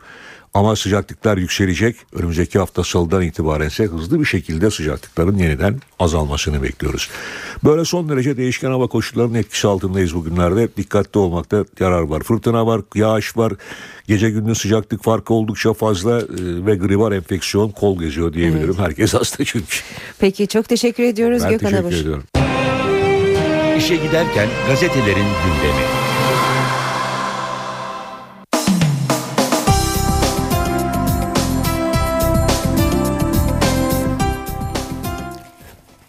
Ama 0.58 0.76
sıcaklıklar 0.76 1.38
yükselecek. 1.38 1.96
Önümüzdeki 2.14 2.60
hafta 2.60 2.84
salıdan 2.84 3.22
itibaren 3.22 3.68
ise 3.68 3.84
hızlı 3.84 4.20
bir 4.20 4.26
şekilde 4.26 4.72
sıcaklıkların 4.72 5.38
yeniden 5.38 5.82
azalmasını 6.00 6.64
bekliyoruz. 6.64 7.10
Böyle 7.64 7.86
son 7.86 8.10
derece 8.10 8.38
değişken 8.38 8.72
hava 8.72 8.88
koşullarının 8.88 9.34
etkisi 9.34 9.68
altındayız 9.68 10.16
bugünlerde. 10.16 10.70
Dikkatli 10.78 11.20
olmakta 11.20 11.66
yarar 11.80 12.02
var. 12.02 12.24
Fırtına 12.24 12.68
var, 12.68 12.82
yağış 12.96 13.38
var. 13.38 13.54
Gece 14.08 14.30
gündüz 14.30 14.58
sıcaklık 14.58 15.04
farkı 15.04 15.34
oldukça 15.34 15.74
fazla 15.74 16.20
e, 16.20 16.26
ve 16.66 16.76
gribal 16.76 17.12
enfeksiyon 17.12 17.70
kol 17.70 18.00
geziyor 18.00 18.34
diyebilirim. 18.34 18.76
Evet. 18.78 18.80
Herkes 18.80 19.14
hasta 19.14 19.46
çünkü. 19.46 19.78
Peki 20.20 20.48
çok 20.48 20.70
teşekkür 20.70 21.04
ediyoruz 21.04 21.44
ben 21.44 21.52
Gökhan 21.52 21.70
teşekkür 21.70 21.88
Abur. 21.88 21.96
ediyorum. 21.96 22.24
İşe 23.78 23.96
giderken 23.96 24.48
gazetelerin 24.68 25.16
gündemi. 25.16 26.07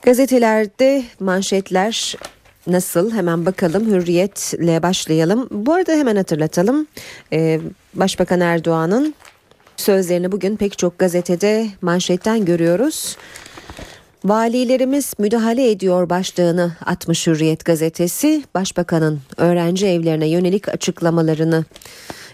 Gazetelerde 0.08 1.04
manşetler 1.20 2.14
nasıl 2.66 3.12
hemen 3.12 3.46
bakalım 3.46 3.86
hürriyetle 3.86 4.82
başlayalım. 4.82 5.48
Bu 5.50 5.72
arada 5.72 5.92
hemen 5.92 6.16
hatırlatalım 6.16 6.86
ee, 7.32 7.60
Başbakan 7.94 8.40
Erdoğan'ın 8.40 9.14
sözlerini 9.76 10.32
bugün 10.32 10.56
pek 10.56 10.78
çok 10.78 10.98
gazetede 10.98 11.66
manşetten 11.82 12.44
görüyoruz. 12.44 13.16
Valilerimiz 14.24 15.14
müdahale 15.18 15.70
ediyor 15.70 16.10
başlığını 16.10 16.72
atmış 16.86 17.26
Hürriyet 17.26 17.64
gazetesi. 17.64 18.44
Başbakanın 18.54 19.20
öğrenci 19.36 19.86
evlerine 19.86 20.28
yönelik 20.28 20.68
açıklamalarını 20.68 21.64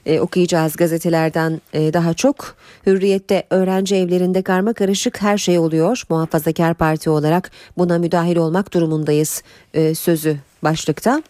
e, 0.06 0.20
okuyacağız 0.20 0.76
gazetelerden 0.76 1.60
e, 1.72 1.92
daha 1.92 2.14
çok. 2.14 2.56
Hürriyette 2.86 3.46
öğrenci 3.50 3.96
evlerinde 3.96 4.42
karma 4.42 4.72
karışık 4.72 5.22
her 5.22 5.38
şey 5.38 5.58
oluyor. 5.58 6.02
Muhafazakar 6.08 6.74
Parti 6.74 7.10
olarak 7.10 7.50
buna 7.78 7.98
müdahil 7.98 8.36
olmak 8.36 8.74
durumundayız 8.74 9.42
e, 9.74 9.94
sözü 9.94 10.36
başlıkta. 10.62 11.22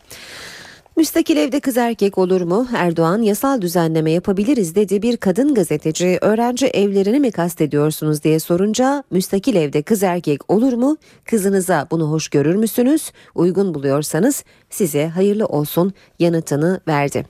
Müstakil 0.96 1.36
evde 1.36 1.60
kız 1.60 1.76
erkek 1.76 2.18
olur 2.18 2.40
mu? 2.40 2.68
Erdoğan 2.76 3.22
yasal 3.22 3.60
düzenleme 3.60 4.10
yapabiliriz 4.10 4.74
dedi. 4.74 5.02
Bir 5.02 5.16
kadın 5.16 5.54
gazeteci 5.54 6.18
öğrenci 6.20 6.66
evlerini 6.66 7.20
mi 7.20 7.30
kastediyorsunuz 7.30 8.24
diye 8.24 8.40
sorunca 8.40 9.04
müstakil 9.10 9.56
evde 9.56 9.82
kız 9.82 10.02
erkek 10.02 10.50
olur 10.50 10.72
mu? 10.72 10.96
Kızınıza 11.24 11.86
bunu 11.90 12.10
hoş 12.10 12.28
görür 12.28 12.54
müsünüz? 12.54 13.12
Uygun 13.34 13.74
buluyorsanız 13.74 14.44
size 14.70 15.08
hayırlı 15.08 15.46
olsun 15.46 15.92
yanıtını 16.18 16.80
verdi. 16.88 17.24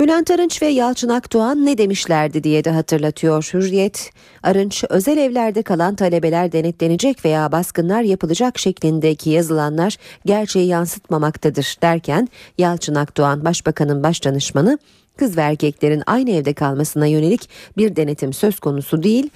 Bülent 0.00 0.30
Arınç 0.30 0.62
ve 0.62 0.66
Yalçın 0.66 1.08
Akdoğan 1.08 1.66
ne 1.66 1.78
demişlerdi 1.78 2.44
diye 2.44 2.64
de 2.64 2.70
hatırlatıyor 2.70 3.50
Hürriyet. 3.54 4.10
Arınç 4.42 4.84
özel 4.88 5.16
evlerde 5.16 5.62
kalan 5.62 5.94
talebeler 5.94 6.52
denetlenecek 6.52 7.24
veya 7.24 7.52
baskınlar 7.52 8.02
yapılacak 8.02 8.58
şeklindeki 8.58 9.30
yazılanlar 9.30 9.96
gerçeği 10.26 10.66
yansıtmamaktadır 10.66 11.76
derken 11.82 12.28
Yalçın 12.58 12.94
Akdoğan 12.94 13.44
Başbakanın 13.44 14.02
başdanışmanı 14.02 14.78
kız 15.16 15.36
ve 15.36 15.40
erkeklerin 15.40 16.02
aynı 16.06 16.30
evde 16.30 16.52
kalmasına 16.52 17.06
yönelik 17.06 17.48
bir 17.76 17.96
denetim 17.96 18.32
söz 18.32 18.60
konusu 18.60 19.02
değil. 19.02 19.30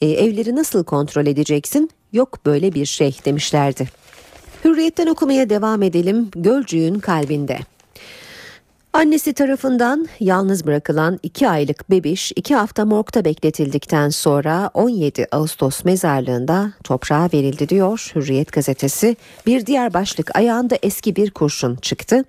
E, 0.00 0.06
evleri 0.06 0.56
nasıl 0.56 0.84
kontrol 0.84 1.26
edeceksin? 1.26 1.90
Yok 2.12 2.46
böyle 2.46 2.74
bir 2.74 2.86
şey 2.86 3.16
demişlerdi. 3.24 3.88
Hürriyetten 4.64 5.06
okumaya 5.06 5.50
devam 5.50 5.82
edelim. 5.82 6.30
Gölcüğün 6.36 6.98
kalbinde. 6.98 7.58
Annesi 8.92 9.32
tarafından 9.32 10.08
yalnız 10.20 10.66
bırakılan 10.66 11.18
2 11.22 11.48
aylık 11.48 11.90
bebiş 11.90 12.32
2 12.36 12.54
hafta 12.54 12.84
morgda 12.84 13.24
bekletildikten 13.24 14.08
sonra 14.08 14.70
17 14.74 15.26
Ağustos 15.32 15.84
mezarlığında 15.84 16.72
toprağa 16.84 17.28
verildi 17.34 17.68
diyor 17.68 18.12
Hürriyet 18.14 18.52
gazetesi. 18.52 19.16
Bir 19.46 19.66
diğer 19.66 19.94
başlık 19.94 20.36
ayağında 20.36 20.78
eski 20.82 21.16
bir 21.16 21.30
kurşun 21.30 21.76
çıktı. 21.76 22.24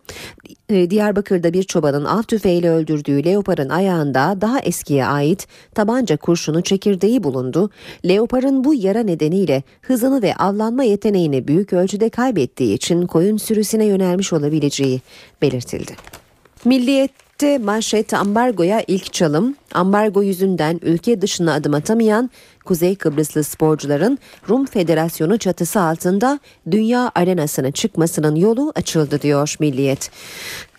Ee, 0.70 0.90
Diyarbakır'da 0.90 1.54
bir 1.54 1.64
çobanın 1.64 2.06
av 2.06 2.22
tüfeğiyle 2.22 2.70
öldürdüğü 2.70 3.26
leoparın 3.26 3.70
ayağında 3.70 4.38
daha 4.42 4.60
eskiye 4.60 5.06
ait 5.06 5.48
tabanca 5.76 6.18
kurşunu 6.18 6.62
çekirdeği 6.62 7.24
bulundu. 7.24 7.70
Leoparın 8.08 8.64
bu 8.64 8.74
yara 8.74 9.04
nedeniyle 9.04 9.64
hızını 9.82 10.22
ve 10.22 10.36
avlanma 10.36 10.84
yeteneğini 10.84 11.48
büyük 11.48 11.74
ölçüde 11.74 12.10
kaybettiği 12.10 12.74
için 12.74 13.08
koyun 13.08 13.38
sürüsüne 13.38 13.86
yönelmiş 13.86 14.34
olabileceği 14.34 15.02
belirtildi. 15.42 16.19
Milliyette 16.66 17.58
manşet 17.58 18.14
ambargoya 18.14 18.84
ilk 18.88 19.14
çalım. 19.14 19.56
Ambargo 19.74 20.24
yüzünden 20.24 20.80
ülke 20.84 21.22
dışına 21.22 21.54
adım 21.54 21.74
atamayan 21.74 22.30
Kuzey 22.66 22.96
Kıbrıslı 22.96 23.44
sporcuların 23.44 24.20
Rum 24.50 24.66
Federasyonu 24.66 25.38
çatısı 25.38 25.82
altında 25.82 26.40
dünya 26.72 27.12
arenasına 27.16 27.72
çıkmasının 27.72 28.36
yolu 28.36 28.72
açıldı 28.76 29.22
diyor 29.22 29.56
Milliyet. 29.60 30.12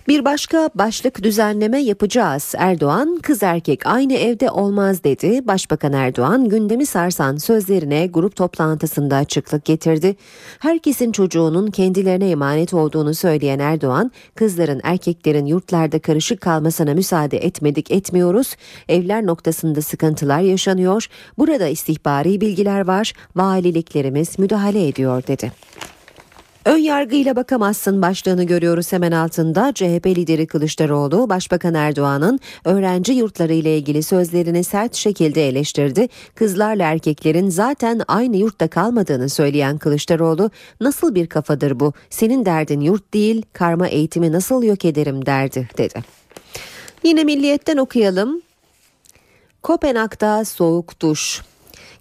Bir 0.09 0.25
başka 0.25 0.71
başlık 0.75 1.23
düzenleme 1.23 1.79
yapacağız. 1.83 2.55
Erdoğan 2.59 3.19
kız 3.23 3.43
erkek 3.43 3.87
aynı 3.87 4.13
evde 4.13 4.51
olmaz 4.51 5.05
dedi. 5.05 5.47
Başbakan 5.47 5.93
Erdoğan 5.93 6.49
gündemi 6.49 6.87
sarsan 6.87 7.37
sözlerine 7.37 8.07
grup 8.07 8.37
toplantısında 8.37 9.17
açıklık 9.17 9.65
getirdi. 9.65 10.17
Herkesin 10.59 11.13
çocuğunun 11.13 11.71
kendilerine 11.71 12.31
emanet 12.31 12.75
olduğunu 12.75 13.15
söyleyen 13.15 13.59
Erdoğan, 13.59 14.11
kızların 14.35 14.81
erkeklerin 14.85 15.47
yurtlarda 15.47 15.99
karışık 15.99 16.41
kalmasına 16.41 16.95
müsaade 16.95 17.39
etmedik 17.39 17.91
etmiyoruz. 17.91 18.57
Evler 18.89 19.27
noktasında 19.27 19.83
sıkıntılar 19.83 20.41
yaşanıyor. 20.41 21.07
Burada 21.39 21.67
istihbari 21.67 22.41
bilgiler 22.41 22.87
var. 22.87 23.13
Valiliklerimiz 23.37 24.39
müdahale 24.39 24.89
ediyor 24.89 25.23
dedi. 25.27 25.53
Ön 26.65 26.77
yargıyla 26.77 27.37
bakamazsın 27.37 28.03
başlığını 28.03 28.45
görüyoruz 28.45 28.93
hemen 28.93 29.13
altında. 29.13 29.73
CHP 29.75 30.07
lideri 30.07 30.47
Kılıçdaroğlu, 30.47 31.29
Başbakan 31.29 31.75
Erdoğan'ın 31.75 32.41
öğrenci 32.65 33.13
yurtları 33.13 33.53
ile 33.53 33.79
ilgili 33.79 34.03
sözlerini 34.03 34.65
sert 34.65 34.95
şekilde 34.95 35.49
eleştirdi. 35.49 36.09
Kızlarla 36.35 36.85
erkeklerin 36.85 37.49
zaten 37.49 38.01
aynı 38.09 38.37
yurtta 38.37 38.69
kalmadığını 38.69 39.29
söyleyen 39.29 39.79
Kılıçdaroğlu, 39.79 40.51
nasıl 40.81 41.15
bir 41.15 41.27
kafadır 41.27 41.81
bu? 41.81 41.93
Senin 42.11 42.45
derdin 42.45 42.81
yurt 42.81 43.15
değil, 43.15 43.43
karma 43.53 43.89
eğitimi 43.89 44.33
nasıl 44.33 44.63
yok 44.63 44.85
ederim 44.85 45.27
derdi 45.27 45.69
dedi. 45.79 46.03
Yine 47.05 47.25
Milliyet'ten 47.25 47.77
okuyalım. 47.77 48.43
Kopenhag'da 49.63 50.45
soğuk 50.45 51.03
duş. 51.03 51.43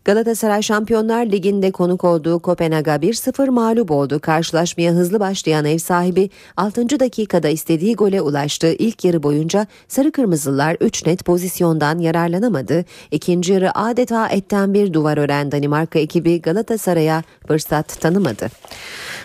Galatasaray 0.05 0.61
Şampiyonlar 0.61 1.25
Ligi'nde 1.25 1.71
konuk 1.71 2.03
olduğu 2.03 2.39
Kopenhag'a 2.39 2.95
1-0 2.95 3.49
mağlup 3.49 3.91
oldu. 3.91 4.19
Karşılaşmaya 4.19 4.91
hızlı 4.91 5.19
başlayan 5.19 5.65
ev 5.65 5.77
sahibi 5.77 6.29
6. 6.57 6.99
dakikada 6.99 7.49
istediği 7.49 7.95
gole 7.95 8.21
ulaştı. 8.21 8.73
İlk 8.79 9.05
yarı 9.05 9.23
boyunca 9.23 9.67
sarı 9.87 10.11
kırmızılar 10.11 10.77
3 10.81 11.05
net 11.05 11.25
pozisyondan 11.25 11.99
yararlanamadı. 11.99 12.85
İkinci 13.11 13.53
yarı 13.53 13.77
adeta 13.77 14.27
etten 14.27 14.73
bir 14.73 14.93
duvar 14.93 15.17
ören 15.17 15.51
Danimarka 15.51 15.99
ekibi 15.99 16.41
Galatasaray'a 16.41 17.23
fırsat 17.47 18.01
tanımadı. 18.01 18.47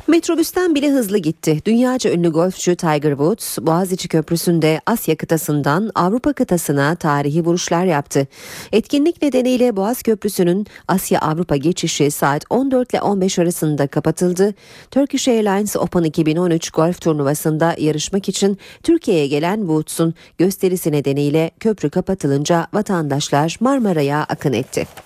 Metrobüsten 0.06 0.74
bile 0.74 0.90
hızlı 0.90 1.18
gitti. 1.18 1.58
Dünyaca 1.66 2.12
ünlü 2.12 2.28
golfçü 2.28 2.76
Tiger 2.76 3.10
Woods 3.10 3.58
Boğaziçi 3.58 4.08
Köprüsü'nde 4.08 4.80
Asya 4.86 5.16
kıtasından 5.16 5.90
Avrupa 5.94 6.32
kıtasına 6.32 6.94
tarihi 6.94 7.44
vuruşlar 7.44 7.84
yaptı. 7.84 8.26
Etkinlik 8.72 9.22
nedeniyle 9.22 9.76
Boğaz 9.76 10.02
Köprüsü'nün 10.02 10.66
Asya 10.88 11.20
Avrupa 11.20 11.56
geçişi 11.56 12.10
saat 12.10 12.44
14 12.50 12.90
ile 12.90 13.00
15 13.00 13.38
arasında 13.38 13.86
kapatıldı. 13.86 14.54
Turkish 14.90 15.28
Airlines 15.28 15.76
Open 15.76 16.02
2013 16.02 16.70
golf 16.70 17.00
turnuvasında 17.00 17.74
yarışmak 17.78 18.28
için 18.28 18.58
Türkiye'ye 18.82 19.26
gelen 19.26 19.58
Woods'un 19.58 20.14
gösterisi 20.38 20.92
nedeniyle 20.92 21.50
köprü 21.60 21.90
kapatılınca 21.90 22.66
vatandaşlar 22.72 23.56
Marmara'ya 23.60 24.24
akın 24.28 24.52
etti. 24.52 25.03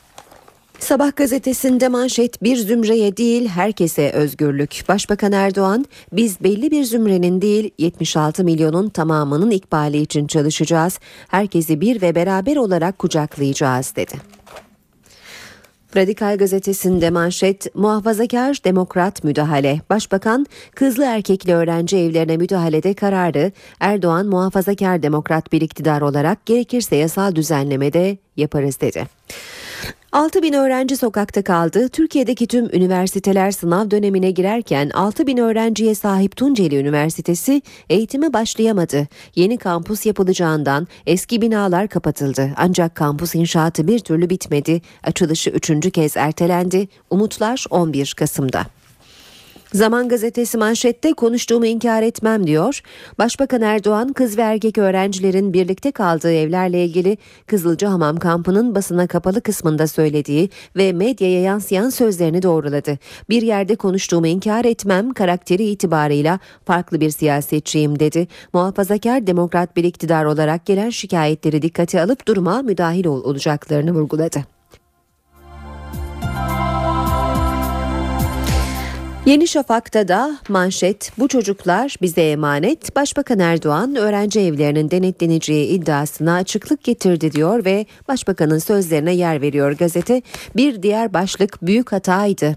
Sabah 0.78 1.16
gazetesinde 1.16 1.88
manşet 1.88 2.42
bir 2.42 2.56
zümreye 2.56 3.16
değil 3.16 3.48
herkese 3.48 4.10
özgürlük. 4.10 4.84
Başbakan 4.88 5.32
Erdoğan 5.32 5.84
biz 6.12 6.40
belli 6.40 6.70
bir 6.70 6.84
zümrenin 6.84 7.42
değil 7.42 7.70
76 7.78 8.44
milyonun 8.44 8.88
tamamının 8.88 9.50
ikbali 9.50 9.98
için 9.98 10.26
çalışacağız. 10.26 10.98
Herkesi 11.28 11.80
bir 11.80 12.02
ve 12.02 12.14
beraber 12.14 12.56
olarak 12.56 12.98
kucaklayacağız 12.98 13.96
dedi. 13.96 14.14
Radikal 15.96 16.36
gazetesinde 16.38 17.10
manşet 17.10 17.74
muhafazakar 17.74 18.58
demokrat 18.64 19.24
müdahale. 19.24 19.80
Başbakan 19.90 20.46
kızlı 20.74 21.04
erkekli 21.04 21.54
öğrenci 21.54 21.96
evlerine 21.96 22.36
müdahalede 22.36 22.94
kararı 22.94 23.52
Erdoğan 23.80 24.26
muhafazakar 24.26 25.02
demokrat 25.02 25.52
bir 25.52 25.60
iktidar 25.60 26.00
olarak 26.00 26.46
gerekirse 26.46 26.96
yasal 26.96 27.34
düzenlemede 27.34 28.18
yaparız 28.36 28.80
dedi. 28.80 29.06
6 30.12 30.42
bin 30.42 30.52
öğrenci 30.52 30.96
sokakta 30.96 31.42
kaldı. 31.42 31.88
Türkiye'deki 31.88 32.46
tüm 32.46 32.64
üniversiteler 32.74 33.50
sınav 33.50 33.90
dönemine 33.90 34.30
girerken 34.30 34.90
6 34.94 35.26
bin 35.26 35.36
öğrenciye 35.36 35.94
sahip 35.94 36.36
Tunceli 36.36 36.76
Üniversitesi 36.76 37.62
eğitime 37.90 38.32
başlayamadı. 38.32 39.08
Yeni 39.34 39.58
kampus 39.58 40.06
yapılacağından 40.06 40.88
eski 41.06 41.42
binalar 41.42 41.88
kapatıldı. 41.88 42.50
Ancak 42.56 42.94
kampus 42.94 43.34
inşaatı 43.34 43.88
bir 43.88 43.98
türlü 43.98 44.30
bitmedi. 44.30 44.82
Açılışı 45.04 45.50
üçüncü 45.50 45.90
kez 45.90 46.16
ertelendi. 46.16 46.88
Umutlar 47.10 47.64
11 47.70 48.14
Kasım'da. 48.16 48.77
Zaman 49.72 50.08
gazetesi 50.08 50.58
manşette 50.58 51.12
konuştuğumu 51.12 51.66
inkar 51.66 52.02
etmem 52.02 52.46
diyor. 52.46 52.80
Başbakan 53.18 53.62
Erdoğan 53.62 54.12
kız 54.12 54.38
ve 54.38 54.42
erkek 54.42 54.78
öğrencilerin 54.78 55.52
birlikte 55.52 55.92
kaldığı 55.92 56.32
evlerle 56.32 56.84
ilgili 56.84 57.18
Kızılcahamam 57.46 58.16
kampının 58.16 58.74
basına 58.74 59.06
kapalı 59.06 59.40
kısmında 59.40 59.86
söylediği 59.86 60.50
ve 60.76 60.92
medyaya 60.92 61.40
yansıyan 61.40 61.90
sözlerini 61.90 62.42
doğruladı. 62.42 62.98
Bir 63.28 63.42
yerde 63.42 63.76
konuştuğumu 63.76 64.26
inkar 64.26 64.64
etmem 64.64 65.12
karakteri 65.12 65.64
itibarıyla 65.64 66.38
farklı 66.64 67.00
bir 67.00 67.10
siyasetçiyim 67.10 68.00
dedi. 68.00 68.28
Muhafazakar 68.52 69.26
demokrat 69.26 69.76
bir 69.76 69.84
iktidar 69.84 70.24
olarak 70.24 70.66
gelen 70.66 70.90
şikayetleri 70.90 71.62
dikkate 71.62 72.02
alıp 72.02 72.28
duruma 72.28 72.62
müdahil 72.62 73.06
ol 73.06 73.24
olacaklarını 73.24 73.92
vurguladı. 73.92 74.57
Yeni 79.28 79.48
Şafak'ta 79.48 80.08
da 80.08 80.38
manşet 80.48 81.12
bu 81.18 81.28
çocuklar 81.28 81.96
bize 82.02 82.30
emanet. 82.30 82.96
Başbakan 82.96 83.38
Erdoğan 83.38 83.96
öğrenci 83.96 84.40
evlerinin 84.40 84.90
denetleneceği 84.90 85.68
iddiasına 85.68 86.34
açıklık 86.34 86.84
getirdi 86.84 87.32
diyor 87.32 87.64
ve 87.64 87.86
başbakanın 88.08 88.58
sözlerine 88.58 89.14
yer 89.14 89.40
veriyor 89.40 89.72
gazete. 89.72 90.22
Bir 90.56 90.82
diğer 90.82 91.12
başlık 91.12 91.62
büyük 91.62 91.92
hataydı. 91.92 92.56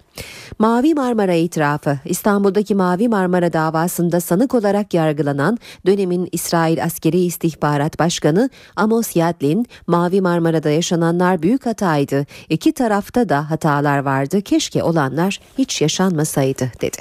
Mavi 0.60 0.94
Marmara 0.94 1.34
itirafı 1.34 2.00
İstanbul'daki 2.06 2.76
Mavi 2.76 3.08
Marmara 3.08 3.54
davasında 3.54 4.22
sanık 4.22 4.56
olarak 4.56 4.94
yargılanan 4.94 5.58
dönemin 5.86 6.30
İsrail 6.32 6.84
Askeri 6.84 7.20
İstihbarat 7.20 8.00
Başkanı 8.00 8.50
Amos 8.76 9.16
Yadlin 9.16 9.66
Mavi 9.88 10.22
Marmara'da 10.22 10.70
yaşananlar 10.70 11.42
büyük 11.42 11.66
hataydı. 11.66 12.26
İki 12.50 12.72
tarafta 12.72 13.30
da 13.30 13.50
hatalar 13.52 13.98
vardı. 13.98 14.42
Keşke 14.42 14.84
olanlar 14.84 15.40
hiç 15.58 15.82
yaşanmasaydı 15.82 16.61
dedi. 16.82 16.98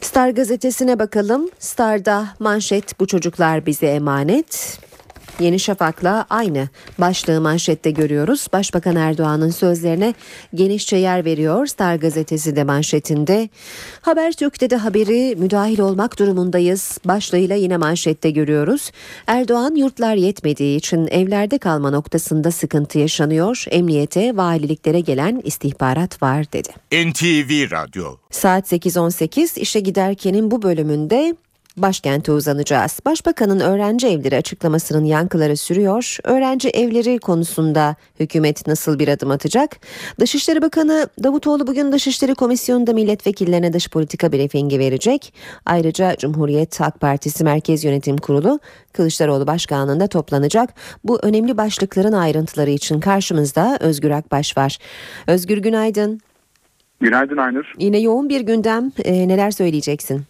Star 0.00 0.28
gazetesine 0.28 0.98
bakalım. 0.98 1.50
Star'da 1.58 2.28
manşet 2.38 3.00
bu 3.00 3.06
çocuklar 3.06 3.66
bize 3.66 3.86
emanet. 3.86 4.78
Yeni 5.40 5.60
Şafak'la 5.60 6.26
aynı 6.30 6.68
başlığı 6.98 7.40
manşette 7.40 7.90
görüyoruz. 7.90 8.46
Başbakan 8.52 8.96
Erdoğan'ın 8.96 9.50
sözlerine 9.50 10.14
genişçe 10.54 10.96
yer 10.96 11.24
veriyor. 11.24 11.66
Star 11.66 11.96
gazetesi 11.96 12.56
de 12.56 12.64
manşetinde. 12.64 13.48
Habertürk'te 14.00 14.70
de 14.70 14.76
haberi 14.76 15.36
müdahil 15.36 15.78
olmak 15.78 16.18
durumundayız. 16.18 16.98
Başlığıyla 17.04 17.56
yine 17.56 17.76
manşette 17.76 18.30
görüyoruz. 18.30 18.90
Erdoğan 19.26 19.74
yurtlar 19.74 20.14
yetmediği 20.14 20.78
için 20.78 21.06
evlerde 21.06 21.58
kalma 21.58 21.90
noktasında 21.90 22.50
sıkıntı 22.50 22.98
yaşanıyor. 22.98 23.64
Emniyete, 23.70 24.36
valiliklere 24.36 25.00
gelen 25.00 25.40
istihbarat 25.44 26.22
var 26.22 26.52
dedi. 26.52 26.68
NTV 26.92 27.70
Radyo 27.70 28.16
Saat 28.30 28.72
8.18 28.72 29.60
işe 29.60 29.80
giderkenin 29.80 30.50
bu 30.50 30.62
bölümünde 30.62 31.36
Başkente 31.76 32.32
uzanacağız. 32.32 33.00
Başbakanın 33.04 33.60
öğrenci 33.60 34.06
evleri 34.06 34.36
açıklamasının 34.36 35.04
yankıları 35.04 35.56
sürüyor. 35.56 36.16
Öğrenci 36.24 36.68
evleri 36.68 37.18
konusunda 37.18 37.96
hükümet 38.20 38.66
nasıl 38.66 38.98
bir 38.98 39.08
adım 39.08 39.30
atacak? 39.30 39.76
Dışişleri 40.20 40.62
Bakanı 40.62 41.08
Davutoğlu 41.22 41.66
bugün 41.66 41.92
Dışişleri 41.92 42.34
Komisyonu'nda 42.34 42.92
milletvekillerine 42.92 43.72
dış 43.72 43.88
politika 43.88 44.32
briefingi 44.32 44.78
verecek. 44.78 45.34
Ayrıca 45.66 46.16
Cumhuriyet 46.16 46.80
Halk 46.80 47.00
Partisi 47.00 47.44
Merkez 47.44 47.84
Yönetim 47.84 48.16
Kurulu 48.16 48.60
Kılıçdaroğlu 48.92 49.46
Başkanlığı'nda 49.46 50.06
toplanacak. 50.06 50.74
Bu 51.04 51.18
önemli 51.22 51.56
başlıkların 51.56 52.12
ayrıntıları 52.12 52.70
için 52.70 53.00
karşımızda 53.00 53.78
Özgür 53.80 54.10
Akbaş 54.10 54.56
var. 54.56 54.78
Özgür 55.26 55.58
günaydın. 55.58 56.20
Günaydın 57.00 57.36
Aynur. 57.36 57.72
Yine 57.78 57.98
yoğun 57.98 58.28
bir 58.28 58.40
gündem. 58.40 58.92
Ee, 59.04 59.28
neler 59.28 59.50
söyleyeceksin? 59.50 60.24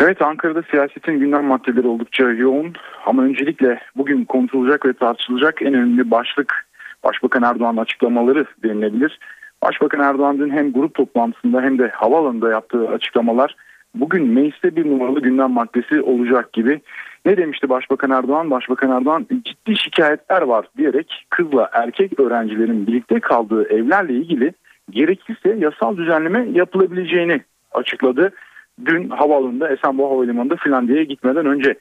Evet 0.00 0.22
Ankara'da 0.22 0.62
siyasetin 0.70 1.20
gündem 1.20 1.44
maddeleri 1.44 1.86
oldukça 1.86 2.30
yoğun 2.30 2.72
ama 3.06 3.22
öncelikle 3.22 3.80
bugün 3.96 4.24
konuşulacak 4.24 4.86
ve 4.86 4.92
tartışılacak 4.92 5.62
en 5.62 5.74
önemli 5.74 6.10
başlık 6.10 6.66
Başbakan 7.04 7.42
Erdoğan'ın 7.42 7.76
açıklamaları 7.76 8.44
denilebilir. 8.64 9.18
Başbakan 9.62 10.00
Erdoğan 10.00 10.38
dün 10.38 10.50
hem 10.50 10.72
grup 10.72 10.94
toplantısında 10.94 11.62
hem 11.62 11.78
de 11.78 11.88
havaalanında 11.88 12.50
yaptığı 12.50 12.88
açıklamalar 12.88 13.56
bugün 13.94 14.26
mecliste 14.26 14.76
bir 14.76 14.90
numaralı 14.90 15.20
gündem 15.20 15.50
maddesi 15.50 16.02
olacak 16.02 16.52
gibi. 16.52 16.80
Ne 17.24 17.36
demişti 17.36 17.68
Başbakan 17.68 18.10
Erdoğan? 18.10 18.50
Başbakan 18.50 18.90
Erdoğan 18.90 19.26
ciddi 19.44 19.76
şikayetler 19.76 20.42
var 20.42 20.66
diyerek 20.76 21.26
kızla 21.30 21.70
erkek 21.72 22.20
öğrencilerin 22.20 22.86
birlikte 22.86 23.20
kaldığı 23.20 23.68
evlerle 23.68 24.12
ilgili 24.12 24.52
gerekirse 24.90 25.56
yasal 25.58 25.96
düzenleme 25.96 26.46
yapılabileceğini 26.52 27.40
açıkladı 27.72 28.32
dün 28.84 29.08
havaalanında 29.10 29.68
Esenboğa 29.68 30.10
Havalimanı'nda 30.10 30.56
Finlandiya'ya 30.56 31.04
gitmeden 31.04 31.46
önce. 31.46 31.74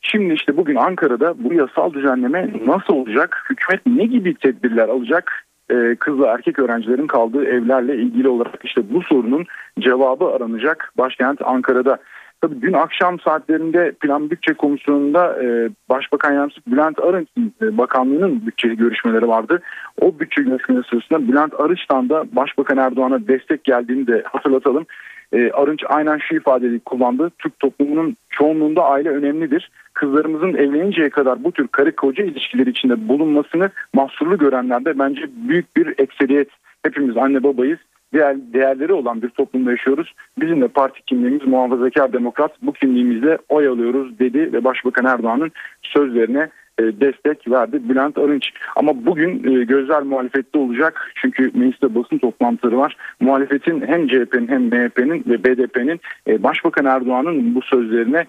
Şimdi 0.00 0.34
işte 0.34 0.56
bugün 0.56 0.76
Ankara'da 0.76 1.34
bu 1.44 1.54
yasal 1.54 1.92
düzenleme 1.92 2.50
nasıl 2.66 2.94
olacak? 2.94 3.46
Hükümet 3.50 3.86
ne 3.86 4.04
gibi 4.04 4.34
tedbirler 4.34 4.88
alacak? 4.88 5.44
Ee, 5.70 5.96
kızla 6.00 6.26
erkek 6.26 6.58
öğrencilerin 6.58 7.06
kaldığı 7.06 7.44
evlerle 7.44 7.96
ilgili 7.96 8.28
olarak 8.28 8.64
işte 8.64 8.82
bu 8.90 9.02
sorunun 9.02 9.46
cevabı 9.80 10.24
aranacak 10.26 10.92
başkent 10.98 11.42
Ankara'da. 11.42 11.98
Tabii 12.40 12.62
dün 12.62 12.72
akşam 12.72 13.20
saatlerinde 13.20 13.92
Plan 13.92 14.30
Bütçe 14.30 14.54
Komisyonu'nda 14.54 15.42
e, 15.42 15.70
Başbakan 15.88 16.32
Yardımcısı 16.32 16.60
Bülent 16.66 17.00
Arınç'ın 17.00 17.52
e, 17.62 17.78
bakanlığının 17.78 18.46
bütçe 18.46 18.68
görüşmeleri 18.68 19.28
vardı. 19.28 19.62
O 20.00 20.18
bütçe 20.18 20.42
görüşmeleri 20.42 20.84
sırasında 20.90 21.28
Bülent 21.28 21.60
Arınç'tan 21.60 22.08
da 22.08 22.24
Başbakan 22.32 22.78
Erdoğan'a 22.78 23.28
destek 23.28 23.64
geldiğini 23.64 24.06
de 24.06 24.22
hatırlatalım. 24.26 24.86
E, 25.32 25.50
Arınç 25.50 25.84
aynen 25.88 26.18
şu 26.18 26.34
ifadeyi 26.34 26.80
kullandı. 26.80 27.30
Türk 27.38 27.60
toplumunun 27.60 28.16
çoğunluğunda 28.30 28.84
aile 28.84 29.08
önemlidir. 29.08 29.70
Kızlarımızın 29.94 30.54
evleninceye 30.54 31.10
kadar 31.10 31.44
bu 31.44 31.52
tür 31.52 31.68
karı 31.68 31.96
koca 31.96 32.24
ilişkileri 32.24 32.70
içinde 32.70 33.08
bulunmasını 33.08 33.70
mahsurlu 33.94 34.38
görenlerde 34.38 34.98
bence 34.98 35.22
büyük 35.48 35.76
bir 35.76 35.94
ekseriyet. 35.98 36.48
Hepimiz 36.82 37.16
anne 37.16 37.42
babayız. 37.42 37.78
Değer, 38.14 38.36
değerleri 38.52 38.92
olan 38.92 39.22
bir 39.22 39.28
toplumda 39.28 39.70
yaşıyoruz. 39.70 40.14
Bizim 40.40 40.60
de 40.60 40.68
parti 40.68 41.02
kimliğimiz 41.02 41.46
muhafazakar 41.46 42.12
demokrat. 42.12 42.52
Bu 42.62 42.72
kimliğimizle 42.72 43.38
oy 43.48 43.68
alıyoruz 43.68 44.18
dedi 44.18 44.52
ve 44.52 44.64
Başbakan 44.64 45.04
Erdoğan'ın 45.04 45.52
sözlerine 45.82 46.48
destek 46.78 47.50
verdi 47.50 47.88
Bülent 47.88 48.18
Arınç. 48.18 48.50
Ama 48.76 49.06
bugün 49.06 49.30
e, 49.52 49.64
gözler 49.64 50.02
muhalefette 50.02 50.58
olacak. 50.58 51.12
Çünkü 51.14 51.50
mecliste 51.54 51.94
basın 51.94 52.18
toplantıları 52.18 52.78
var. 52.78 52.96
Muhalefetin 53.20 53.80
hem 53.86 54.08
CHP'nin 54.08 54.48
hem 54.48 54.62
MHP'nin 54.62 55.24
ve 55.26 55.44
BDP'nin 55.44 56.00
e, 56.26 56.42
Başbakan 56.42 56.84
Erdoğan'ın 56.84 57.54
bu 57.54 57.62
sözlerine 57.62 58.26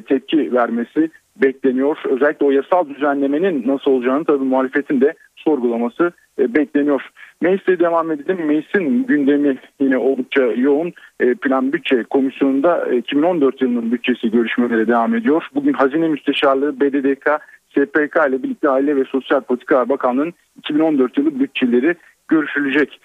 tepki 0.00 0.52
vermesi 0.52 1.10
bekleniyor. 1.36 1.98
Özellikle 2.04 2.46
o 2.46 2.50
yasal 2.50 2.88
düzenlemenin 2.88 3.64
nasıl 3.66 3.90
olacağını 3.90 4.24
tabii 4.24 4.44
muhalefetin 4.44 5.00
de 5.00 5.14
sorgulaması 5.36 6.12
bekleniyor. 6.38 7.02
Meclise 7.40 7.78
devam 7.78 8.10
edelim. 8.10 8.46
Meclisin 8.46 9.04
gündemi 9.04 9.56
yine 9.80 9.98
oldukça 9.98 10.42
yoğun. 10.42 10.92
Plan 11.42 11.72
Bütçe 11.72 12.02
Komisyonu'nda 12.02 12.86
2014 12.86 13.62
yılının 13.62 13.92
bütçesi 13.92 14.30
görüşmeleri 14.30 14.88
devam 14.88 15.14
ediyor. 15.14 15.48
Bugün 15.54 15.72
Hazine 15.72 16.08
Müsteşarlığı, 16.08 16.80
BDDK, 16.80 17.40
SPK 17.70 18.28
ile 18.28 18.42
birlikte 18.42 18.68
Aile 18.68 18.96
ve 18.96 19.04
Sosyal 19.04 19.40
Politikalar 19.40 19.88
Bakanlığı'nın 19.88 20.34
2014 20.58 21.18
yılı 21.18 21.40
bütçeleri 21.40 21.94
görüşülecek. 22.28 23.00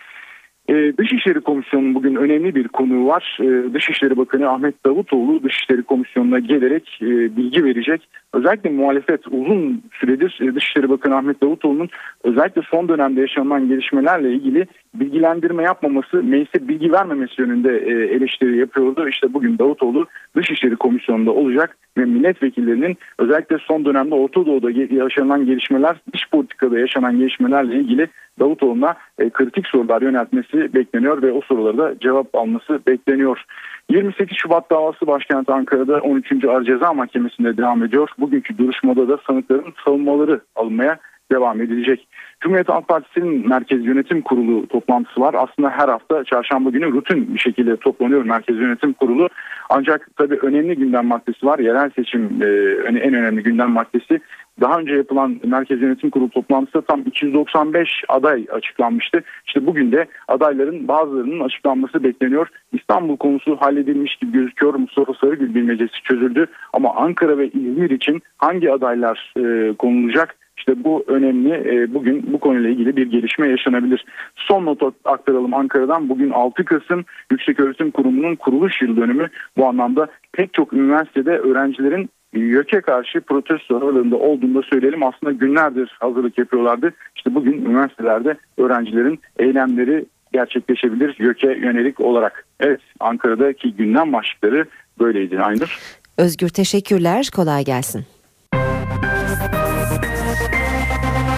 Ee, 0.69 0.93
Dışişleri 0.97 1.41
Komisyonu'nun 1.41 1.95
bugün 1.95 2.15
önemli 2.15 2.55
bir 2.55 2.67
konuğu 2.67 3.07
var. 3.07 3.37
Ee, 3.41 3.73
Dışişleri 3.73 4.17
Bakanı 4.17 4.49
Ahmet 4.49 4.85
Davutoğlu 4.85 5.43
Dışişleri 5.43 5.83
Komisyonu'na 5.83 6.39
gelerek 6.39 6.99
e, 7.01 7.37
bilgi 7.37 7.63
verecek. 7.63 8.07
Özellikle 8.33 8.69
muhalefet 8.69 9.27
uzun 9.27 9.83
süredir 9.99 10.39
e, 10.41 10.55
Dışişleri 10.55 10.89
Bakanı 10.89 11.15
Ahmet 11.17 11.41
Davutoğlu'nun 11.41 11.89
özellikle 12.23 12.61
son 12.61 12.89
dönemde 12.89 13.21
yaşanan 13.21 13.67
gelişmelerle 13.67 14.33
ilgili 14.33 14.67
bilgilendirme 14.93 15.63
yapmaması, 15.63 16.23
meclise 16.23 16.67
bilgi 16.67 16.91
vermemesi 16.91 17.41
yönünde 17.41 17.77
e, 17.77 18.15
eleştiri 18.15 18.57
yapıyordu. 18.57 19.09
İşte 19.09 19.33
bugün 19.33 19.57
Davutoğlu 19.59 20.07
Dışişleri 20.35 20.75
Komisyonu'nda 20.75 21.31
olacak 21.31 21.77
ve 21.97 22.05
milletvekillerinin 22.05 22.97
özellikle 23.19 23.57
son 23.57 23.85
dönemde 23.85 24.15
Orta 24.15 24.45
Doğu'da 24.45 24.71
yaşanan 25.03 25.45
gelişmeler, 25.45 26.01
dış 26.13 26.29
politikada 26.29 26.79
yaşanan 26.79 27.19
gelişmelerle 27.19 27.75
ilgili 27.75 28.07
Davutoğlu'na 28.39 28.95
e, 29.19 29.29
kritik 29.29 29.67
sorular 29.67 30.01
yöneltmesi 30.01 30.73
bekleniyor 30.73 31.21
ve 31.21 31.31
o 31.31 31.41
soruları 31.41 31.77
da 31.77 31.99
cevap 31.99 32.35
alması 32.35 32.79
bekleniyor. 32.87 33.43
28 33.89 34.37
Şubat 34.37 34.71
davası 34.71 35.07
başkent 35.07 35.49
Ankara'da 35.49 35.99
13. 35.99 36.45
Ağır 36.45 36.63
Ceza 36.63 36.93
Mahkemesi'nde 36.93 37.57
devam 37.57 37.83
ediyor. 37.83 38.09
Bugünkü 38.19 38.57
duruşmada 38.57 39.07
da 39.07 39.17
sanıkların 39.27 39.73
savunmaları 39.85 40.41
alınmaya 40.55 40.99
devam 41.31 41.61
edilecek. 41.61 42.07
Cumhuriyet 42.41 42.69
Halk 42.69 42.87
Partisi'nin 42.87 43.49
Merkez 43.49 43.85
Yönetim 43.85 44.21
Kurulu 44.21 44.67
toplantısı 44.67 45.21
var. 45.21 45.35
Aslında 45.37 45.69
her 45.69 45.89
hafta 45.89 46.23
çarşamba 46.23 46.69
günü 46.69 46.91
rutin 46.91 47.33
bir 47.33 47.39
şekilde 47.39 47.77
toplanıyor 47.77 48.23
Merkez 48.25 48.57
Yönetim 48.57 48.93
Kurulu. 48.93 49.29
Ancak 49.69 50.09
tabii 50.17 50.39
önemli 50.41 50.75
gündem 50.75 51.05
maddesi 51.05 51.45
var. 51.45 51.59
Yerel 51.59 51.89
seçim 51.95 52.41
e, 52.41 52.45
en 52.87 53.13
önemli 53.13 53.43
gündem 53.43 53.69
maddesi. 53.69 54.19
Daha 54.61 54.79
önce 54.79 54.93
yapılan 54.93 55.39
Merkez 55.43 55.81
Yönetim 55.81 56.09
Kurulu 56.09 56.29
toplantısında 56.29 56.81
tam 56.81 57.01
295 57.01 57.89
aday 58.07 58.45
açıklanmıştı. 58.51 59.23
İşte 59.47 59.65
bugün 59.65 59.91
de 59.91 60.05
adayların 60.27 60.87
bazılarının 60.87 61.39
açıklanması 61.39 62.03
bekleniyor. 62.03 62.47
İstanbul 62.73 63.17
konusu 63.17 63.57
halledilmiş 63.59 64.15
gibi 64.15 64.31
gözüküyor. 64.31 64.73
Mustafa 64.73 65.13
Sarıgül 65.13 65.55
bilmecesi 65.55 66.03
çözüldü. 66.03 66.47
Ama 66.73 66.95
Ankara 66.95 67.37
ve 67.37 67.47
İzmir 67.47 67.89
için 67.89 68.21
hangi 68.37 68.71
adaylar 68.71 69.33
e, 69.37 69.73
konulacak? 69.73 70.35
İşte 70.67 70.83
bu 70.83 71.03
önemli. 71.07 71.53
E, 71.53 71.93
bugün 71.93 72.33
bu 72.33 72.39
konuyla 72.39 72.69
ilgili 72.69 72.95
bir 72.95 73.11
gelişme 73.11 73.47
yaşanabilir. 73.47 74.05
Son 74.35 74.65
not 74.65 74.81
aktaralım 75.05 75.53
Ankara'dan. 75.53 76.09
Bugün 76.09 76.29
6 76.29 76.65
Kasım 76.65 77.05
Yükseköğretim 77.31 77.91
Kurumu'nun 77.91 78.35
kuruluş 78.35 78.81
yıl 78.81 78.97
dönümü. 78.97 79.27
Bu 79.57 79.67
anlamda 79.67 80.07
pek 80.31 80.53
çok 80.53 80.73
üniversitede 80.73 81.37
öğrencilerin 81.37 82.09
YÖK'e 82.33 82.81
karşı 82.81 83.21
protesto 83.21 83.77
aralarında 83.77 84.15
olduğunu 84.15 84.55
da 84.55 84.61
söyleyelim. 84.61 85.03
Aslında 85.03 85.31
günlerdir 85.31 85.97
hazırlık 85.99 86.37
yapıyorlardı. 86.37 86.93
İşte 87.15 87.35
bugün 87.35 87.65
üniversitelerde 87.65 88.37
öğrencilerin 88.57 89.19
eylemleri 89.39 90.05
gerçekleşebilir 90.33 91.15
YÖK'e 91.19 91.47
yönelik 91.47 91.99
olarak. 91.99 92.45
Evet 92.59 92.81
Ankara'daki 92.99 93.73
gündem 93.73 94.13
başlıkları 94.13 94.65
böyleydi 94.99 95.39
Aynur. 95.39 95.79
Özgür 96.17 96.49
teşekkürler. 96.49 97.29
Kolay 97.35 97.63
gelsin. 97.63 98.05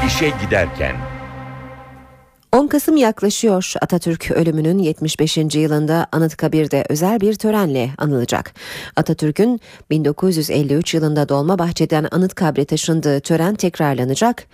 İşe 0.07 0.31
giderken 0.45 0.95
10 2.51 2.67
Kasım 2.67 2.97
yaklaşıyor. 2.97 3.73
Atatürk 3.81 4.31
ölümünün 4.31 4.77
75. 4.79 5.37
yılında 5.37 6.07
Anıtkabir'de 6.11 6.85
özel 6.89 7.21
bir 7.21 7.33
törenle 7.33 7.89
anılacak. 7.97 8.53
Atatürk'ün 8.95 9.59
1953 9.89 10.93
yılında 10.93 11.29
Dolmabahçe'den 11.29 12.07
Anıtkabir'e 12.11 12.65
taşındığı 12.65 13.19
tören 13.19 13.55
tekrarlanacak. 13.55 14.47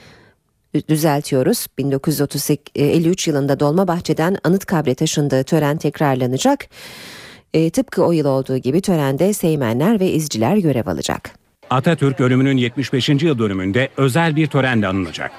Düzeltiyoruz. 0.89 1.67
1953 1.77 3.27
yılında 3.27 3.59
Dolmabahçe'den 3.59 4.37
Anıtkabir'e 4.43 4.95
taşındığı 4.95 5.43
tören 5.43 5.77
tekrarlanacak. 5.77 6.67
E, 7.53 7.69
tıpkı 7.69 8.05
o 8.05 8.11
yıl 8.11 8.25
olduğu 8.25 8.57
gibi 8.57 8.81
törende 8.81 9.33
Seymenler 9.33 9.99
ve 9.99 10.11
izciler 10.11 10.57
görev 10.57 10.87
alacak. 10.87 11.40
Atatürk 11.71 12.19
ölümünün 12.19 12.57
75. 12.57 13.09
yıl 13.09 13.39
dönümünde 13.39 13.89
özel 13.97 14.35
bir 14.35 14.47
törenle 14.47 14.87
anılacak. 14.87 15.31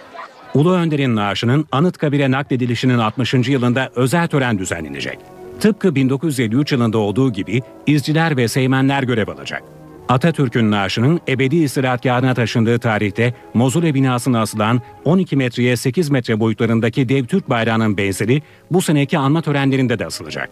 Ulu 0.54 0.72
Önder'in 0.72 1.16
naaşının 1.16 1.66
Anıtkabir'e 1.72 2.30
nakledilişinin 2.30 2.98
60. 2.98 3.34
yılında 3.34 3.90
özel 3.96 4.28
tören 4.28 4.58
düzenlenecek. 4.58 5.18
Tıpkı 5.60 5.94
1953 5.94 6.72
yılında 6.72 6.98
olduğu 6.98 7.32
gibi 7.32 7.62
izciler 7.86 8.36
ve 8.36 8.48
seymenler 8.48 9.02
görev 9.02 9.28
alacak. 9.28 9.62
Atatürk'ün 10.08 10.70
naaşının 10.70 11.20
ebedi 11.28 11.56
istirahatgahına 11.56 12.34
taşındığı 12.34 12.78
tarihte 12.78 13.34
Mozule 13.54 13.94
binasına 13.94 14.40
asılan 14.40 14.80
12 15.04 15.36
metreye 15.36 15.76
8 15.76 16.10
metre 16.10 16.40
boyutlarındaki 16.40 17.08
dev 17.08 17.24
Türk 17.24 17.50
bayrağının 17.50 17.96
benzeri 17.96 18.42
bu 18.70 18.82
seneki 18.82 19.18
anma 19.18 19.42
törenlerinde 19.42 19.98
de 19.98 20.06
asılacak. 20.06 20.50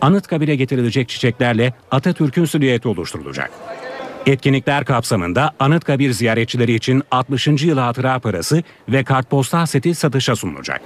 Anıtkabir'e 0.00 0.56
getirilecek 0.56 1.08
çiçeklerle 1.08 1.74
Atatürk'ün 1.90 2.44
silüeti 2.44 2.88
oluşturulacak. 2.88 3.50
Etkinlikler 4.26 4.84
kapsamında 4.84 5.50
Anıtkabir 5.58 6.12
ziyaretçileri 6.12 6.74
için 6.74 7.02
60. 7.10 7.46
yıl 7.46 7.78
hatıra 7.78 8.18
parası 8.18 8.62
ve 8.88 9.04
kartpostal 9.04 9.66
seti 9.66 9.94
satışa 9.94 10.36
sunulacak. 10.36 10.80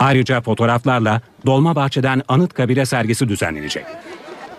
Ayrıca 0.00 0.40
fotoğraflarla 0.40 1.20
Dolmabahçe'den 1.46 2.22
Anıtkabir'e 2.28 2.86
sergisi 2.86 3.28
düzenlenecek. 3.28 3.84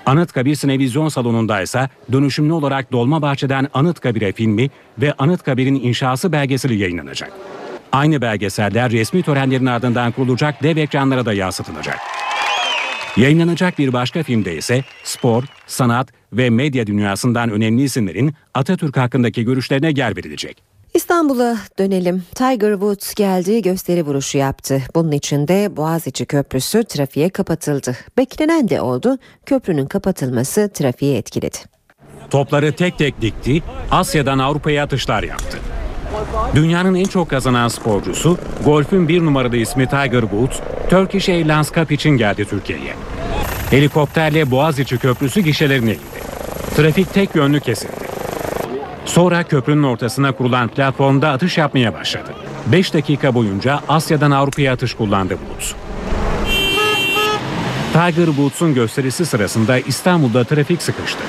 Anıtkabir 0.05 0.55
Sinevizyon 0.55 1.10
Salonu'nda 1.10 1.62
ise 1.62 1.89
dönüşümlü 2.12 2.53
olarak 2.53 2.91
Dolmabahçe'den 2.91 3.68
Anıtkabir'e 3.74 4.32
filmi 4.32 4.70
ve 4.97 5.14
Anıtkabir'in 5.14 5.76
inşası 5.76 6.32
belgeseli 6.32 6.76
yayınlanacak. 6.76 7.32
Aynı 7.91 8.22
belgeseller 8.22 8.91
resmi 8.91 9.24
törenlerin 9.24 9.66
ardından 9.66 10.12
kurulacak 10.12 10.64
dev 10.64 10.78
ekranlara 10.78 11.26
da 11.26 11.34
yansıtılacak. 11.34 11.97
Yayınlanacak 13.18 13.80
bir 13.80 13.93
başka 13.93 14.24
filmde 14.24 14.57
ise 14.57 14.84
spor, 15.03 15.43
sanat 15.68 16.18
ve 16.34 16.49
medya 16.49 16.88
dünyasından 16.88 17.49
önemli 17.49 17.84
isimlerin 17.84 18.34
Atatürk 18.53 18.97
hakkındaki 18.97 19.43
görüşlerine 19.43 19.91
yer 19.95 20.17
verilecek. 20.17 20.63
İstanbul'a 20.93 21.57
dönelim. 21.80 22.23
Tiger 22.36 22.71
Woods 22.71 23.13
geldi 23.13 23.61
gösteri 23.61 24.05
vuruşu 24.05 24.38
yaptı. 24.38 24.82
Bunun 24.95 25.11
için 25.11 25.47
de 25.47 25.77
Boğaziçi 25.77 26.25
Köprüsü 26.25 26.84
trafiğe 26.84 27.30
kapatıldı. 27.30 27.95
Beklenen 28.17 28.69
de 28.69 28.82
oldu. 28.82 29.17
Köprünün 29.45 29.86
kapatılması 29.86 30.69
trafiği 30.73 31.15
etkiledi. 31.15 31.57
Topları 32.30 32.71
tek 32.71 32.97
tek 32.97 33.21
dikti, 33.21 33.63
Asya'dan 33.91 34.39
Avrupa'ya 34.39 34.84
atışlar 34.84 35.23
yaptı. 35.23 35.57
Dünyanın 36.55 36.95
en 36.95 37.05
çok 37.05 37.30
kazanan 37.30 37.67
sporcusu, 37.67 38.38
golfün 38.65 39.07
bir 39.07 39.25
numaralı 39.25 39.57
ismi 39.57 39.86
Tiger 39.86 40.21
Woods, 40.21 40.59
Turkish 40.89 41.30
Airlines 41.30 41.71
Cup 41.73 41.91
için 41.91 42.09
geldi 42.09 42.45
Türkiye'ye. 42.45 42.93
Helikopterle 43.69 44.51
Boğaziçi 44.51 44.97
Köprüsü 44.97 45.41
gişelerine 45.41 45.91
indi. 45.91 46.18
Trafik 46.76 47.14
tek 47.14 47.36
yönlü 47.36 47.60
kesildi. 47.60 47.93
Sonra 49.06 49.43
köprünün 49.43 49.84
ortasına 49.84 50.32
kurulan 50.32 50.68
platformda 50.68 51.30
atış 51.30 51.58
yapmaya 51.58 51.93
başladı. 51.93 52.34
5 52.66 52.93
dakika 52.93 53.36
boyunca 53.36 53.80
Asya'dan 53.88 54.32
Avrupa'ya 54.32 54.74
atış 54.74 54.93
kullandı 54.93 55.38
Woods. 55.38 55.74
Tiger 57.93 58.26
Woods'un 58.26 58.74
gösterisi 58.74 59.26
sırasında 59.26 59.80
İstanbul'da 59.80 60.43
trafik 60.43 60.82
sıkıştı. 60.82 61.24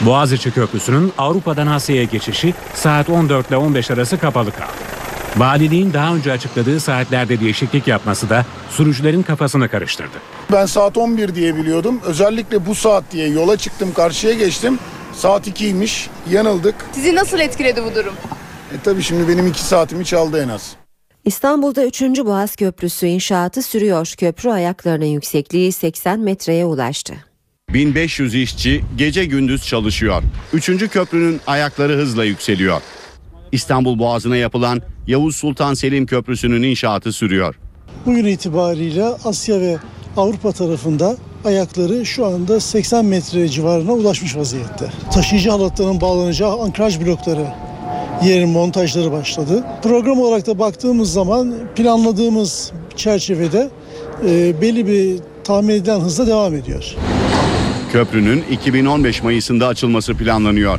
Boğaziçi 0.00 0.50
Köprüsü'nün 0.50 1.12
Avrupa'dan 1.18 1.66
Asya'ya 1.66 2.04
geçişi 2.04 2.54
saat 2.74 3.10
14 3.10 3.48
ile 3.48 3.56
15 3.56 3.90
arası 3.90 4.18
kapalı 4.18 4.52
kaldı. 4.52 4.72
Valiliğin 5.36 5.92
daha 5.92 6.14
önce 6.14 6.32
açıkladığı 6.32 6.80
saatlerde 6.80 7.40
değişiklik 7.40 7.88
yapması 7.88 8.30
da 8.30 8.46
sürücülerin 8.70 9.22
kafasını 9.22 9.68
karıştırdı. 9.68 10.16
Ben 10.52 10.66
saat 10.66 10.96
11 10.96 11.34
diye 11.34 11.56
biliyordum. 11.56 12.00
Özellikle 12.04 12.66
bu 12.66 12.74
saat 12.74 13.04
diye 13.12 13.28
yola 13.28 13.56
çıktım 13.56 13.92
karşıya 13.94 14.32
geçtim. 14.32 14.78
Saat 15.12 15.48
2'ymiş. 15.48 16.06
Yanıldık. 16.30 16.74
Sizi 16.92 17.14
nasıl 17.14 17.38
etkiledi 17.38 17.82
bu 17.84 17.94
durum? 17.94 18.14
E 18.74 18.76
tabii 18.84 19.02
şimdi 19.02 19.28
benim 19.28 19.46
2 19.46 19.62
saatimi 19.64 20.04
çaldı 20.04 20.42
en 20.44 20.48
az. 20.48 20.72
İstanbul'da 21.24 21.86
3. 21.86 22.02
Boğaz 22.02 22.56
Köprüsü 22.56 23.06
inşaatı 23.06 23.62
sürüyor. 23.62 24.12
Köprü 24.18 24.50
ayaklarının 24.50 25.04
yüksekliği 25.04 25.72
80 25.72 26.20
metreye 26.20 26.64
ulaştı. 26.64 27.14
1500 27.68 28.34
işçi 28.34 28.84
gece 28.96 29.24
gündüz 29.24 29.66
çalışıyor. 29.66 30.22
Üçüncü 30.52 30.88
köprünün 30.88 31.40
ayakları 31.46 31.92
hızla 31.92 32.24
yükseliyor. 32.24 32.80
İstanbul 33.54 33.98
Boğazı'na 33.98 34.36
yapılan 34.36 34.82
Yavuz 35.06 35.36
Sultan 35.36 35.74
Selim 35.74 36.06
Köprüsü'nün 36.06 36.62
inşaatı 36.62 37.12
sürüyor. 37.12 37.54
Bugün 38.06 38.24
itibariyle 38.24 39.04
Asya 39.04 39.60
ve 39.60 39.76
Avrupa 40.16 40.52
tarafında 40.52 41.16
ayakları 41.44 42.06
şu 42.06 42.26
anda 42.26 42.60
80 42.60 43.04
metre 43.04 43.48
civarına 43.48 43.92
ulaşmış 43.92 44.36
vaziyette. 44.36 44.92
Taşıyıcı 45.12 45.50
halatların 45.50 46.00
bağlanacağı 46.00 46.60
ankraj 46.60 47.00
blokları 47.00 47.46
yerin 48.24 48.48
montajları 48.48 49.12
başladı. 49.12 49.64
Program 49.82 50.20
olarak 50.20 50.46
da 50.46 50.58
baktığımız 50.58 51.12
zaman 51.12 51.54
planladığımız 51.76 52.72
çerçevede 52.96 53.70
e, 54.28 54.60
belli 54.60 54.86
bir 54.86 55.18
tahmin 55.44 55.74
edilen 55.74 56.00
hızla 56.00 56.26
devam 56.26 56.54
ediyor. 56.54 56.94
Köprünün 57.92 58.44
2015 58.50 59.22
Mayıs'ında 59.22 59.66
açılması 59.66 60.14
planlanıyor. 60.14 60.78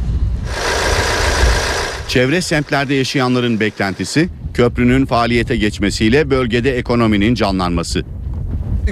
Çevre 2.15 2.41
semtlerde 2.41 2.93
yaşayanların 2.93 3.59
beklentisi 3.59 4.29
köprünün 4.53 5.05
faaliyete 5.05 5.57
geçmesiyle 5.57 6.29
bölgede 6.29 6.77
ekonominin 6.77 7.35
canlanması. 7.35 8.03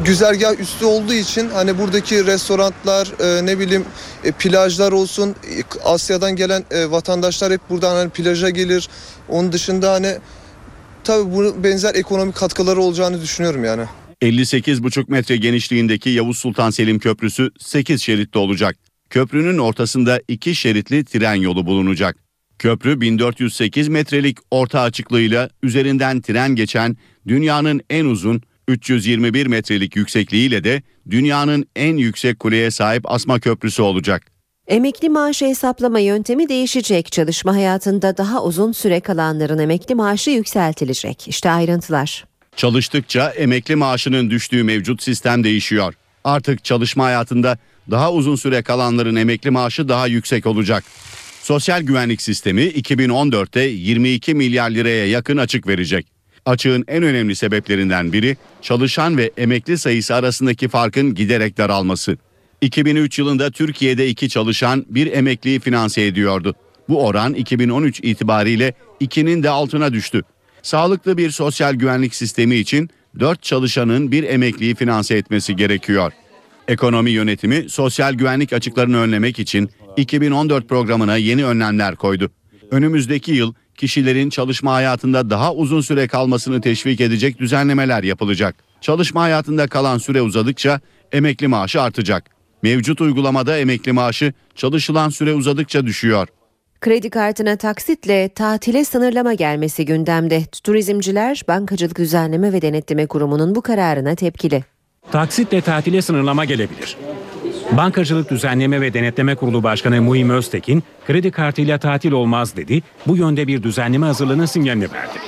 güzergah 0.06 0.60
üstü 0.60 0.86
olduğu 0.86 1.14
için 1.14 1.50
hani 1.50 1.78
buradaki 1.78 2.26
restoranlar 2.26 3.12
e, 3.20 3.46
ne 3.46 3.60
bileyim 3.60 3.86
e, 4.24 4.32
plajlar 4.32 4.92
olsun 4.92 5.30
e, 5.30 5.64
Asya'dan 5.84 6.36
gelen 6.36 6.64
e, 6.72 6.92
vatandaşlar 6.92 7.54
hep 7.54 7.62
buradan 7.70 7.96
hani 7.96 8.10
plaja 8.10 8.50
gelir. 8.50 8.90
Onun 9.30 9.52
dışında 9.52 9.92
hani 9.92 10.18
tabii 11.04 11.32
bu 11.32 11.64
benzer 11.64 11.96
ekonomik 11.96 12.36
katkıları 12.36 12.82
olacağını 12.82 13.22
düşünüyorum 13.22 13.64
yani. 13.64 13.84
58,5 14.22 15.12
metre 15.12 15.38
genişliğindeki 15.38 16.10
Yavuz 16.10 16.38
Sultan 16.38 16.70
Selim 16.70 17.00
Köprüsü 17.00 17.52
8 17.60 18.02
şeritli 18.02 18.38
olacak. 18.38 18.76
Köprünün 19.10 19.58
ortasında 19.58 20.22
iki 20.28 20.56
şeritli 20.56 21.06
tren 21.06 21.36
yolu 21.36 21.66
bulunacak. 21.66 22.24
Köprü 22.60 23.02
1408 23.02 23.88
metrelik 23.88 24.38
orta 24.52 24.82
açıklığıyla 24.82 25.50
üzerinden 25.64 26.22
tren 26.22 26.56
geçen 26.56 26.98
dünyanın 27.28 27.82
en 27.90 28.06
uzun 28.06 28.42
321 28.68 29.48
metrelik 29.48 29.96
yüksekliğiyle 29.96 30.64
de 30.64 30.82
dünyanın 31.10 31.66
en 31.76 31.98
yüksek 31.98 32.40
kuleye 32.40 32.72
sahip 32.72 33.12
asma 33.12 33.40
köprüsü 33.40 33.82
olacak. 33.82 34.24
Emekli 34.68 35.10
maaşı 35.10 35.46
hesaplama 35.46 36.00
yöntemi 36.00 36.50
değişecek. 36.50 37.12
Çalışma 37.12 37.56
hayatında 37.56 38.18
daha 38.18 38.44
uzun 38.44 38.72
süre 38.72 39.00
kalanların 39.00 39.60
emekli 39.60 39.96
maaşı 39.96 40.30
yükseltilecek. 40.30 41.28
İşte 41.28 41.50
ayrıntılar. 41.50 42.26
Çalıştıkça 42.56 43.30
emekli 43.30 43.76
maaşının 43.76 44.30
düştüğü 44.30 44.64
mevcut 44.64 45.04
sistem 45.04 45.44
değişiyor. 45.44 45.94
Artık 46.24 46.64
çalışma 46.64 47.06
hayatında 47.06 47.58
daha 47.92 48.14
uzun 48.14 48.36
süre 48.36 48.62
kalanların 48.62 49.16
emekli 49.16 49.52
maaşı 49.52 49.90
daha 49.90 50.08
yüksek 50.08 50.46
olacak. 50.46 50.84
Sosyal 51.44 51.82
güvenlik 51.82 52.22
sistemi 52.22 52.62
2014'te 52.62 53.62
22 53.62 54.36
milyar 54.36 54.70
liraya 54.70 55.08
yakın 55.08 55.38
açık 55.38 55.68
verecek. 55.68 56.08
Açığın 56.46 56.86
en 56.88 57.04
önemli 57.04 57.36
sebeplerinden 57.36 58.14
biri 58.14 58.38
çalışan 58.62 59.18
ve 59.18 59.32
emekli 59.38 59.78
sayısı 59.78 60.16
arasındaki 60.16 60.68
farkın 60.68 61.16
giderek 61.16 61.58
daralması. 61.58 62.18
2003 62.62 63.20
yılında 63.20 63.52
Türkiye'de 63.52 64.08
iki 64.08 64.30
çalışan 64.30 64.86
bir 64.90 65.14
emekliyi 65.14 65.60
finanse 65.60 66.02
ediyordu. 66.06 66.56
Bu 66.90 67.06
oran 67.06 67.34
2013 67.34 68.00
itibariyle 68.00 68.74
2'nin 69.02 69.44
de 69.44 69.50
altına 69.50 69.94
düştü. 69.94 70.22
Sağlıklı 70.62 71.18
bir 71.18 71.32
sosyal 71.32 71.74
güvenlik 71.74 72.16
sistemi 72.16 72.56
için 72.56 72.90
4 73.20 73.44
çalışanın 73.44 74.12
bir 74.12 74.24
emekliyi 74.24 74.76
finanse 74.76 75.18
etmesi 75.18 75.56
gerekiyor. 75.56 76.12
Ekonomi 76.68 77.12
yönetimi 77.12 77.70
sosyal 77.70 78.14
güvenlik 78.14 78.54
açıklarını 78.54 78.98
önlemek 78.98 79.40
için 79.40 79.70
2014 79.98 80.70
programına 80.70 81.18
yeni 81.18 81.46
önlemler 81.46 81.96
koydu. 81.96 82.32
Önümüzdeki 82.72 83.32
yıl 83.32 83.54
kişilerin 83.78 84.30
çalışma 84.30 84.74
hayatında 84.74 85.30
daha 85.30 85.54
uzun 85.54 85.82
süre 85.82 86.08
kalmasını 86.08 86.62
teşvik 86.62 87.02
edecek 87.02 87.40
düzenlemeler 87.40 88.04
yapılacak. 88.04 88.56
Çalışma 88.82 89.22
hayatında 89.22 89.68
kalan 89.68 89.98
süre 89.98 90.22
uzadıkça 90.22 90.80
emekli 91.12 91.48
maaşı 91.48 91.82
artacak. 91.82 92.26
Mevcut 92.64 93.02
uygulamada 93.02 93.58
emekli 93.58 93.92
maaşı 93.92 94.34
çalışılan 94.56 95.10
süre 95.10 95.34
uzadıkça 95.34 95.86
düşüyor. 95.86 96.28
Kredi 96.82 97.10
kartına 97.10 97.56
taksitle 97.56 98.30
tatile 98.30 98.86
sınırlama 98.86 99.34
gelmesi 99.34 99.86
gündemde. 99.86 100.44
Turizmciler 100.64 101.42
Bankacılık 101.48 101.98
Düzenleme 101.98 102.54
ve 102.54 102.62
Denetleme 102.62 103.08
Kurumu'nun 103.08 103.56
bu 103.56 103.62
kararına 103.62 104.16
tepkili. 104.16 104.64
Taksitle 105.12 105.62
tatile 105.62 106.02
sınırlama 106.02 106.46
gelebilir. 106.46 106.98
Bankacılık 107.78 108.32
Düzenleme 108.32 108.82
ve 108.82 108.94
Denetleme 108.94 109.36
Kurulu 109.36 109.64
Başkanı 109.64 110.02
Muhim 110.02 110.30
Öztekin, 110.30 110.84
kredi 111.08 111.32
kartıyla 111.32 111.78
tatil 111.78 112.12
olmaz 112.12 112.56
dedi, 112.56 112.82
bu 113.08 113.18
yönde 113.18 113.48
bir 113.48 113.64
düzenleme 113.64 114.06
hazırlığının 114.06 114.46
sinyalini 114.46 114.92
verdi. 114.92 115.20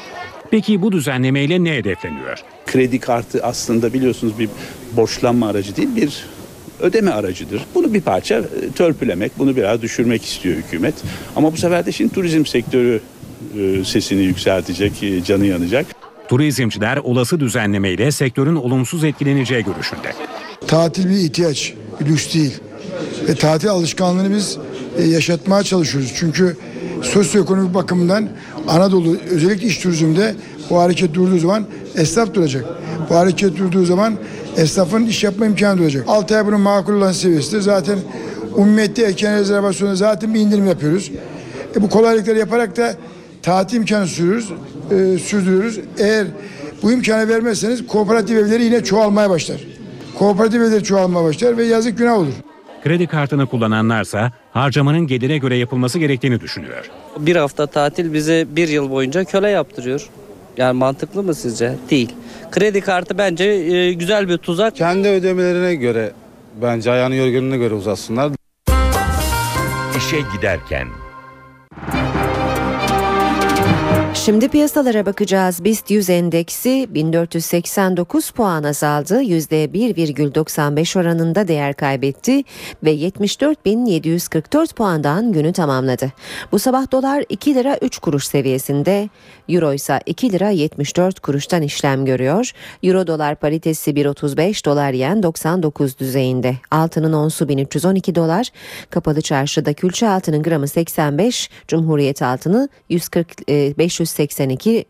Peki 0.51 0.81
bu 0.81 0.91
düzenlemeyle 0.91 1.63
ne 1.63 1.73
hedefleniyor? 1.73 2.37
Kredi 2.65 2.99
kartı 2.99 3.43
aslında 3.43 3.93
biliyorsunuz 3.93 4.39
bir 4.39 4.49
borçlanma 4.91 5.47
aracı 5.47 5.75
değil 5.75 5.95
bir 5.95 6.25
ödeme 6.79 7.11
aracıdır. 7.11 7.61
Bunu 7.75 7.93
bir 7.93 8.01
parça 8.01 8.35
e, 8.35 8.71
törpülemek, 8.75 9.31
bunu 9.39 9.55
biraz 9.55 9.81
düşürmek 9.81 10.25
istiyor 10.25 10.55
hükümet. 10.55 10.95
Ama 11.35 11.53
bu 11.53 11.57
sefer 11.57 11.85
de 11.85 11.91
şimdi 11.91 12.13
turizm 12.13 12.45
sektörü 12.45 13.01
e, 13.59 13.83
sesini 13.83 14.21
yükseltecek, 14.21 15.03
e, 15.03 15.23
canı 15.23 15.45
yanacak. 15.45 15.85
Turizmciler 16.27 16.97
olası 16.97 17.39
düzenlemeyle 17.39 18.11
sektörün 18.11 18.55
olumsuz 18.55 19.03
etkileneceği 19.03 19.63
görüşünde. 19.63 20.13
Tatil 20.67 21.09
bir 21.09 21.17
ihtiyaç, 21.17 21.73
lüks 22.01 22.33
değil. 22.33 22.53
Ve 23.27 23.35
tatil 23.35 23.69
alışkanlığını 23.69 24.35
biz 24.35 24.57
e, 24.97 25.03
yaşatmaya 25.03 25.63
çalışıyoruz. 25.63 26.13
Çünkü 26.15 26.57
sosyoekonomik 27.01 27.73
bakımdan 27.73 28.29
Anadolu 28.67 29.17
özellikle 29.29 29.67
iş 29.67 29.77
turizmde 29.77 30.35
bu 30.69 30.79
hareket 30.79 31.13
durduğu 31.13 31.39
zaman 31.39 31.65
esnaf 31.95 32.33
duracak. 32.33 32.65
Bu 33.09 33.15
hareket 33.15 33.57
durduğu 33.57 33.85
zaman 33.85 34.13
esnafın 34.57 35.05
iş 35.05 35.23
yapma 35.23 35.45
imkanı 35.45 35.77
duracak. 35.77 36.03
6 36.07 36.37
ay 36.37 36.45
bunun 36.45 36.61
makul 36.61 36.93
olan 36.93 37.11
seviyesi 37.11 37.51
de 37.51 37.61
zaten 37.61 37.99
Umumiyette 38.55 39.03
erken 39.03 39.39
rezervasyonda 39.39 39.95
zaten 39.95 40.33
bir 40.33 40.39
indirim 40.39 40.67
yapıyoruz. 40.67 41.11
E, 41.75 41.81
bu 41.81 41.89
kolaylıkları 41.89 42.39
yaparak 42.39 42.77
da 42.77 42.95
tatil 43.41 43.77
imkanı 43.77 44.07
sürüyoruz, 44.07 44.51
e, 44.91 45.17
sürdürüyoruz. 45.17 45.79
Eğer 45.97 46.27
bu 46.83 46.91
imkanı 46.91 47.29
vermezseniz 47.29 47.87
kooperatif 47.87 48.37
evleri 48.37 48.63
yine 48.63 48.83
çoğalmaya 48.83 49.29
başlar. 49.29 49.74
Kooperatif 50.19 50.61
evleri 50.61 50.83
çoğalmaya 50.83 51.25
başlar 51.25 51.57
ve 51.57 51.63
yazık 51.63 51.97
günah 51.97 52.17
olur. 52.17 52.33
Kredi 52.83 53.07
kartını 53.07 53.47
kullananlarsa 53.47 54.31
harcamanın 54.53 55.07
gelire 55.07 55.37
göre 55.37 55.57
yapılması 55.57 55.99
gerektiğini 55.99 56.41
düşünüyor. 56.41 56.89
Bir 57.17 57.35
hafta 57.35 57.67
tatil 57.67 58.13
bize 58.13 58.45
bir 58.49 58.67
yıl 58.67 58.89
boyunca 58.89 59.23
köle 59.23 59.49
yaptırıyor. 59.49 60.09
Yani 60.57 60.77
mantıklı 60.77 61.23
mı 61.23 61.35
sizce? 61.35 61.75
Değil. 61.89 62.13
Kredi 62.51 62.81
kartı 62.81 63.17
bence 63.17 63.43
e, 63.43 63.93
güzel 63.93 64.29
bir 64.29 64.37
tuzak. 64.37 64.75
Kendi 64.75 65.07
ödemelerine 65.07 65.75
göre 65.75 66.11
bence 66.61 66.91
ayağını 66.91 67.15
yorganına 67.15 67.55
göre 67.55 67.73
uzatsınlar. 67.73 68.31
İşe 69.97 70.17
giderken 70.35 70.87
Şimdi 74.25 74.49
piyasalara 74.49 75.05
bakacağız. 75.05 75.63
BIST 75.63 75.91
100 75.91 76.09
endeksi 76.09 76.87
1489 76.89 78.29
puan 78.29 78.63
azaldı. 78.63 79.21
%1,95 79.21 80.99
oranında 80.99 81.47
değer 81.47 81.73
kaybetti 81.73 82.43
ve 82.83 82.91
74744 82.91 84.75
puandan 84.75 85.31
günü 85.31 85.53
tamamladı. 85.53 86.11
Bu 86.51 86.59
sabah 86.59 86.91
dolar 86.91 87.23
2 87.29 87.55
lira 87.55 87.77
3 87.81 87.97
kuruş 87.99 88.27
seviyesinde, 88.27 89.09
euro 89.49 89.73
ise 89.73 89.99
2 90.05 90.31
lira 90.31 90.49
74 90.49 91.19
kuruştan 91.19 91.61
işlem 91.61 92.05
görüyor. 92.05 92.51
Euro 92.83 93.07
dolar 93.07 93.35
paritesi 93.35 93.91
1.35 93.91 94.65
dolar 94.65 94.91
yen 94.91 95.23
99 95.23 95.99
düzeyinde. 95.99 96.55
Altının 96.71 97.13
onsu 97.13 97.49
1312 97.49 98.15
dolar. 98.15 98.49
Kapalı 98.89 99.21
çarşıda 99.21 99.73
külçe 99.73 100.09
altının 100.09 100.43
gramı 100.43 100.67
85, 100.67 101.49
Cumhuriyet 101.67 102.21
altını 102.21 102.69
140 102.89 103.47
500 103.47 104.14
182, 104.19 104.85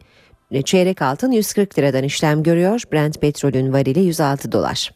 e, 0.52 0.62
çeyrek 0.62 1.02
altın 1.02 1.32
140 1.32 1.80
liradan 1.80 2.04
işlem 2.04 2.44
görüyor. 2.44 2.82
Brent 2.94 3.22
petrolün 3.22 3.74
varili 3.74 4.00
106 4.00 4.52
dolar. 4.52 4.92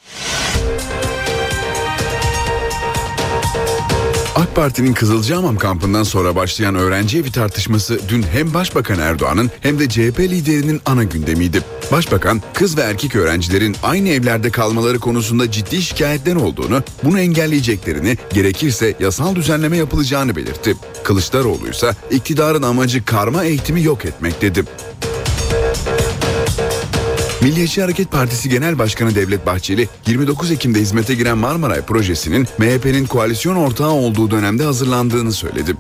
AK 4.40 4.56
Parti'nin 4.56 4.94
Kızılcahamam 4.94 5.58
kampından 5.58 6.04
sonra 6.04 6.36
başlayan 6.36 6.76
öğrenci 6.76 7.20
evi 7.20 7.32
tartışması 7.32 8.00
dün 8.10 8.24
hem 8.24 8.54
Başbakan 8.54 9.00
Erdoğan'ın 9.00 9.52
hem 9.62 9.80
de 9.80 9.90
CHP 9.90 10.20
liderinin 10.20 10.82
ana 10.86 11.04
gündemiydi. 11.04 11.62
Başbakan 11.92 12.42
kız 12.54 12.78
ve 12.78 12.82
erkek 12.82 13.16
öğrencilerin 13.16 13.76
aynı 13.84 14.10
evlerde 14.10 14.50
kalmaları 14.50 15.00
konusunda 15.00 15.52
ciddi 15.52 15.82
şikayetler 15.82 16.36
olduğunu, 16.36 16.84
bunu 17.04 17.20
engelleyeceklerini, 17.20 18.18
gerekirse 18.34 18.96
yasal 19.00 19.36
düzenleme 19.36 19.78
yapılacağını 19.78 20.36
belirtti. 20.36 20.76
Kılıçdaroğlu 21.04 21.70
ise 21.70 21.92
iktidarın 22.12 22.64
amacı 22.64 23.06
karma 23.06 23.44
eğitimi 23.44 23.84
yok 23.84 24.06
etmek 24.06 24.42
dedi. 24.42 24.64
Milliyetçi 27.42 27.82
Hareket 27.82 28.12
Partisi 28.12 28.50
Genel 28.50 28.80
Başkanı 28.80 29.16
Devlet 29.16 29.46
Bahçeli, 29.46 29.90
29 30.08 30.52
Ekim'de 30.52 30.80
hizmete 30.80 31.16
giren 31.16 31.38
Marmaray 31.38 31.82
projesinin 31.82 32.48
MHP'nin 32.58 33.06
koalisyon 33.06 33.56
ortağı 33.56 33.92
olduğu 33.92 34.32
dönemde 34.32 34.64
hazırlandığını 34.64 35.32
söyledi. 35.32 35.76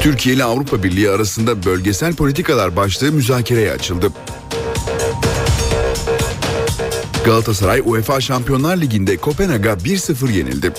Türkiye 0.00 0.34
ile 0.34 0.44
Avrupa 0.44 0.82
Birliği 0.82 1.10
arasında 1.10 1.64
bölgesel 1.64 2.14
politikalar 2.14 2.76
başlığı 2.76 3.12
müzakereye 3.12 3.72
açıldı. 3.72 4.12
Galatasaray 7.24 7.82
UEFA 7.84 8.20
Şampiyonlar 8.20 8.76
Ligi'nde 8.76 9.16
Kopenhag'a 9.16 9.72
1-0 9.72 10.32
yenildi. 10.32 10.72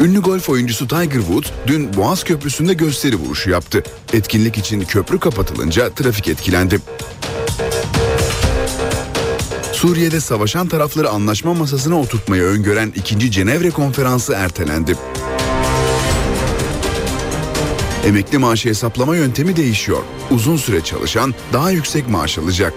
Ünlü 0.00 0.20
golf 0.20 0.48
oyuncusu 0.48 0.88
Tiger 0.88 1.20
Woods 1.20 1.50
dün 1.66 1.96
Boğaz 1.96 2.24
Köprüsü'nde 2.24 2.74
gösteri 2.74 3.16
vuruşu 3.16 3.50
yaptı. 3.50 3.82
Etkinlik 4.12 4.58
için 4.58 4.80
köprü 4.80 5.18
kapatılınca 5.20 5.90
trafik 5.90 6.28
etkilendi. 6.28 6.80
Suriye'de 9.72 10.20
savaşan 10.20 10.68
tarafları 10.68 11.08
anlaşma 11.10 11.54
masasına 11.54 12.00
oturtmayı 12.00 12.42
öngören 12.42 12.92
2. 12.96 13.30
Cenevre 13.30 13.70
Konferansı 13.70 14.32
ertelendi. 14.32 14.96
Emekli 18.06 18.38
maaşı 18.38 18.68
hesaplama 18.68 19.16
yöntemi 19.16 19.56
değişiyor. 19.56 20.02
Uzun 20.30 20.56
süre 20.56 20.80
çalışan 20.80 21.34
daha 21.52 21.70
yüksek 21.70 22.08
maaş 22.08 22.38
alacak. 22.38 22.74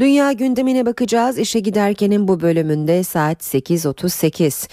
Dünya 0.00 0.32
gündemine 0.32 0.86
bakacağız. 0.86 1.38
İşe 1.38 1.60
giderkenin 1.60 2.28
bu 2.28 2.40
bölümünde 2.40 3.04
saat 3.04 3.42
8.38. 3.42 4.68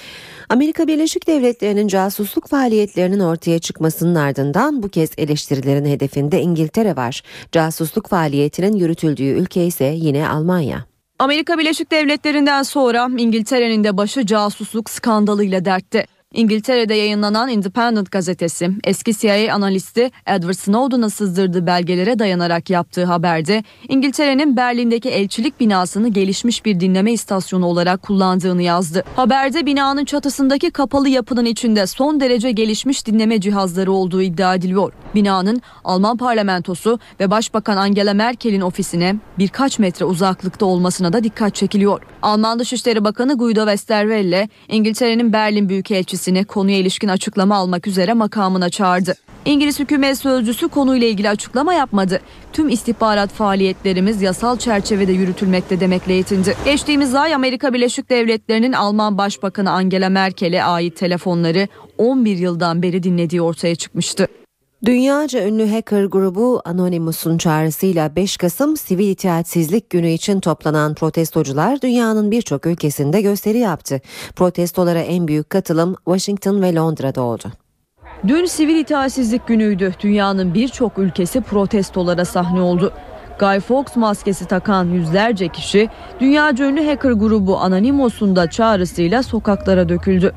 Amerika 0.49 0.87
Birleşik 0.87 1.27
Devletleri'nin 1.27 1.87
casusluk 1.87 2.47
faaliyetlerinin 2.47 3.19
ortaya 3.19 3.59
çıkmasının 3.59 4.15
ardından 4.15 4.83
bu 4.83 4.89
kez 4.89 5.09
eleştirilerin 5.17 5.85
hedefinde 5.85 6.41
İngiltere 6.41 6.95
var. 6.95 7.23
Casusluk 7.51 8.07
faaliyetinin 8.07 8.75
yürütüldüğü 8.75 9.23
ülke 9.23 9.65
ise 9.65 9.85
yine 9.85 10.29
Almanya. 10.29 10.85
Amerika 11.19 11.57
Birleşik 11.57 11.91
Devletleri'nden 11.91 12.63
sonra 12.63 13.09
İngiltere'nin 13.17 13.83
de 13.83 13.97
başı 13.97 14.25
casusluk 14.25 14.89
skandalıyla 14.89 15.65
dertte. 15.65 16.05
İngiltere'de 16.33 16.93
yayınlanan 16.93 17.49
Independent 17.49 18.11
gazetesi 18.11 18.69
eski 18.83 19.17
CIA 19.17 19.55
analisti 19.55 20.11
Edward 20.25 20.53
Snowden'a 20.53 21.09
sızdırdığı 21.09 21.67
belgelere 21.67 22.19
dayanarak 22.19 22.69
yaptığı 22.69 23.05
haberde 23.05 23.63
İngiltere'nin 23.89 24.57
Berlin'deki 24.57 25.09
elçilik 25.09 25.59
binasını 25.59 26.07
gelişmiş 26.07 26.65
bir 26.65 26.79
dinleme 26.79 27.13
istasyonu 27.13 27.65
olarak 27.65 28.01
kullandığını 28.01 28.61
yazdı. 28.61 29.03
Haberde 29.15 29.65
binanın 29.65 30.05
çatısındaki 30.05 30.71
kapalı 30.71 31.09
yapının 31.09 31.45
içinde 31.45 31.87
son 31.87 32.19
derece 32.19 32.51
gelişmiş 32.51 33.07
dinleme 33.07 33.41
cihazları 33.41 33.91
olduğu 33.91 34.21
iddia 34.21 34.55
ediliyor. 34.55 34.93
Binanın 35.15 35.61
Alman 35.83 36.17
parlamentosu 36.17 36.99
ve 37.19 37.31
Başbakan 37.31 37.77
Angela 37.77 38.13
Merkel'in 38.13 38.61
ofisine 38.61 39.15
birkaç 39.37 39.79
metre 39.79 40.05
uzaklıkta 40.05 40.65
olmasına 40.65 41.13
da 41.13 41.23
dikkat 41.23 41.55
çekiliyor. 41.55 42.01
Alman 42.27 42.59
Dışişleri 42.59 43.03
Bakanı 43.03 43.37
Guido 43.37 43.61
Westerwelle 43.61 44.49
İngiltere'nin 44.67 45.33
Berlin 45.33 45.69
Büyükelçisi 45.69 46.17
Partisi'ni 46.17 46.45
konuya 46.45 46.77
ilişkin 46.77 47.07
açıklama 47.07 47.55
almak 47.55 47.87
üzere 47.87 48.13
makamına 48.13 48.69
çağırdı. 48.69 49.15
İngiliz 49.45 49.79
hükümet 49.79 50.17
sözcüsü 50.17 50.67
konuyla 50.67 51.07
ilgili 51.07 51.29
açıklama 51.29 51.73
yapmadı. 51.73 52.21
Tüm 52.53 52.69
istihbarat 52.69 53.29
faaliyetlerimiz 53.29 54.21
yasal 54.21 54.57
çerçevede 54.57 55.11
yürütülmekte 55.11 55.79
demekle 55.79 56.13
yetindi. 56.13 56.55
Geçtiğimiz 56.65 57.15
ay 57.15 57.33
Amerika 57.33 57.73
Birleşik 57.73 58.09
Devletleri'nin 58.09 58.73
Alman 58.73 59.17
Başbakanı 59.17 59.71
Angela 59.71 60.09
Merkel'e 60.09 60.63
ait 60.63 60.97
telefonları 60.97 61.67
11 61.97 62.37
yıldan 62.37 62.81
beri 62.81 63.03
dinlediği 63.03 63.41
ortaya 63.41 63.75
çıkmıştı. 63.75 64.27
Dünyaca 64.85 65.47
ünlü 65.47 65.71
hacker 65.71 66.05
grubu 66.05 66.61
Anonymous'un 66.65 67.37
çağrısıyla 67.37 68.15
5 68.15 68.37
Kasım 68.37 68.77
Sivil 68.77 69.09
İtaatsizlik 69.09 69.89
Günü 69.89 70.09
için 70.09 70.39
toplanan 70.39 70.93
protestocular 70.93 71.81
dünyanın 71.81 72.31
birçok 72.31 72.65
ülkesinde 72.65 73.21
gösteri 73.21 73.57
yaptı. 73.57 74.01
Protestolara 74.35 74.99
en 74.99 75.27
büyük 75.27 75.49
katılım 75.49 75.95
Washington 76.05 76.61
ve 76.61 76.75
Londra'da 76.75 77.21
oldu. 77.21 77.43
Dün 78.27 78.45
Sivil 78.45 78.75
İtaatsizlik 78.75 79.47
Günü'ydü. 79.47 79.93
Dünyanın 79.99 80.53
birçok 80.53 80.97
ülkesi 80.97 81.41
protestolara 81.41 82.25
sahne 82.25 82.61
oldu. 82.61 82.93
Guy 83.39 83.59
Fawkes 83.59 83.95
maskesi 83.95 84.45
takan 84.45 84.85
yüzlerce 84.85 85.47
kişi 85.47 85.89
dünyaca 86.19 86.65
ünlü 86.65 86.87
hacker 86.87 87.11
grubu 87.11 87.57
Anonymous'un 87.57 88.35
da 88.35 88.49
çağrısıyla 88.49 89.23
sokaklara 89.23 89.89
döküldü. 89.89 90.33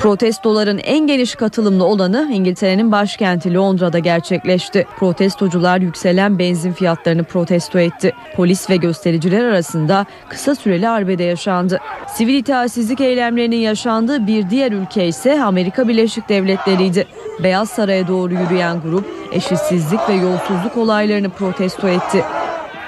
Protestoların 0.00 0.78
en 0.78 1.06
geniş 1.06 1.34
katılımlı 1.34 1.84
olanı 1.84 2.30
İngiltere'nin 2.32 2.92
başkenti 2.92 3.54
Londra'da 3.54 3.98
gerçekleşti. 3.98 4.86
Protestocular 4.98 5.80
yükselen 5.80 6.38
benzin 6.38 6.72
fiyatlarını 6.72 7.24
protesto 7.24 7.78
etti. 7.78 8.12
Polis 8.36 8.70
ve 8.70 8.76
göstericiler 8.76 9.44
arasında 9.44 10.06
kısa 10.28 10.54
süreli 10.54 10.88
arbede 10.88 11.22
yaşandı. 11.22 11.80
Sivil 12.08 12.34
itaatsizlik 12.34 13.00
eylemlerinin 13.00 13.56
yaşandığı 13.56 14.26
bir 14.26 14.50
diğer 14.50 14.72
ülke 14.72 15.06
ise 15.06 15.42
Amerika 15.42 15.88
Birleşik 15.88 16.28
Devletleri'ydi. 16.28 17.06
Beyaz 17.42 17.70
Saray'a 17.70 18.08
doğru 18.08 18.34
yürüyen 18.34 18.80
grup 18.80 19.06
eşitsizlik 19.32 20.08
ve 20.08 20.14
yolsuzluk 20.14 20.76
olaylarını 20.76 21.30
protesto 21.30 21.88
etti. 21.88 22.24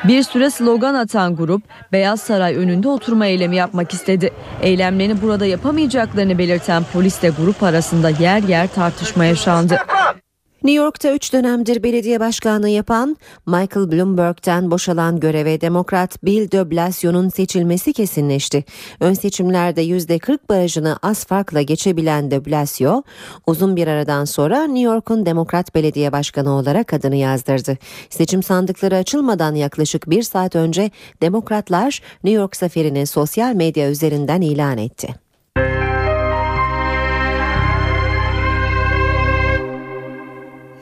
Bir 0.04 0.22
süre 0.22 0.50
slogan 0.50 0.94
atan 0.94 1.36
grup 1.36 1.62
Beyaz 1.92 2.20
Saray 2.20 2.56
önünde 2.56 2.88
oturma 2.88 3.26
eylemi 3.26 3.56
yapmak 3.56 3.92
istedi. 3.92 4.30
Eylemlerini 4.62 5.22
burada 5.22 5.46
yapamayacaklarını 5.46 6.38
belirten 6.38 6.82
polisle 6.92 7.28
grup 7.28 7.62
arasında 7.62 8.10
yer 8.10 8.42
yer 8.42 8.68
tartışma 8.68 9.24
yaşandı. 9.24 9.78
New 10.64 10.82
York'ta 10.82 11.12
3 11.12 11.32
dönemdir 11.32 11.82
belediye 11.82 12.20
başkanlığı 12.20 12.68
yapan 12.68 13.16
Michael 13.46 13.92
Bloomberg'den 13.92 14.70
boşalan 14.70 15.20
göreve 15.20 15.60
Demokrat 15.60 16.24
Bill 16.24 16.50
de 16.50 16.70
Blasio'nun 16.70 17.28
seçilmesi 17.28 17.92
kesinleşti. 17.92 18.64
Ön 19.00 19.12
seçimlerde 19.12 19.84
%40 19.84 20.38
barajını 20.48 20.98
az 21.02 21.24
farkla 21.24 21.62
geçebilen 21.62 22.30
de 22.30 22.44
Blasio, 22.44 23.02
uzun 23.46 23.76
bir 23.76 23.86
aradan 23.86 24.24
sonra 24.24 24.64
New 24.64 24.92
York'un 24.92 25.26
Demokrat 25.26 25.74
Belediye 25.74 26.12
Başkanı 26.12 26.50
olarak 26.50 26.92
adını 26.92 27.16
yazdırdı. 27.16 27.78
Seçim 28.10 28.42
sandıkları 28.42 28.96
açılmadan 28.96 29.54
yaklaşık 29.54 30.10
bir 30.10 30.22
saat 30.22 30.56
önce 30.56 30.90
Demokratlar 31.22 32.00
New 32.24 32.40
York 32.40 32.56
zaferini 32.56 33.06
sosyal 33.06 33.54
medya 33.54 33.90
üzerinden 33.90 34.40
ilan 34.40 34.78
etti. 34.78 35.21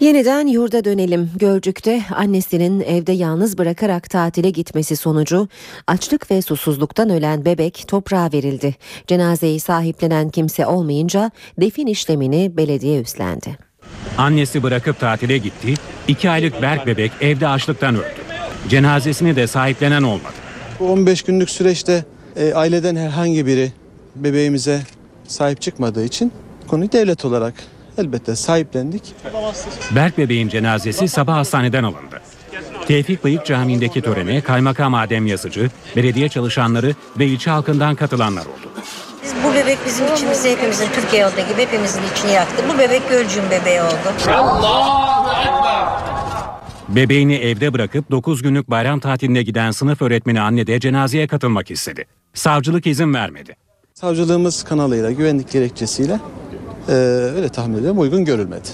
Yeniden 0.01 0.47
yurda 0.47 0.85
dönelim. 0.85 1.31
Gölcük'te 1.37 2.03
annesinin 2.17 2.81
evde 2.81 3.13
yalnız 3.13 3.59
bırakarak 3.59 4.11
tatile 4.11 4.51
gitmesi 4.51 4.97
sonucu 4.97 5.49
açlık 5.87 6.31
ve 6.31 6.43
susuzluktan 6.43 7.11
ölen 7.11 7.45
bebek 7.45 7.85
toprağa 7.89 8.31
verildi. 8.33 8.75
Cenazeyi 9.07 9.61
sahiplenen 9.61 10.31
kimse 10.31 10.67
olmayınca 10.67 11.31
defin 11.61 11.87
işlemini 11.87 12.57
belediye 12.57 13.01
üstlendi. 13.01 13.59
Annesi 14.19 14.63
bırakıp 14.63 15.01
tatile 15.01 15.39
gitti. 15.39 15.75
İki 16.09 16.31
aylık 16.31 16.63
Berk 16.63 16.87
bebek 16.87 17.13
evde 17.21 17.49
açlıktan 17.49 17.95
öldü. 17.95 18.21
Cenazesini 18.69 19.37
de 19.37 19.47
sahiplenen 19.47 20.03
olmadı. 20.03 20.35
Bu 20.81 20.93
15 20.93 21.23
günlük 21.23 21.51
süreçte 21.51 22.05
e, 22.37 22.55
aileden 22.55 22.97
herhangi 22.97 23.47
biri 23.47 23.73
bebeğimize 24.17 24.81
sahip 25.29 25.61
çıkmadığı 25.61 26.05
için 26.05 26.33
konuyu 26.69 26.93
devlet 26.93 27.25
olarak 27.25 27.55
elbette 28.01 28.37
sahiplendik. 28.37 29.03
Berk 29.95 30.19
bebeğin 30.19 30.49
cenazesi 30.49 31.09
sabah 31.09 31.35
hastaneden 31.35 31.85
alındı. 31.85 32.21
Tevfik 32.87 33.25
Bıyık 33.25 33.47
Camii'ndeki 33.47 34.03
törene 34.03 34.41
kaymakam 34.41 34.95
Adem 34.95 35.27
Yazıcı, 35.27 35.71
belediye 35.97 36.29
çalışanları 36.29 36.95
ve 37.19 37.27
ilçe 37.27 37.51
halkından 37.51 37.95
katılanlar 37.95 38.43
oldu. 38.43 38.71
Biz 39.25 39.35
bu 39.45 39.55
bebek 39.55 39.79
bizim 39.87 40.15
içimizde 40.15 40.53
hepimizin 40.53 40.89
Türkiye 40.95 41.27
olduğu 41.27 41.49
gibi 41.53 41.63
hepimizin 41.63 42.03
içini 42.15 42.33
yaktı. 42.33 42.65
Bu 42.75 42.79
bebek 42.79 43.09
Gölcük'ün 43.09 43.51
bebeği 43.51 43.83
oldu. 43.83 44.15
Bebeğini 46.89 47.35
evde 47.35 47.73
bırakıp 47.73 48.11
9 48.11 48.43
günlük 48.43 48.71
bayram 48.71 49.01
tatiline 49.01 49.43
giden 49.43 49.71
sınıf 49.71 50.03
öğretmeni 50.03 50.41
anne 50.41 50.67
de 50.67 50.81
cenazeye 50.81 51.27
katılmak 51.27 51.71
istedi. 51.71 52.05
Savcılık 52.35 52.87
izin 52.87 53.15
vermedi. 53.15 53.57
Savcılığımız 53.95 54.63
kanalıyla 54.63 55.11
güvenlik 55.11 55.53
gerekçesiyle 55.53 56.21
e, 56.89 56.93
öyle 57.36 57.48
tahmin 57.48 57.78
ediyorum 57.78 57.98
uygun 58.01 58.24
görülmedi. 58.24 58.69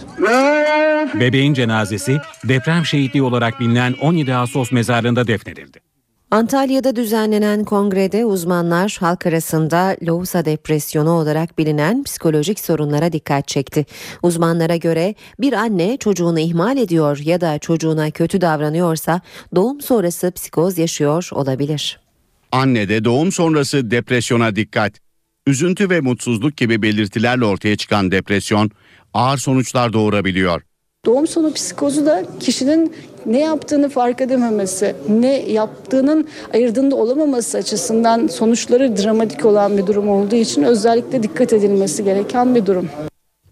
Bebeğin 1.21 1.55
cenazesi 1.55 2.17
deprem 2.45 2.85
şehitliği 2.85 3.23
olarak 3.23 3.61
bilinen 3.61 3.95
17 4.03 4.35
Ağustos 4.35 4.73
mezarlığında 4.73 5.27
defnedildi. 5.27 5.87
Antalya'da 6.31 6.97
düzenlenen 6.97 7.65
kongrede 7.65 8.25
uzmanlar 8.25 8.97
halk 9.01 9.27
arasında 9.27 9.97
lohusa 10.07 10.45
depresyonu 10.45 11.11
olarak 11.11 11.59
bilinen 11.59 12.05
psikolojik 12.05 12.61
sorunlara 12.61 13.13
dikkat 13.13 13.49
çekti. 13.49 13.87
Uzmanlara 14.23 14.77
göre 14.77 15.15
bir 15.41 15.53
anne 15.53 15.97
çocuğunu 15.97 16.39
ihmal 16.39 16.77
ediyor 16.77 17.19
ya 17.25 17.41
da 17.41 17.59
çocuğuna 17.59 18.11
kötü 18.11 18.41
davranıyorsa 18.41 19.21
doğum 19.55 19.81
sonrası 19.81 20.31
psikoz 20.31 20.79
yaşıyor 20.79 21.29
olabilir. 21.33 22.01
Annede 22.53 23.05
doğum 23.05 23.33
sonrası 23.33 23.91
depresyona 23.91 24.57
dikkat. 24.57 25.06
Üzüntü 25.47 25.91
ve 25.91 26.01
mutsuzluk 26.01 26.57
gibi 26.57 26.83
belirtilerle 26.83 27.45
ortaya 27.45 27.77
çıkan 27.77 28.11
depresyon 28.11 28.71
ağır 29.15 29.39
sonuçlar 29.39 29.93
doğurabiliyor. 29.93 30.63
Doğum 31.05 31.27
sonu 31.27 31.53
psikozu 31.53 32.07
da 32.07 32.27
kişinin 32.41 32.95
ne 33.27 33.41
yaptığını 33.41 33.89
fark 33.89 34.21
edememesi, 34.21 34.97
ne 35.09 35.51
yaptığının 35.51 36.29
ayırdığında 36.55 36.97
olamaması 36.97 37.59
açısından 37.59 38.27
sonuçları 38.27 38.97
dramatik 38.97 39.45
olan 39.45 39.79
bir 39.79 39.87
durum 39.87 40.09
olduğu 40.09 40.37
için 40.37 40.63
özellikle 40.63 41.23
dikkat 41.23 41.53
edilmesi 41.53 42.05
gereken 42.05 42.55
bir 42.55 42.67
durum. 42.67 42.89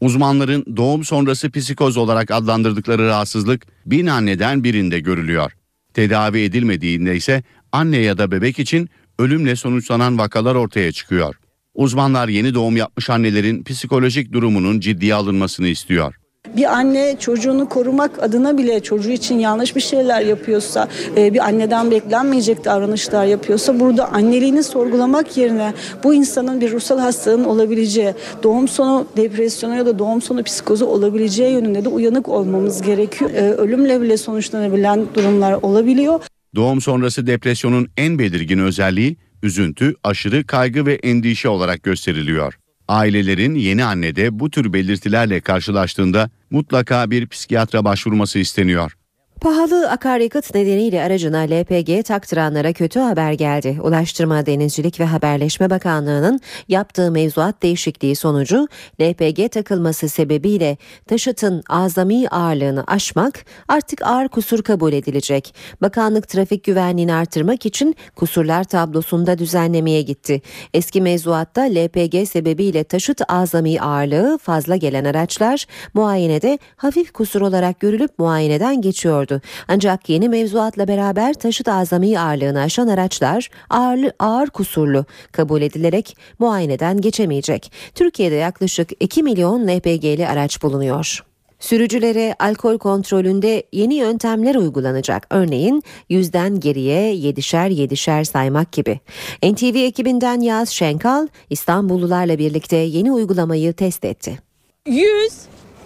Uzmanların 0.01 0.77
doğum 0.77 1.05
sonrası 1.05 1.51
psikoz 1.51 1.97
olarak 1.97 2.31
adlandırdıkları 2.31 3.07
rahatsızlık 3.07 3.67
bin 3.87 4.07
anneden 4.07 4.65
birinde 4.65 5.01
görülüyor. 5.01 5.53
Tedavi 5.95 6.41
edilmediğinde 6.41 7.17
ise 7.17 7.43
anne 7.73 7.97
ya 7.99 8.19
da 8.19 8.31
bebek 8.31 8.59
için 8.59 8.89
ölümle 9.19 9.57
sonuçlanan 9.57 10.19
vakalar 10.19 10.55
ortaya 10.55 10.93
çıkıyor. 10.93 11.35
Uzmanlar 11.75 12.29
yeni 12.29 12.55
doğum 12.55 12.77
yapmış 12.77 13.11
annelerin 13.11 13.65
psikolojik 13.65 14.33
durumunun 14.33 14.81
ciddiye 14.81 15.15
alınmasını 15.15 15.69
istiyor. 15.69 16.15
Bir 16.57 16.65
anne 16.75 17.17
çocuğunu 17.21 17.69
korumak 17.69 18.23
adına 18.23 18.59
bile 18.59 18.81
çocuğu 18.83 19.11
için 19.11 19.39
yanlış 19.39 19.77
bir 19.77 19.81
şeyler 19.81 20.21
yapıyorsa, 20.21 20.89
e, 21.17 21.35
bir 21.35 21.45
anneden 21.45 21.91
beklenmeyecek 21.91 22.65
davranışlar 22.65 23.25
yapıyorsa 23.27 23.81
burada 23.81 24.13
anneliğini 24.13 24.63
sorgulamak 24.63 25.37
yerine 25.37 25.73
bu 26.05 26.15
insanın 26.15 26.61
bir 26.61 26.73
ruhsal 26.73 26.99
hastalığın 26.99 27.45
olabileceği, 27.45 28.15
doğum 28.43 28.69
sonu 28.69 29.07
depresyonu 29.17 29.77
ya 29.77 29.87
da 29.87 29.99
doğum 29.99 30.23
sonu 30.23 30.43
psikozu 30.43 30.87
olabileceği 30.87 31.53
yönünde 31.53 31.85
de 31.85 31.89
uyanık 31.89 32.29
olmamız 32.29 32.83
gerekiyor. 32.83 33.31
E, 33.31 33.53
Ölümle 33.53 34.01
bile 34.01 34.17
sonuçlanabilen 34.17 35.07
durumlar 35.15 35.53
olabiliyor. 35.53 36.21
Doğum 36.55 36.81
sonrası 36.81 37.27
depresyonun 37.27 37.89
en 37.97 38.19
belirgin 38.19 38.59
özelliği 38.59 39.17
üzüntü, 39.45 39.95
aşırı 40.05 40.47
kaygı 40.47 40.87
ve 40.87 40.95
endişe 40.95 41.49
olarak 41.49 41.83
gösteriliyor. 41.83 42.55
Ailelerin 42.89 43.55
yeni 43.55 43.85
annede 43.85 44.39
bu 44.39 44.51
tür 44.51 44.73
belirtilerle 44.73 45.41
karşılaştığında 45.41 46.31
mutlaka 46.51 47.11
bir 47.11 47.27
psikiyatra 47.27 47.85
başvurması 47.85 48.39
isteniyor. 48.39 48.97
Pahalı 49.45 49.91
akaryakıt 49.91 50.55
nedeniyle 50.55 51.03
aracına 51.03 51.39
LPG 51.39 52.05
taktıranlara 52.05 52.73
kötü 52.73 53.01
haber 53.01 53.33
geldi. 53.33 53.79
Ulaştırma, 53.83 54.47
Denizcilik 54.47 55.01
ve 55.01 55.05
Haberleşme 55.05 55.71
Bakanlığı'nın 55.71 56.41
yaptığı 56.69 57.11
mevzuat 57.11 57.63
değişikliği 57.63 58.17
sonucu 58.17 58.69
LPG 59.01 59.53
takılması 59.53 60.09
sebebiyle 60.09 60.77
taşıtın 61.07 61.63
azami 61.69 62.29
ağırlığını 62.29 62.85
aşmak 62.87 63.45
artık 63.69 64.03
ağır 64.03 64.29
kusur 64.29 64.63
kabul 64.63 64.93
edilecek. 64.93 65.55
Bakanlık 65.83 66.29
trafik 66.29 66.65
güvenliğini 66.65 67.15
artırmak 67.15 67.67
için 67.67 67.97
kusurlar 68.17 68.65
tablosunda 68.65 69.39
düzenlemeye 69.39 70.03
gitti. 70.03 70.43
Eski 70.75 71.01
mevzuatta 71.01 71.63
LPG 71.63 72.29
sebebiyle 72.29 72.85
taşıt 72.85 73.21
azami 73.29 73.81
ağırlığı 73.81 74.39
fazla 74.39 74.77
gelen 74.77 75.05
araçlar 75.05 75.67
muayenede 75.95 76.59
hafif 76.77 77.13
kusur 77.13 77.41
olarak 77.41 77.81
görülüp 77.81 78.19
muayeneden 78.19 78.81
geçiyordu. 78.81 79.34
Ancak 79.69 80.09
yeni 80.09 80.29
mevzuatla 80.29 80.89
beraber 80.89 81.35
taşıt 81.35 81.69
azami 81.69 82.21
ağırlığını 82.21 82.61
aşan 82.61 82.89
araçlar 82.89 83.51
ağırlı, 83.71 84.13
ağır 84.19 84.51
kusurlu 84.51 85.05
kabul 85.33 85.63
edilerek 85.63 86.17
muayeneden 86.39 87.01
geçemeyecek. 87.01 87.73
Türkiye'de 87.95 88.35
yaklaşık 88.35 88.91
2 89.01 89.23
milyon 89.23 89.69
LPG'li 89.69 90.29
araç 90.29 90.63
bulunuyor. 90.63 91.25
Sürücülere 91.65 92.35
alkol 92.39 92.79
kontrolünde 92.79 93.63
yeni 93.73 93.95
yöntemler 93.95 94.55
uygulanacak. 94.55 95.27
Örneğin 95.31 95.83
yüzden 96.09 96.61
geriye 96.61 97.15
yedişer 97.15 97.69
yedişer 97.69 98.25
saymak 98.25 98.73
gibi. 98.73 99.01
NTV 99.43 99.77
ekibinden 99.77 100.41
Yaz 100.41 100.69
Şenkal 100.69 101.27
İstanbullularla 101.51 102.39
birlikte 102.39 102.77
yeni 102.77 103.13
uygulamayı 103.13 103.73
test 103.73 104.05
etti. 104.05 104.39
100 104.87 105.33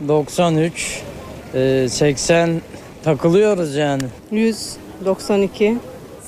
93 0.09 1.03
80 1.89 2.61
takılıyoruz 3.05 3.75
yani. 3.75 4.03
192 4.31 5.77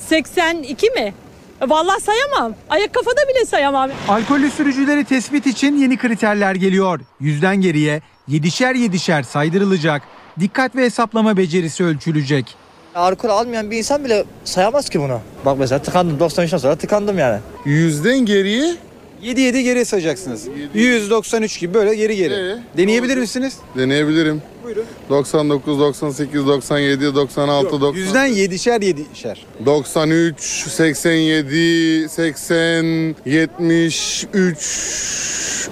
82 0.07 0.89
mi? 0.89 1.13
E, 1.61 1.69
Vallahi 1.69 2.01
sayamam. 2.01 2.53
Ayak 2.69 2.93
kafada 2.93 3.21
bile 3.29 3.45
sayamam. 3.45 3.89
Alkollü 4.07 4.49
sürücüleri 4.51 5.05
tespit 5.05 5.47
için 5.47 5.77
yeni 5.77 5.97
kriterler 5.97 6.55
geliyor. 6.55 6.99
Yüzden 7.19 7.61
geriye 7.61 8.01
yedişer 8.27 8.75
yedişer 8.75 9.23
saydırılacak. 9.23 10.01
Dikkat 10.39 10.75
ve 10.75 10.81
hesaplama 10.83 11.37
becerisi 11.37 11.83
ölçülecek. 11.83 12.55
Alkol 12.95 13.29
almayan 13.29 13.71
bir 13.71 13.77
insan 13.77 14.05
bile 14.05 14.23
sayamaz 14.43 14.89
ki 14.89 14.99
bunu. 15.01 15.19
Bak 15.45 15.57
mesela 15.59 15.81
tıkandım 15.81 16.17
93'ten 16.17 16.57
sonra 16.57 16.75
tıkandım 16.75 17.17
yani. 17.17 17.39
Yüzden 17.65 18.19
geriye 18.19 18.75
7 19.21 19.41
7 19.41 19.63
geriye 19.63 19.85
sayacaksınız. 19.85 20.47
193 20.73 21.59
gibi 21.59 21.73
böyle 21.73 21.95
geri 21.95 22.15
geri. 22.15 22.33
Ee, 22.33 22.57
Deneyebilir 22.77 23.17
misiniz? 23.17 23.53
deneyebilirim. 23.77 24.41
Buyurun. 24.63 24.83
99, 25.09 25.79
98, 25.79 26.47
97, 26.47 27.15
96, 27.15 27.81
90. 27.81 27.93
Yüzden 28.01 28.25
yedişer 28.25 28.81
yedişer. 28.81 29.45
93, 29.65 30.41
87, 30.69 32.09
80, 32.09 33.15
73, 33.25 34.27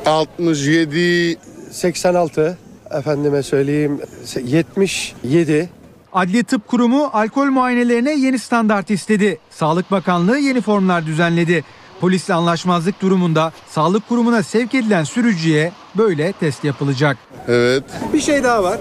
67, 0.06 1.38
86 1.72 2.58
efendime 2.92 3.44
söyleyeyim 3.44 4.00
77 4.46 5.70
Adli 6.14 6.44
Tıp 6.44 6.68
Kurumu 6.68 7.10
alkol 7.14 7.46
muayenelerine 7.46 8.16
yeni 8.20 8.40
standart 8.40 8.90
istedi. 8.92 9.38
Sağlık 9.50 9.92
Bakanlığı 9.92 10.38
yeni 10.38 10.62
formlar 10.62 11.06
düzenledi. 11.06 11.64
Polisle 12.02 12.34
anlaşmazlık 12.34 13.02
durumunda 13.02 13.52
sağlık 13.70 14.10
kurumuna 14.10 14.44
sevk 14.44 14.76
edilen 14.76 15.04
sürücüye 15.04 15.72
böyle 15.96 16.34
test 16.34 16.64
yapılacak. 16.64 17.18
Evet. 17.48 17.84
Bir 18.14 18.22
şey 18.22 18.44
daha 18.44 18.64
var. 18.64 18.80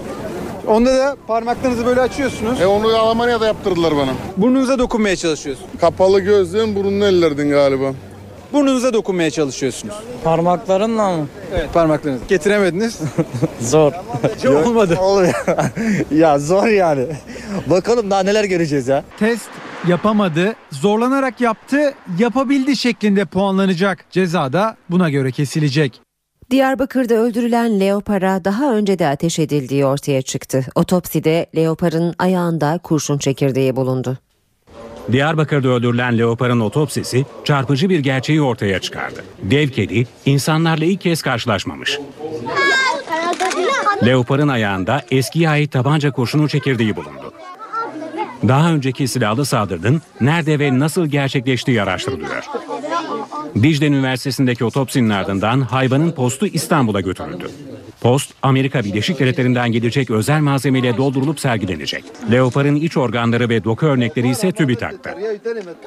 Onda 0.67 0.97
da 0.97 1.17
parmaklarınızı 1.27 1.85
böyle 1.85 2.01
açıyorsunuz. 2.01 2.61
E 2.61 2.67
onu 2.67 2.97
Almanya'da 2.97 3.45
yaptırdılar 3.47 3.95
bana. 3.97 4.11
Burnunuza 4.37 4.79
dokunmaya 4.79 5.15
çalışıyorsunuz. 5.15 5.69
Kapalı 5.81 6.19
gözlüğün 6.19 6.75
burnunu 6.75 7.05
ellerdin 7.05 7.49
galiba. 7.49 7.93
Burnunuza 8.53 8.93
dokunmaya 8.93 9.31
çalışıyorsunuz. 9.31 9.95
Parmaklarınla 10.23 11.17
mı? 11.17 11.27
Evet 11.55 11.73
parmaklarınızı. 11.73 12.25
Getiremediniz. 12.25 12.99
Zor. 13.61 13.91
Çok 14.43 14.67
olmadı. 14.67 14.97
Olmuyor. 15.01 15.33
ya 16.11 16.39
zor 16.39 16.67
yani. 16.67 17.05
Bakalım 17.67 18.11
daha 18.11 18.23
neler 18.23 18.43
göreceğiz 18.43 18.87
ya. 18.87 19.03
Test 19.19 19.49
yapamadı, 19.87 20.55
zorlanarak 20.71 21.41
yaptı, 21.41 21.93
yapabildi 22.19 22.75
şeklinde 22.75 23.25
puanlanacak. 23.25 24.05
Ceza 24.11 24.53
da 24.53 24.77
buna 24.89 25.09
göre 25.09 25.31
kesilecek. 25.31 26.01
Diyarbakır'da 26.51 27.13
öldürülen 27.13 27.79
Leopar'a 27.79 28.45
daha 28.45 28.73
önce 28.73 28.99
de 28.99 29.07
ateş 29.07 29.39
edildiği 29.39 29.85
ortaya 29.85 30.21
çıktı. 30.21 30.65
Otopside 30.75 31.45
Leopar'ın 31.55 32.15
ayağında 32.19 32.79
kurşun 32.83 33.17
çekirdeği 33.17 33.75
bulundu. 33.75 34.17
Diyarbakır'da 35.11 35.67
öldürülen 35.67 36.17
Leopar'ın 36.17 36.59
otopsisi 36.59 37.25
çarpıcı 37.43 37.89
bir 37.89 37.99
gerçeği 37.99 38.41
ortaya 38.41 38.79
çıkardı. 38.79 39.23
Dev 39.41 39.69
kedi 39.69 40.07
insanlarla 40.25 40.85
ilk 40.85 41.01
kez 41.01 41.21
karşılaşmamış. 41.21 41.99
Leopar'ın 44.05 44.47
ayağında 44.47 45.01
eskiye 45.11 45.49
ait 45.49 45.71
tabanca 45.71 46.11
kurşunu 46.11 46.49
çekirdeği 46.49 46.95
bulundu. 46.95 47.33
Daha 48.47 48.73
önceki 48.73 49.07
silahlı 49.07 49.45
saldırının 49.45 50.01
nerede 50.21 50.59
ve 50.59 50.79
nasıl 50.79 51.05
gerçekleştiği 51.05 51.81
araştırılıyor. 51.81 52.43
Dicle 53.55 53.87
Üniversitesi'ndeki 53.87 54.65
otopsinin 54.65 55.09
ardından 55.09 55.61
hayvanın 55.61 56.11
postu 56.11 56.47
İstanbul'a 56.47 57.01
götürüldü. 57.01 57.51
Post, 58.01 58.33
Amerika 58.41 58.83
Birleşik 58.83 59.19
Devletleri'nden 59.19 59.71
gelecek 59.71 60.11
özel 60.11 60.41
malzemeyle 60.41 60.97
doldurulup 60.97 61.39
sergilenecek. 61.39 62.03
Leopar'ın 62.31 62.75
iç 62.75 62.97
organları 62.97 63.49
ve 63.49 63.63
doku 63.63 63.85
örnekleri 63.85 64.29
ise 64.29 64.51
TÜBİTAK'ta. 64.51 65.15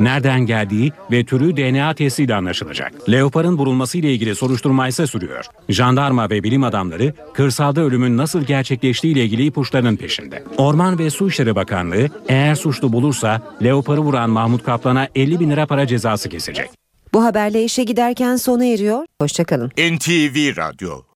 Nereden 0.01 0.41
geldiği 0.41 0.93
ve 1.11 1.25
türü 1.25 1.57
DNA 1.57 1.95
testiyle 1.95 2.35
anlaşılacak. 2.35 3.11
Leopar'ın 3.11 3.59
vurulması 3.59 3.99
ile 3.99 4.13
ilgili 4.13 4.35
soruşturma 4.35 4.89
ise 4.89 5.07
sürüyor. 5.07 5.45
Jandarma 5.69 6.31
ve 6.31 6.43
bilim 6.43 6.65
adamları 6.65 7.15
kırsalda 7.35 7.81
ölümün 7.81 8.17
nasıl 8.17 8.43
gerçekleştiği 8.43 9.13
ile 9.13 9.25
ilgili 9.25 9.47
ipuçlarının 9.47 9.97
peşinde. 9.97 10.43
Orman 10.57 10.99
ve 10.99 11.11
Su 11.11 11.29
İşleri 11.29 11.55
Bakanlığı 11.55 12.09
eğer 12.29 12.55
suçlu 12.55 12.93
bulursa 12.93 13.43
Leopar'ı 13.63 14.01
vuran 14.01 14.31
Mahmut 14.31 14.65
Kaplan'a 14.65 15.09
50 15.15 15.41
bin 15.41 15.51
lira 15.51 15.67
para 15.67 15.87
cezası 15.87 16.29
kesecek. 16.29 16.71
Bu 17.15 17.25
haberle 17.25 17.65
işe 17.65 17.85
giderken 17.85 18.37
sona 18.37 18.65
eriyor. 18.65 19.05
Hoşçakalın. 19.21 19.69
NTV 19.69 20.57
Radyo 20.57 21.03